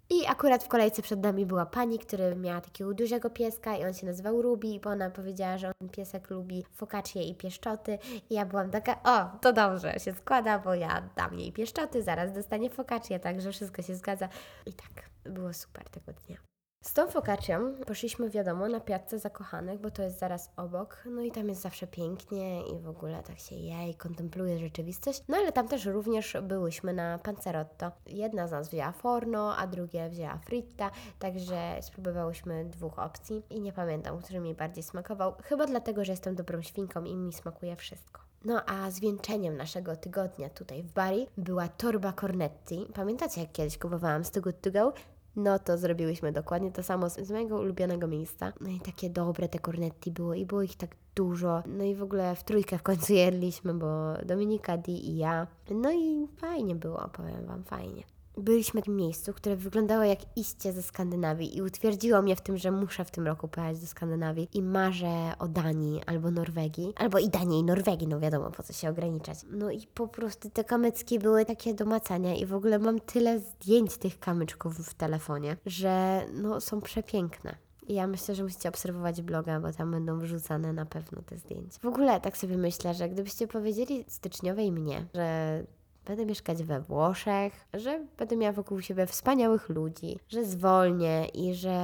I 0.09 0.25
akurat 0.27 0.63
w 0.63 0.67
kolejce 0.67 1.01
przed 1.01 1.23
nami 1.23 1.45
była 1.45 1.65
pani, 1.65 1.99
która 1.99 2.35
miała 2.35 2.61
takiego 2.61 2.93
dużego 2.93 3.29
pieska 3.29 3.77
i 3.77 3.85
on 3.85 3.93
się 3.93 4.05
nazywał 4.05 4.41
Ruby, 4.41 4.79
bo 4.83 4.89
ona 4.89 5.09
powiedziała, 5.09 5.57
że 5.57 5.71
on 5.81 5.89
piesek 5.89 6.29
lubi 6.29 6.63
focaccie 6.73 7.23
i 7.23 7.35
pieszczoty 7.35 7.99
i 8.29 8.33
ja 8.33 8.45
byłam 8.45 8.71
taka, 8.71 9.03
o, 9.03 9.39
to 9.39 9.53
dobrze 9.53 9.99
się 9.99 10.13
składa, 10.13 10.59
bo 10.59 10.73
ja 10.73 11.09
dam 11.15 11.39
jej 11.39 11.51
pieszczoty, 11.51 12.03
zaraz 12.03 12.33
dostanie 12.33 12.69
focaccie, 12.69 13.19
także 13.19 13.51
wszystko 13.51 13.81
się 13.81 13.95
zgadza. 13.95 14.29
I 14.65 14.73
tak, 14.73 15.09
było 15.23 15.53
super 15.53 15.89
tego 15.89 16.11
dnia. 16.27 16.52
Z 16.83 16.93
tą 16.93 17.07
focaccią 17.07 17.73
poszliśmy, 17.87 18.29
wiadomo, 18.29 18.67
na 18.67 18.79
Piazzę 18.79 19.19
Zakochanych, 19.19 19.79
bo 19.79 19.91
to 19.91 20.03
jest 20.03 20.19
zaraz 20.19 20.51
obok. 20.57 21.03
No 21.05 21.21
i 21.21 21.31
tam 21.31 21.49
jest 21.49 21.61
zawsze 21.61 21.87
pięknie 21.87 22.67
i 22.67 22.79
w 22.79 22.89
ogóle 22.89 23.23
tak 23.23 23.39
się 23.39 23.55
je 23.55 23.89
i 23.89 23.95
kontempluje 23.95 24.59
rzeczywistość. 24.59 25.23
No 25.27 25.37
ale 25.37 25.51
tam 25.51 25.67
też 25.67 25.85
również 25.85 26.37
byłyśmy 26.43 26.93
na 26.93 27.17
Panzerotto. 27.17 27.91
Jedna 28.07 28.47
z 28.47 28.51
nas 28.51 28.69
wzięła 28.69 28.91
forno, 28.91 29.57
a 29.57 29.67
drugie 29.67 30.09
wzięła 30.09 30.37
fritta, 30.37 30.91
także 31.19 31.77
spróbowałyśmy 31.81 32.65
dwóch 32.65 32.99
opcji 32.99 33.43
i 33.49 33.61
nie 33.61 33.73
pamiętam, 33.73 34.21
który 34.21 34.39
mi 34.39 34.53
bardziej 34.53 34.83
smakował. 34.83 35.33
Chyba 35.43 35.65
dlatego, 35.65 36.05
że 36.05 36.11
jestem 36.11 36.35
dobrą 36.35 36.61
świnką 36.61 37.03
i 37.03 37.15
mi 37.15 37.33
smakuje 37.33 37.75
wszystko. 37.75 38.21
No 38.45 38.61
a 38.65 38.91
zwieńczeniem 38.91 39.57
naszego 39.57 39.95
tygodnia 39.95 40.49
tutaj 40.49 40.83
w 40.83 40.93
Bari 40.93 41.27
była 41.37 41.67
torba 41.67 42.13
cornetti. 42.13 42.87
Pamiętacie, 42.93 43.41
jak 43.41 43.51
kiedyś 43.51 43.77
kupowałam 43.77 44.23
z 44.23 44.31
Good 44.39 44.61
To 44.61 44.71
Go? 44.71 44.93
No 45.35 45.59
to 45.59 45.77
zrobiłyśmy 45.77 46.31
dokładnie 46.31 46.71
to 46.71 46.83
samo 46.83 47.09
z, 47.09 47.31
mojego 47.31 47.59
ulubionego 47.59 48.07
miejsca. 48.07 48.53
No 48.61 48.69
i 48.69 48.79
takie 48.79 49.09
dobre 49.09 49.49
te 49.49 49.59
cornetti 49.59 50.11
było 50.11 50.33
i 50.33 50.45
było 50.45 50.61
ich 50.61 50.77
tak 50.77 50.95
dużo. 51.15 51.63
No 51.67 51.83
i 51.83 51.95
w 51.95 52.03
ogóle 52.03 52.35
w 52.35 52.43
trójkę 52.43 52.77
w 52.77 52.83
końcu 52.83 53.13
jedliśmy, 53.13 53.73
bo 53.73 54.13
Dominika, 54.25 54.77
Di 54.77 55.09
i 55.09 55.17
ja. 55.17 55.47
No 55.71 55.91
i 55.91 56.27
fajnie 56.37 56.75
było, 56.75 57.09
powiem 57.13 57.45
Wam, 57.45 57.63
fajnie. 57.63 58.03
Byliśmy 58.37 58.81
w 58.81 58.87
miejscu, 58.87 59.33
które 59.33 59.55
wyglądało 59.55 60.03
jak 60.03 60.19
iście 60.35 60.73
ze 60.73 60.83
Skandynawii 60.83 61.57
i 61.57 61.61
utwierdziło 61.61 62.21
mnie 62.21 62.35
w 62.35 62.41
tym, 62.41 62.57
że 62.57 62.71
muszę 62.71 63.05
w 63.05 63.11
tym 63.11 63.25
roku 63.27 63.47
pojechać 63.47 63.79
do 63.79 63.87
Skandynawii 63.87 64.49
i 64.53 64.61
marzę 64.61 65.33
o 65.39 65.47
Danii 65.47 66.01
albo 66.05 66.31
Norwegii, 66.31 66.93
albo 66.95 67.19
i 67.19 67.29
Danii 67.29 67.59
i 67.59 67.63
Norwegii, 67.63 68.07
no 68.07 68.19
wiadomo, 68.19 68.51
po 68.51 68.63
co 68.63 68.73
się 68.73 68.89
ograniczać. 68.89 69.37
No 69.51 69.71
i 69.71 69.87
po 69.93 70.07
prostu 70.07 70.49
te 70.49 70.63
kamyczki 70.63 71.19
były 71.19 71.45
takie 71.45 71.73
do 71.73 71.85
macania 71.85 72.35
i 72.35 72.45
w 72.45 72.53
ogóle 72.53 72.79
mam 72.79 72.99
tyle 72.99 73.39
zdjęć 73.39 73.97
tych 73.97 74.19
kamyczków 74.19 74.77
w 74.77 74.93
telefonie, 74.93 75.57
że 75.65 76.21
no 76.33 76.61
są 76.61 76.81
przepiękne. 76.81 77.55
I 77.87 77.93
ja 77.93 78.07
myślę, 78.07 78.35
że 78.35 78.43
musicie 78.43 78.69
obserwować 78.69 79.21
bloga, 79.21 79.59
bo 79.59 79.71
tam 79.71 79.91
będą 79.91 80.19
wrzucane 80.19 80.73
na 80.73 80.85
pewno 80.85 81.21
te 81.21 81.37
zdjęcia. 81.37 81.79
W 81.81 81.85
ogóle 81.85 82.21
tak 82.21 82.37
sobie 82.37 82.57
myślę, 82.57 82.93
że 82.93 83.09
gdybyście 83.09 83.47
powiedzieli 83.47 84.05
styczniowej 84.07 84.71
mnie, 84.71 85.05
że 85.13 85.63
będę 86.05 86.25
mieszkać 86.25 86.63
we 86.63 86.81
Włoszech, 86.81 87.65
że 87.73 88.05
będę 88.17 88.37
miała 88.37 88.53
wokół 88.53 88.81
siebie 88.81 89.05
wspaniałych 89.05 89.69
ludzi, 89.69 90.19
że 90.29 90.45
zwolnię 90.45 91.25
i 91.33 91.53
że 91.53 91.77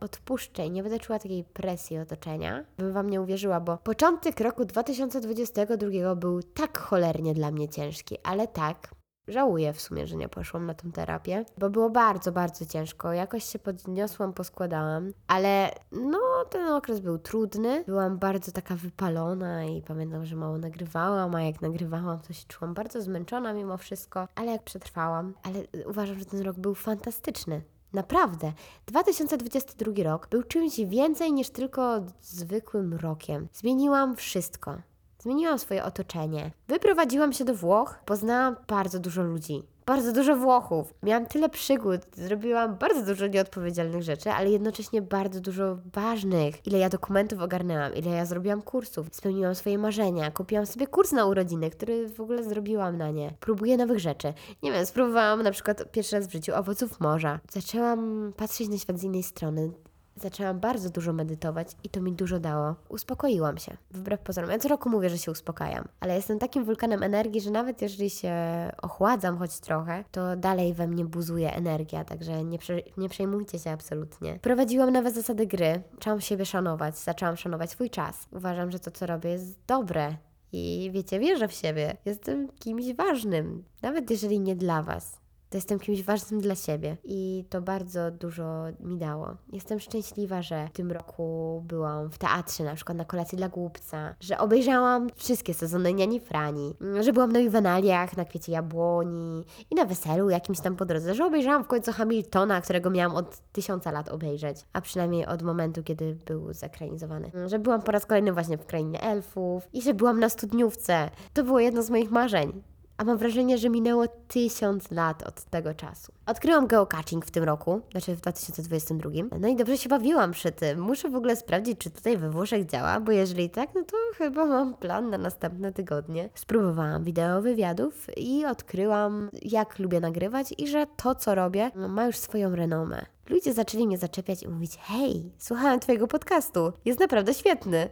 odpuszczę 0.00 0.66
i 0.66 0.70
nie 0.70 0.82
będę 0.82 0.98
czuła 0.98 1.18
takiej 1.18 1.44
presji 1.44 1.98
otoczenia, 1.98 2.64
bym 2.78 2.92
Wam 2.92 3.10
nie 3.10 3.20
uwierzyła, 3.20 3.60
bo 3.60 3.76
początek 3.76 4.40
roku 4.40 4.64
2022 4.64 6.14
był 6.14 6.42
tak 6.42 6.78
cholernie 6.78 7.34
dla 7.34 7.50
mnie 7.50 7.68
ciężki, 7.68 8.16
ale 8.22 8.48
tak, 8.48 8.94
Żałuję 9.28 9.72
w 9.72 9.80
sumie, 9.80 10.06
że 10.06 10.16
nie 10.16 10.28
poszłam 10.28 10.66
na 10.66 10.74
tą 10.74 10.92
terapię, 10.92 11.44
bo 11.58 11.70
było 11.70 11.90
bardzo, 11.90 12.32
bardzo 12.32 12.66
ciężko. 12.66 13.12
Jakoś 13.12 13.44
się 13.44 13.58
podniosłam, 13.58 14.32
poskładałam, 14.32 15.12
ale 15.26 15.70
no 15.92 16.18
ten 16.50 16.68
okres 16.68 17.00
był 17.00 17.18
trudny. 17.18 17.84
Byłam 17.86 18.18
bardzo 18.18 18.52
taka 18.52 18.76
wypalona 18.76 19.64
i 19.64 19.82
pamiętam, 19.82 20.24
że 20.24 20.36
mało 20.36 20.58
nagrywałam, 20.58 21.34
a 21.34 21.42
jak 21.42 21.62
nagrywałam, 21.62 22.20
to 22.20 22.32
się 22.32 22.44
czułam 22.48 22.74
bardzo 22.74 23.02
zmęczona 23.02 23.52
mimo 23.52 23.76
wszystko, 23.76 24.28
ale 24.34 24.52
jak 24.52 24.62
przetrwałam. 24.62 25.34
Ale 25.42 25.86
uważam, 25.86 26.18
że 26.18 26.24
ten 26.24 26.40
rok 26.40 26.56
był 26.56 26.74
fantastyczny. 26.74 27.62
Naprawdę. 27.92 28.52
2022 28.86 29.92
rok 30.04 30.28
był 30.30 30.42
czymś 30.42 30.80
więcej 30.80 31.32
niż 31.32 31.50
tylko 31.50 32.00
zwykłym 32.20 32.94
rokiem. 32.94 33.48
Zmieniłam 33.52 34.16
wszystko. 34.16 34.76
Zmieniłam 35.24 35.58
swoje 35.58 35.84
otoczenie. 35.84 36.50
Wyprowadziłam 36.68 37.32
się 37.32 37.44
do 37.44 37.54
Włoch, 37.54 37.98
poznałam 38.04 38.56
bardzo 38.68 38.98
dużo 38.98 39.22
ludzi. 39.22 39.62
Bardzo 39.86 40.12
dużo 40.12 40.36
Włochów. 40.36 40.94
Miałam 41.02 41.26
tyle 41.26 41.48
przygód, 41.48 42.00
zrobiłam 42.12 42.76
bardzo 42.76 43.04
dużo 43.06 43.26
nieodpowiedzialnych 43.26 44.02
rzeczy, 44.02 44.30
ale 44.30 44.50
jednocześnie 44.50 45.02
bardzo 45.02 45.40
dużo 45.40 45.78
ważnych. 45.92 46.66
Ile 46.66 46.78
ja 46.78 46.88
dokumentów 46.88 47.40
ogarnęłam, 47.40 47.94
ile 47.94 48.10
ja 48.10 48.26
zrobiłam 48.26 48.62
kursów, 48.62 49.06
spełniłam 49.12 49.54
swoje 49.54 49.78
marzenia, 49.78 50.30
kupiłam 50.30 50.66
sobie 50.66 50.86
kurs 50.86 51.12
na 51.12 51.26
urodziny, 51.26 51.70
który 51.70 52.08
w 52.08 52.20
ogóle 52.20 52.44
zrobiłam 52.44 52.98
na 52.98 53.10
nie. 53.10 53.34
Próbuję 53.40 53.76
nowych 53.76 53.98
rzeczy. 53.98 54.32
Nie 54.62 54.72
wiem, 54.72 54.86
spróbowałam 54.86 55.42
na 55.42 55.50
przykład 55.50 55.92
pierwszy 55.92 56.16
raz 56.16 56.26
w 56.26 56.32
życiu 56.32 56.54
owoców 56.54 57.00
morza. 57.00 57.40
Zaczęłam 57.50 58.32
patrzeć 58.36 58.68
na 58.68 58.78
świat 58.78 58.98
z 58.98 59.02
innej 59.02 59.22
strony. 59.22 59.70
Zaczęłam 60.16 60.60
bardzo 60.60 60.90
dużo 60.90 61.12
medytować 61.12 61.68
i 61.84 61.88
to 61.88 62.00
mi 62.00 62.12
dużo 62.12 62.40
dało. 62.40 62.74
Uspokoiłam 62.88 63.58
się, 63.58 63.76
wbrew 63.90 64.20
pozorom. 64.20 64.50
Ja 64.50 64.58
co 64.58 64.68
roku 64.68 64.90
mówię, 64.90 65.10
że 65.10 65.18
się 65.18 65.30
uspokajam, 65.30 65.88
ale 66.00 66.16
jestem 66.16 66.38
takim 66.38 66.64
wulkanem 66.64 67.02
energii, 67.02 67.40
że 67.40 67.50
nawet 67.50 67.82
jeżeli 67.82 68.10
się 68.10 68.34
ochładzam 68.82 69.38
choć 69.38 69.60
trochę, 69.60 70.04
to 70.12 70.36
dalej 70.36 70.74
we 70.74 70.86
mnie 70.86 71.04
buzuje 71.04 71.54
energia, 71.54 72.04
także 72.04 72.44
nie, 72.44 72.58
prze, 72.58 72.80
nie 72.96 73.08
przejmujcie 73.08 73.58
się 73.58 73.70
absolutnie. 73.70 74.38
Prowadziłam 74.42 74.90
nowe 74.90 75.10
zasady 75.10 75.46
gry, 75.46 75.82
zaczęłam 75.94 76.20
siebie 76.20 76.44
szanować, 76.44 76.98
zaczęłam 76.98 77.36
szanować 77.36 77.70
swój 77.70 77.90
czas. 77.90 78.28
Uważam, 78.32 78.70
że 78.70 78.78
to, 78.78 78.90
co 78.90 79.06
robię, 79.06 79.30
jest 79.30 79.58
dobre. 79.66 80.16
I 80.52 80.90
wiecie, 80.92 81.20
wierzę 81.20 81.48
w 81.48 81.52
siebie. 81.52 81.96
Jestem 82.04 82.48
kimś 82.58 82.92
ważnym, 82.92 83.64
nawet 83.82 84.10
jeżeli 84.10 84.40
nie 84.40 84.56
dla 84.56 84.82
Was 84.82 85.23
to 85.54 85.58
jestem 85.58 85.78
kimś 85.78 86.02
ważnym 86.02 86.40
dla 86.40 86.54
siebie 86.54 86.96
i 87.04 87.44
to 87.50 87.62
bardzo 87.62 88.10
dużo 88.10 88.64
mi 88.80 88.98
dało. 88.98 89.36
Jestem 89.52 89.80
szczęśliwa, 89.80 90.42
że 90.42 90.68
w 90.68 90.72
tym 90.72 90.92
roku 90.92 91.62
byłam 91.66 92.10
w 92.10 92.18
teatrze, 92.18 92.64
na 92.64 92.74
przykład 92.74 92.98
na 92.98 93.04
kolacji 93.04 93.38
dla 93.38 93.48
głupca, 93.48 94.14
że 94.20 94.38
obejrzałam 94.38 95.08
wszystkie 95.16 95.54
sezony 95.54 95.94
Niani 95.94 96.20
Frani, 96.20 96.74
że 97.00 97.12
byłam 97.12 97.32
na 97.32 97.38
juwenaliach, 97.40 98.16
na 98.16 98.24
kwiecie 98.24 98.52
jabłoni 98.52 99.44
i 99.70 99.74
na 99.74 99.84
weselu 99.84 100.30
jakimś 100.30 100.60
tam 100.60 100.76
po 100.76 100.84
drodze, 100.84 101.14
że 101.14 101.26
obejrzałam 101.26 101.64
w 101.64 101.68
końcu 101.68 101.92
Hamiltona, 101.92 102.60
którego 102.60 102.90
miałam 102.90 103.16
od 103.16 103.38
tysiąca 103.52 103.90
lat 103.90 104.08
obejrzeć, 104.08 104.56
a 104.72 104.80
przynajmniej 104.80 105.26
od 105.26 105.42
momentu, 105.42 105.82
kiedy 105.82 106.16
był 106.26 106.52
zakranizowany. 106.52 107.30
Że 107.46 107.58
byłam 107.58 107.82
po 107.82 107.92
raz 107.92 108.06
kolejny 108.06 108.32
właśnie 108.32 108.58
w 108.58 108.66
krainie 108.66 109.02
elfów 109.02 109.68
i 109.72 109.82
że 109.82 109.94
byłam 109.94 110.20
na 110.20 110.28
studniówce. 110.28 111.10
To 111.34 111.44
było 111.44 111.60
jedno 111.60 111.82
z 111.82 111.90
moich 111.90 112.10
marzeń. 112.10 112.73
Mam 113.04 113.18
wrażenie, 113.18 113.58
że 113.58 113.70
minęło 113.70 114.04
tysiąc 114.28 114.90
lat 114.90 115.22
od 115.22 115.44
tego 115.44 115.74
czasu. 115.74 116.12
Odkryłam 116.26 116.66
geocaching 116.66 117.26
w 117.26 117.30
tym 117.30 117.44
roku, 117.44 117.80
znaczy 117.90 118.14
w 118.14 118.20
2022. 118.20 119.10
No 119.40 119.48
i 119.48 119.56
dobrze 119.56 119.78
się 119.78 119.88
bawiłam 119.88 120.32
przy 120.32 120.52
tym. 120.52 120.80
Muszę 120.80 121.08
w 121.10 121.14
ogóle 121.14 121.36
sprawdzić, 121.36 121.78
czy 121.78 121.90
tutaj 121.90 122.16
we 122.16 122.30
Włoszech 122.30 122.66
działa, 122.66 123.00
bo 123.00 123.12
jeżeli 123.12 123.50
tak, 123.50 123.68
no 123.74 123.84
to 123.84 123.96
chyba 124.18 124.46
mam 124.46 124.74
plan 124.74 125.10
na 125.10 125.18
następne 125.18 125.72
tygodnie. 125.72 126.28
Spróbowałam 126.34 127.04
wideo 127.04 127.42
wywiadów 127.42 128.06
i 128.16 128.46
odkryłam, 128.46 129.30
jak 129.42 129.78
lubię 129.78 130.00
nagrywać 130.00 130.54
i 130.58 130.68
że 130.68 130.86
to, 130.96 131.14
co 131.14 131.34
robię, 131.34 131.70
ma 131.88 132.06
już 132.06 132.16
swoją 132.16 132.56
renomę. 132.56 133.06
Ludzie 133.28 133.52
zaczęli 133.52 133.86
mnie 133.86 133.98
zaczepiać 133.98 134.42
i 134.42 134.48
mówić: 134.48 134.78
Hej, 134.80 135.32
słuchałem 135.38 135.80
Twojego 135.80 136.06
podcastu, 136.06 136.72
jest 136.84 137.00
naprawdę 137.00 137.34
świetny. 137.34 137.88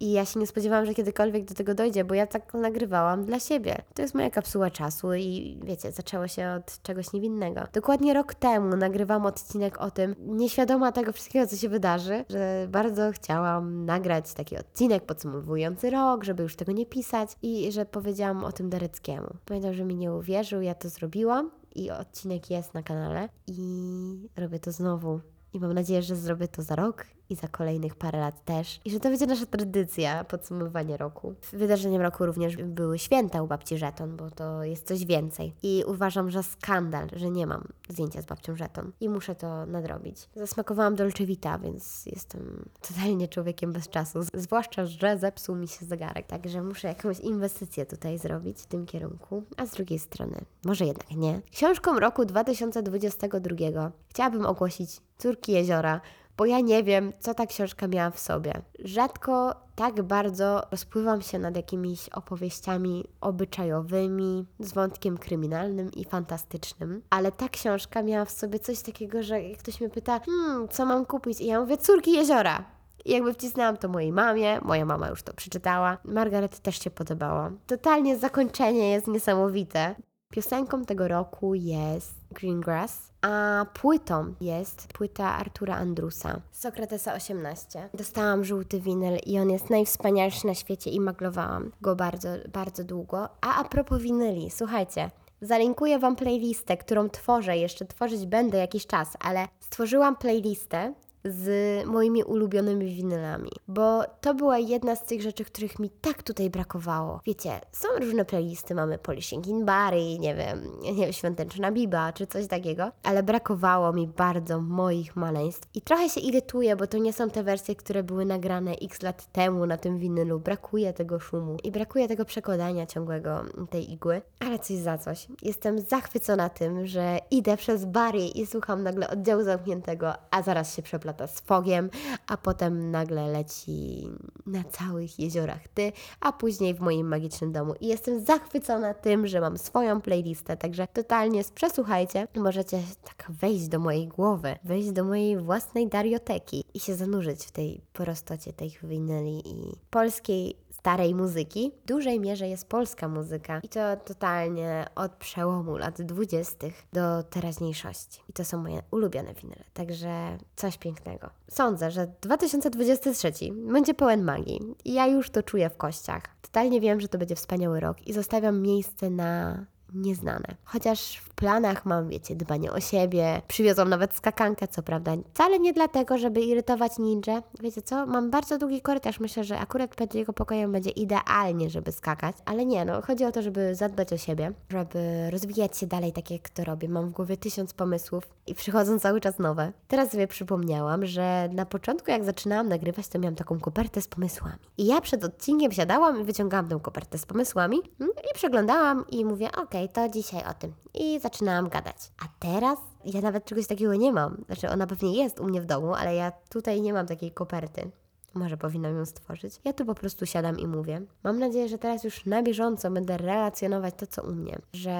I 0.00 0.12
ja 0.12 0.24
się 0.24 0.40
nie 0.40 0.46
spodziewałam, 0.46 0.86
że 0.86 0.94
kiedykolwiek 0.94 1.44
do 1.44 1.54
tego 1.54 1.74
dojdzie, 1.74 2.04
bo 2.04 2.14
ja 2.14 2.26
tak 2.26 2.54
nagrywałam 2.54 3.24
dla 3.24 3.40
siebie. 3.40 3.76
To 3.94 4.02
jest 4.02 4.14
moja 4.14 4.30
kapsuła 4.30 4.70
czasu 4.70 5.14
i 5.14 5.58
wiecie, 5.64 5.92
zaczęło 5.92 6.28
się 6.28 6.48
od 6.48 6.82
czegoś 6.82 7.12
niewinnego. 7.12 7.60
Dokładnie 7.72 8.14
rok 8.14 8.34
temu 8.34 8.76
nagrywałam 8.76 9.26
odcinek 9.26 9.80
o 9.80 9.90
tym, 9.90 10.14
nieświadoma 10.18 10.92
tego 10.92 11.12
wszystkiego, 11.12 11.46
co 11.46 11.56
się 11.56 11.68
wydarzy, 11.68 12.24
że 12.30 12.66
bardzo 12.70 13.12
chciałam 13.12 13.84
nagrać 13.84 14.34
taki 14.34 14.56
odcinek 14.56 15.06
podsumowujący 15.06 15.90
rok, 15.90 16.24
żeby 16.24 16.42
już 16.42 16.56
tego 16.56 16.72
nie 16.72 16.86
pisać 16.86 17.36
i 17.42 17.72
że 17.72 17.86
powiedziałam 17.86 18.44
o 18.44 18.52
tym 18.52 18.70
Dereckiemu. 18.70 19.28
Pamiętam, 19.44 19.74
że 19.74 19.84
mi 19.84 19.96
nie 19.96 20.12
uwierzył, 20.12 20.62
ja 20.62 20.74
to 20.74 20.88
zrobiłam 20.88 21.50
i 21.74 21.90
odcinek 21.90 22.50
jest 22.50 22.74
na 22.74 22.82
kanale 22.82 23.28
i 23.46 24.28
robię 24.36 24.58
to 24.58 24.72
znowu. 24.72 25.20
I 25.52 25.60
mam 25.60 25.72
nadzieję, 25.72 26.02
że 26.02 26.16
zrobię 26.16 26.48
to 26.48 26.62
za 26.62 26.76
rok 26.76 27.06
i 27.30 27.34
za 27.34 27.48
kolejnych 27.48 27.94
parę 27.94 28.18
lat 28.18 28.44
też. 28.44 28.80
I 28.84 28.90
że 28.90 29.00
to 29.00 29.08
będzie 29.08 29.26
nasza 29.26 29.46
tradycja, 29.46 30.24
podsumowanie 30.24 30.96
roku. 30.96 31.34
Wydarzeniem 31.52 32.02
roku 32.02 32.26
również 32.26 32.56
były 32.56 32.98
święta 32.98 33.42
u 33.42 33.46
babci 33.46 33.78
Żeton, 33.78 34.16
bo 34.16 34.30
to 34.30 34.64
jest 34.64 34.86
coś 34.86 35.04
więcej. 35.04 35.52
I 35.62 35.84
uważam, 35.86 36.30
że 36.30 36.42
skandal, 36.42 37.08
że 37.16 37.30
nie 37.30 37.46
mam 37.46 37.64
zdjęcia 37.88 38.22
z 38.22 38.26
babcią 38.26 38.56
Żeton. 38.56 38.92
I 39.00 39.08
muszę 39.08 39.34
to 39.34 39.66
nadrobić. 39.66 40.28
Zasmakowałam 40.36 40.94
Dolce 40.94 41.26
Vita, 41.26 41.58
więc 41.58 42.06
jestem 42.06 42.64
totalnie 42.88 43.28
człowiekiem 43.28 43.72
bez 43.72 43.88
czasu. 43.88 44.20
Zwłaszcza, 44.34 44.86
że 44.86 45.18
zepsuł 45.18 45.56
mi 45.56 45.68
się 45.68 45.86
zegarek. 45.86 46.26
Także 46.26 46.62
muszę 46.62 46.88
jakąś 46.88 47.20
inwestycję 47.20 47.86
tutaj 47.86 48.18
zrobić 48.18 48.58
w 48.60 48.66
tym 48.66 48.86
kierunku. 48.86 49.42
A 49.56 49.66
z 49.66 49.70
drugiej 49.70 49.98
strony, 49.98 50.44
może 50.64 50.84
jednak 50.84 51.10
nie. 51.10 51.40
Książką 51.52 51.98
roku 52.00 52.24
2022 52.24 53.92
chciałabym 54.08 54.46
ogłosić 54.46 55.00
Córki 55.18 55.52
Jeziora, 55.52 56.00
bo 56.36 56.46
ja 56.46 56.60
nie 56.60 56.82
wiem, 56.82 57.12
co 57.18 57.34
ta 57.34 57.46
książka 57.46 57.88
miała 57.88 58.10
w 58.10 58.18
sobie. 58.18 58.52
Rzadko 58.84 59.54
tak 59.76 60.02
bardzo 60.02 60.62
rozpływam 60.70 61.22
się 61.22 61.38
nad 61.38 61.56
jakimiś 61.56 62.08
opowieściami 62.08 63.04
obyczajowymi, 63.20 64.46
z 64.60 64.72
wątkiem 64.72 65.18
kryminalnym 65.18 65.90
i 65.92 66.04
fantastycznym, 66.04 67.02
ale 67.10 67.32
ta 67.32 67.48
książka 67.48 68.02
miała 68.02 68.24
w 68.24 68.30
sobie 68.30 68.58
coś 68.58 68.82
takiego, 68.82 69.22
że 69.22 69.42
jak 69.42 69.58
ktoś 69.58 69.80
mnie 69.80 69.90
pyta, 69.90 70.20
hmm, 70.20 70.68
co 70.68 70.86
mam 70.86 71.06
kupić? 71.06 71.40
I 71.40 71.46
ja 71.46 71.60
mówię, 71.60 71.76
Córki 71.76 72.12
Jeziora. 72.12 72.64
I 73.04 73.12
jakby 73.12 73.34
wcisnęłam 73.34 73.76
to 73.76 73.88
mojej 73.88 74.12
mamie, 74.12 74.60
moja 74.62 74.84
mama 74.84 75.08
już 75.08 75.22
to 75.22 75.34
przeczytała. 75.34 75.98
Margaret 76.04 76.58
też 76.58 76.82
się 76.82 76.90
podobała. 76.90 77.50
Totalnie 77.66 78.16
zakończenie 78.16 78.90
jest 78.90 79.06
niesamowite. 79.06 79.94
Piosenką 80.32 80.84
tego 80.84 81.08
roku 81.08 81.54
jest 81.54 82.14
Greengrass, 82.30 83.12
a 83.22 83.66
płytą 83.74 84.34
jest 84.40 84.86
płyta 84.86 85.34
Artura 85.34 85.76
Andrusa, 85.76 86.40
Sokratesa 86.52 87.14
18. 87.14 87.88
Dostałam 87.94 88.44
żółty 88.44 88.80
winyl 88.80 89.18
i 89.26 89.38
on 89.38 89.50
jest 89.50 89.70
najwspanialszy 89.70 90.46
na 90.46 90.54
świecie 90.54 90.90
i 90.90 91.00
maglowałam 91.00 91.72
go 91.80 91.96
bardzo, 91.96 92.28
bardzo 92.52 92.84
długo. 92.84 93.28
A 93.40 93.56
a 93.56 93.64
propos 93.64 94.02
winyli, 94.02 94.50
słuchajcie, 94.50 95.10
Zalinkuję 95.40 95.98
Wam 95.98 96.16
playlistę, 96.16 96.76
którą 96.76 97.10
tworzę, 97.10 97.56
jeszcze 97.56 97.84
tworzyć 97.84 98.26
będę 98.26 98.58
jakiś 98.58 98.86
czas, 98.86 99.16
ale 99.20 99.48
stworzyłam 99.60 100.16
playlistę 100.16 100.94
z 101.28 101.86
moimi 101.86 102.24
ulubionymi 102.24 102.94
winylami, 102.94 103.50
bo 103.68 104.02
to 104.20 104.34
była 104.34 104.58
jedna 104.58 104.96
z 104.96 105.04
tych 105.04 105.22
rzeczy, 105.22 105.44
których 105.44 105.78
mi 105.78 105.90
tak 105.90 106.22
tutaj 106.22 106.50
brakowało. 106.50 107.20
Wiecie, 107.24 107.60
są 107.72 107.88
różne 108.00 108.24
playlisty, 108.24 108.74
mamy 108.74 108.98
Polishing 108.98 109.46
in 109.46 109.64
Barry, 109.64 110.18
nie 110.18 110.34
wiem, 110.34 110.62
nie 110.82 110.94
wiem, 110.94 111.12
Świąteczna 111.12 111.72
Biba, 111.72 112.12
czy 112.12 112.26
coś 112.26 112.46
takiego, 112.46 112.90
ale 113.02 113.22
brakowało 113.22 113.92
mi 113.92 114.06
bardzo 114.06 114.60
moich 114.60 115.16
maleństw 115.16 115.68
i 115.74 115.82
trochę 115.82 116.08
się 116.08 116.20
irytuję, 116.20 116.76
bo 116.76 116.86
to 116.86 116.98
nie 116.98 117.12
są 117.12 117.30
te 117.30 117.42
wersje, 117.42 117.76
które 117.76 118.02
były 118.02 118.24
nagrane 118.24 118.72
x 118.82 119.02
lat 119.02 119.32
temu 119.32 119.66
na 119.66 119.76
tym 119.76 119.98
winylu. 119.98 120.40
Brakuje 120.40 120.92
tego 120.92 121.20
szumu 121.20 121.56
i 121.64 121.70
brakuje 121.70 122.08
tego 122.08 122.24
przekładania 122.24 122.86
ciągłego 122.86 123.44
tej 123.70 123.92
igły, 123.92 124.22
ale 124.40 124.58
coś 124.58 124.76
za 124.76 124.98
coś. 124.98 125.26
Jestem 125.42 125.80
zachwycona 125.80 126.48
tym, 126.48 126.86
że 126.86 127.18
idę 127.30 127.56
przez 127.56 127.84
Barry 127.84 128.26
i 128.26 128.46
słucham 128.46 128.82
nagle 128.82 129.10
oddziału 129.10 129.42
zamkniętego, 129.42 130.12
a 130.30 130.42
zaraz 130.42 130.76
się 130.76 130.82
przeplata 130.82 131.15
lata 131.16 131.26
z 131.26 131.40
fogiem, 131.40 131.90
a 132.26 132.36
potem 132.36 132.90
nagle 132.90 133.28
leci 133.28 134.08
na 134.46 134.64
całych 134.64 135.18
jeziorach 135.18 135.68
ty, 135.68 135.92
a 136.20 136.32
później 136.32 136.74
w 136.74 136.80
moim 136.80 137.08
magicznym 137.08 137.52
domu. 137.52 137.74
I 137.80 137.86
jestem 137.86 138.24
zachwycona 138.24 138.94
tym, 138.94 139.26
że 139.26 139.40
mam 139.40 139.58
swoją 139.58 140.00
playlistę, 140.00 140.56
także 140.56 140.86
totalnie 140.86 141.42
przesłuchajcie. 141.54 142.28
Możecie 142.36 142.82
tak 143.04 143.26
wejść 143.30 143.68
do 143.68 143.78
mojej 143.78 144.08
głowy, 144.08 144.56
wejść 144.64 144.90
do 144.90 145.04
mojej 145.04 145.38
własnej 145.38 145.88
darioteki 145.88 146.64
i 146.74 146.80
się 146.80 146.94
zanurzyć 146.94 147.44
w 147.44 147.50
tej 147.50 147.80
prostocie 147.92 148.52
tej 148.52 148.78
winyli 148.82 149.42
i 149.48 149.76
polskiej 149.90 150.56
starej 150.86 151.14
muzyki, 151.14 151.72
w 151.84 151.88
dużej 151.88 152.20
mierze 152.20 152.48
jest 152.48 152.68
polska 152.68 153.08
muzyka 153.08 153.60
i 153.62 153.68
to 153.68 153.96
totalnie 153.96 154.84
od 154.94 155.12
przełomu 155.12 155.76
lat 155.76 156.02
20. 156.02 156.66
do 156.92 157.22
teraźniejszości. 157.22 158.20
I 158.28 158.32
to 158.32 158.44
są 158.44 158.58
moje 158.62 158.82
ulubione 158.90 159.34
winyle, 159.34 159.64
także 159.74 160.38
coś 160.56 160.78
pięknego. 160.78 161.30
Sądzę, 161.50 161.90
że 161.90 162.06
2023 162.20 163.32
będzie 163.72 163.94
pełen 163.94 164.22
magii 164.22 164.60
i 164.84 164.92
ja 164.92 165.06
już 165.06 165.30
to 165.30 165.42
czuję 165.42 165.70
w 165.70 165.76
kościach. 165.76 166.22
Totalnie 166.42 166.80
wiem, 166.80 167.00
że 167.00 167.08
to 167.08 167.18
będzie 167.18 167.36
wspaniały 167.36 167.80
rok 167.80 168.06
i 168.06 168.12
zostawiam 168.12 168.62
miejsce 168.62 169.10
na 169.10 169.64
nieznane. 169.94 170.56
Chociaż 170.64 171.16
w 171.16 171.30
planach 171.34 171.86
mam, 171.86 172.08
wiecie, 172.08 172.36
dbanie 172.36 172.72
o 172.72 172.80
siebie. 172.80 173.42
Przywiozłam 173.48 173.88
nawet 173.88 174.14
skakankę, 174.14 174.68
co 174.68 174.82
prawda. 174.82 175.12
Wcale 175.34 175.58
nie 175.58 175.72
dlatego, 175.72 176.18
żeby 176.18 176.40
irytować 176.40 176.98
ninja. 176.98 177.42
Wiecie 177.60 177.82
co? 177.82 178.06
Mam 178.06 178.30
bardzo 178.30 178.58
długi 178.58 178.80
korytarz. 178.80 179.20
Myślę, 179.20 179.44
że 179.44 179.58
akurat 179.58 179.96
przed 179.96 180.14
jego 180.14 180.32
pokojem 180.32 180.72
będzie 180.72 180.90
idealnie, 180.90 181.70
żeby 181.70 181.92
skakać. 181.92 182.36
Ale 182.44 182.66
nie, 182.66 182.84
no. 182.84 183.02
Chodzi 183.02 183.24
o 183.24 183.32
to, 183.32 183.42
żeby 183.42 183.74
zadbać 183.74 184.12
o 184.12 184.16
siebie, 184.16 184.52
żeby 184.68 185.30
rozwijać 185.30 185.78
się 185.78 185.86
dalej 185.86 186.12
tak, 186.12 186.30
jak 186.30 186.48
to 186.48 186.64
robię. 186.64 186.88
Mam 186.88 187.08
w 187.08 187.12
głowie 187.12 187.36
tysiąc 187.36 187.74
pomysłów 187.74 188.28
i 188.46 188.54
przychodzą 188.54 188.98
cały 188.98 189.20
czas 189.20 189.38
nowe. 189.38 189.72
Teraz 189.88 190.10
sobie 190.10 190.26
przypomniałam, 190.26 191.06
że 191.06 191.48
na 191.52 191.66
początku, 191.66 192.10
jak 192.10 192.24
zaczynałam 192.24 192.68
nagrywać, 192.68 193.08
to 193.08 193.18
miałam 193.18 193.34
taką 193.34 193.60
kopertę 193.60 194.02
z 194.02 194.08
pomysłami. 194.08 194.58
I 194.78 194.86
ja 194.86 195.00
przed 195.00 195.24
odcinkiem 195.24 195.72
siadałam 195.72 196.20
i 196.20 196.24
wyciągałam 196.24 196.68
tę 196.68 196.78
kopertę 196.82 197.18
z 197.18 197.26
pomysłami 197.26 197.78
mm, 198.00 198.12
i 198.30 198.34
przeglądałam 198.34 199.04
i 199.10 199.24
mówię, 199.24 199.48
okej, 199.48 199.64
okay, 199.64 199.75
to 199.92 200.08
dzisiaj 200.08 200.42
o 200.50 200.54
tym. 200.54 200.74
I 200.94 201.20
zaczynałam 201.20 201.68
gadać. 201.68 201.96
A 202.24 202.24
teraz 202.38 202.78
ja 203.04 203.20
nawet 203.20 203.44
czegoś 203.44 203.66
takiego 203.66 203.94
nie 203.94 204.12
mam. 204.12 204.44
Znaczy, 204.46 204.70
ona 204.70 204.86
pewnie 204.86 205.16
jest 205.16 205.40
u 205.40 205.44
mnie 205.44 205.60
w 205.60 205.66
domu, 205.66 205.94
ale 205.94 206.14
ja 206.14 206.32
tutaj 206.48 206.80
nie 206.80 206.92
mam 206.92 207.06
takiej 207.06 207.32
koperty. 207.32 207.90
Może 208.34 208.56
powinnam 208.56 208.96
ją 208.96 209.06
stworzyć. 209.06 209.60
Ja 209.64 209.72
tu 209.72 209.84
po 209.84 209.94
prostu 209.94 210.26
siadam 210.26 210.58
i 210.58 210.66
mówię. 210.66 211.02
Mam 211.24 211.38
nadzieję, 211.38 211.68
że 211.68 211.78
teraz 211.78 212.04
już 212.04 212.26
na 212.26 212.42
bieżąco 212.42 212.90
będę 212.90 213.16
relacjonować 213.16 213.94
to, 213.96 214.06
co 214.06 214.22
u 214.22 214.32
mnie. 214.32 214.58
Że 214.72 214.92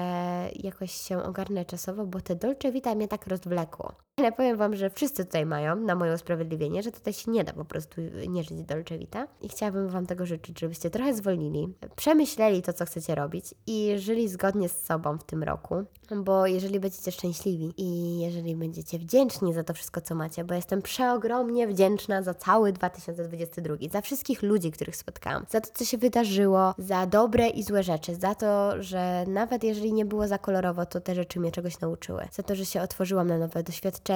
jakoś 0.55 0.91
się 0.91 1.23
ogarnę 1.23 1.65
czasowo, 1.65 2.05
bo 2.05 2.21
te 2.21 2.35
Dolce 2.35 2.71
Vita 2.71 2.95
mnie 2.95 3.07
tak 3.07 3.27
rozwlekło. 3.27 4.06
Ale 4.19 4.31
powiem 4.31 4.57
Wam, 4.57 4.75
że 4.75 4.89
wszyscy 4.89 5.25
tutaj 5.25 5.45
mają, 5.45 5.75
na 5.75 5.95
moje 5.95 6.13
usprawiedliwienie, 6.13 6.83
że 6.83 6.91
tutaj 6.91 7.13
się 7.13 7.31
nie 7.31 7.43
da 7.43 7.53
po 7.53 7.65
prostu 7.65 8.01
nie 8.27 8.43
żyć 8.43 8.63
Dolce 8.63 8.97
Vita. 8.97 9.27
I 9.41 9.49
chciałabym 9.49 9.89
Wam 9.89 10.05
tego 10.05 10.25
życzyć, 10.25 10.59
żebyście 10.59 10.89
trochę 10.89 11.13
zwolnili, 11.13 11.73
przemyśleli 11.95 12.61
to, 12.61 12.73
co 12.73 12.85
chcecie 12.85 13.15
robić 13.15 13.45
i 13.67 13.93
żyli 13.97 14.29
zgodnie 14.29 14.69
z 14.69 14.85
sobą 14.85 15.17
w 15.17 15.23
tym 15.23 15.43
roku. 15.43 15.75
Bo 16.15 16.47
jeżeli 16.47 16.79
będziecie 16.79 17.11
szczęśliwi 17.11 17.73
i 17.77 18.19
jeżeli 18.19 18.55
będziecie 18.55 18.99
wdzięczni 18.99 19.53
za 19.53 19.63
to 19.63 19.73
wszystko, 19.73 20.01
co 20.01 20.15
macie, 20.15 20.43
bo 20.43 20.53
jestem 20.53 20.81
przeogromnie 20.81 21.67
wdzięczna 21.67 22.21
za 22.21 22.33
cały 22.33 22.73
2022, 22.73 23.75
za 23.91 24.01
wszystkich 24.01 24.43
ludzi, 24.43 24.71
których 24.71 24.95
spotkałam, 24.95 25.45
za 25.49 25.61
to, 25.61 25.69
co 25.73 25.85
się 25.85 25.97
wydarzyło, 25.97 26.73
za 26.77 27.05
dobre 27.05 27.47
i 27.49 27.63
złe 27.63 27.83
rzeczy, 27.83 28.15
za 28.15 28.35
to, 28.35 28.83
że 28.83 29.25
nawet 29.27 29.63
jeżeli 29.63 29.93
nie 29.93 30.05
było 30.05 30.27
za 30.27 30.37
kolorowo, 30.37 30.85
to 30.85 31.01
te 31.01 31.15
rzeczy 31.15 31.39
mnie 31.39 31.51
czegoś 31.51 31.79
nauczyły, 31.79 32.27
za 32.31 32.43
to, 32.43 32.55
że 32.55 32.65
się 32.65 32.81
otworzyłam 32.81 33.27
na 33.27 33.37
nowe 33.37 33.63
doświadczenia 33.63 34.06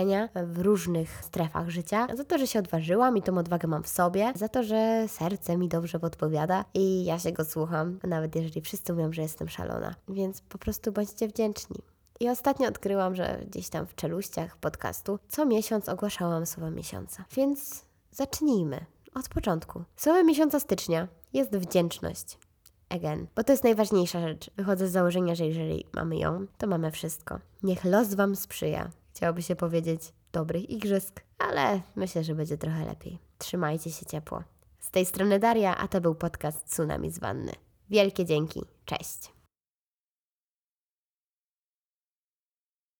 w 0.45 0.59
różnych 0.59 1.23
strefach 1.23 1.69
życia, 1.69 2.07
za 2.13 2.23
to, 2.23 2.37
że 2.37 2.47
się 2.47 2.59
odważyłam 2.59 3.17
i 3.17 3.21
tą 3.21 3.37
odwagę 3.37 3.67
mam 3.67 3.83
w 3.83 3.87
sobie, 3.87 4.33
za 4.35 4.49
to, 4.49 4.63
że 4.63 5.07
serce 5.07 5.57
mi 5.57 5.67
dobrze 5.67 5.99
podpowiada 5.99 6.65
i 6.73 7.05
ja 7.05 7.19
się 7.19 7.31
go 7.31 7.45
słucham, 7.45 7.99
nawet 8.03 8.35
jeżeli 8.35 8.61
wszyscy 8.61 8.93
mówią, 8.93 9.13
że 9.13 9.21
jestem 9.21 9.49
szalona. 9.49 9.95
Więc 10.09 10.41
po 10.41 10.57
prostu 10.57 10.91
bądźcie 10.91 11.27
wdzięczni. 11.27 11.77
I 12.19 12.29
ostatnio 12.29 12.67
odkryłam, 12.67 13.15
że 13.15 13.41
gdzieś 13.47 13.69
tam 13.69 13.87
w 13.87 13.95
czeluściach 13.95 14.57
podcastu 14.57 15.19
co 15.27 15.45
miesiąc 15.45 15.89
ogłaszałam 15.89 16.45
słowa 16.45 16.69
miesiąca. 16.69 17.25
Więc 17.35 17.85
zacznijmy 18.11 18.85
od 19.15 19.29
początku. 19.29 19.83
Słowem 19.95 20.27
miesiąca 20.27 20.59
stycznia 20.59 21.07
jest 21.33 21.57
wdzięczność. 21.57 22.37
Again, 22.89 23.27
bo 23.35 23.43
to 23.43 23.53
jest 23.53 23.63
najważniejsza 23.63 24.21
rzecz. 24.27 24.51
Wychodzę 24.57 24.87
z 24.87 24.91
założenia, 24.91 25.35
że 25.35 25.45
jeżeli 25.45 25.85
mamy 25.93 26.17
ją, 26.17 26.45
to 26.57 26.67
mamy 26.67 26.91
wszystko. 26.91 27.39
Niech 27.63 27.85
los 27.85 28.13
Wam 28.13 28.35
sprzyja. 28.35 28.89
Chciałoby 29.15 29.41
się 29.41 29.55
powiedzieć 29.55 30.13
dobrych 30.31 30.69
igrzysk, 30.69 31.21
ale 31.37 31.81
myślę, 31.95 32.23
że 32.23 32.35
będzie 32.35 32.57
trochę 32.57 32.85
lepiej. 32.85 33.19
Trzymajcie 33.37 33.91
się 33.91 34.05
ciepło. 34.05 34.43
Z 34.79 34.91
tej 34.91 35.05
strony 35.05 35.39
Daria, 35.39 35.77
a 35.77 35.87
to 35.87 36.01
był 36.01 36.15
podcast 36.15 36.65
Tsunami 36.65 37.11
z 37.11 37.19
Wanny. 37.19 37.51
Wielkie 37.89 38.25
dzięki. 38.25 38.61
Cześć. 38.85 39.40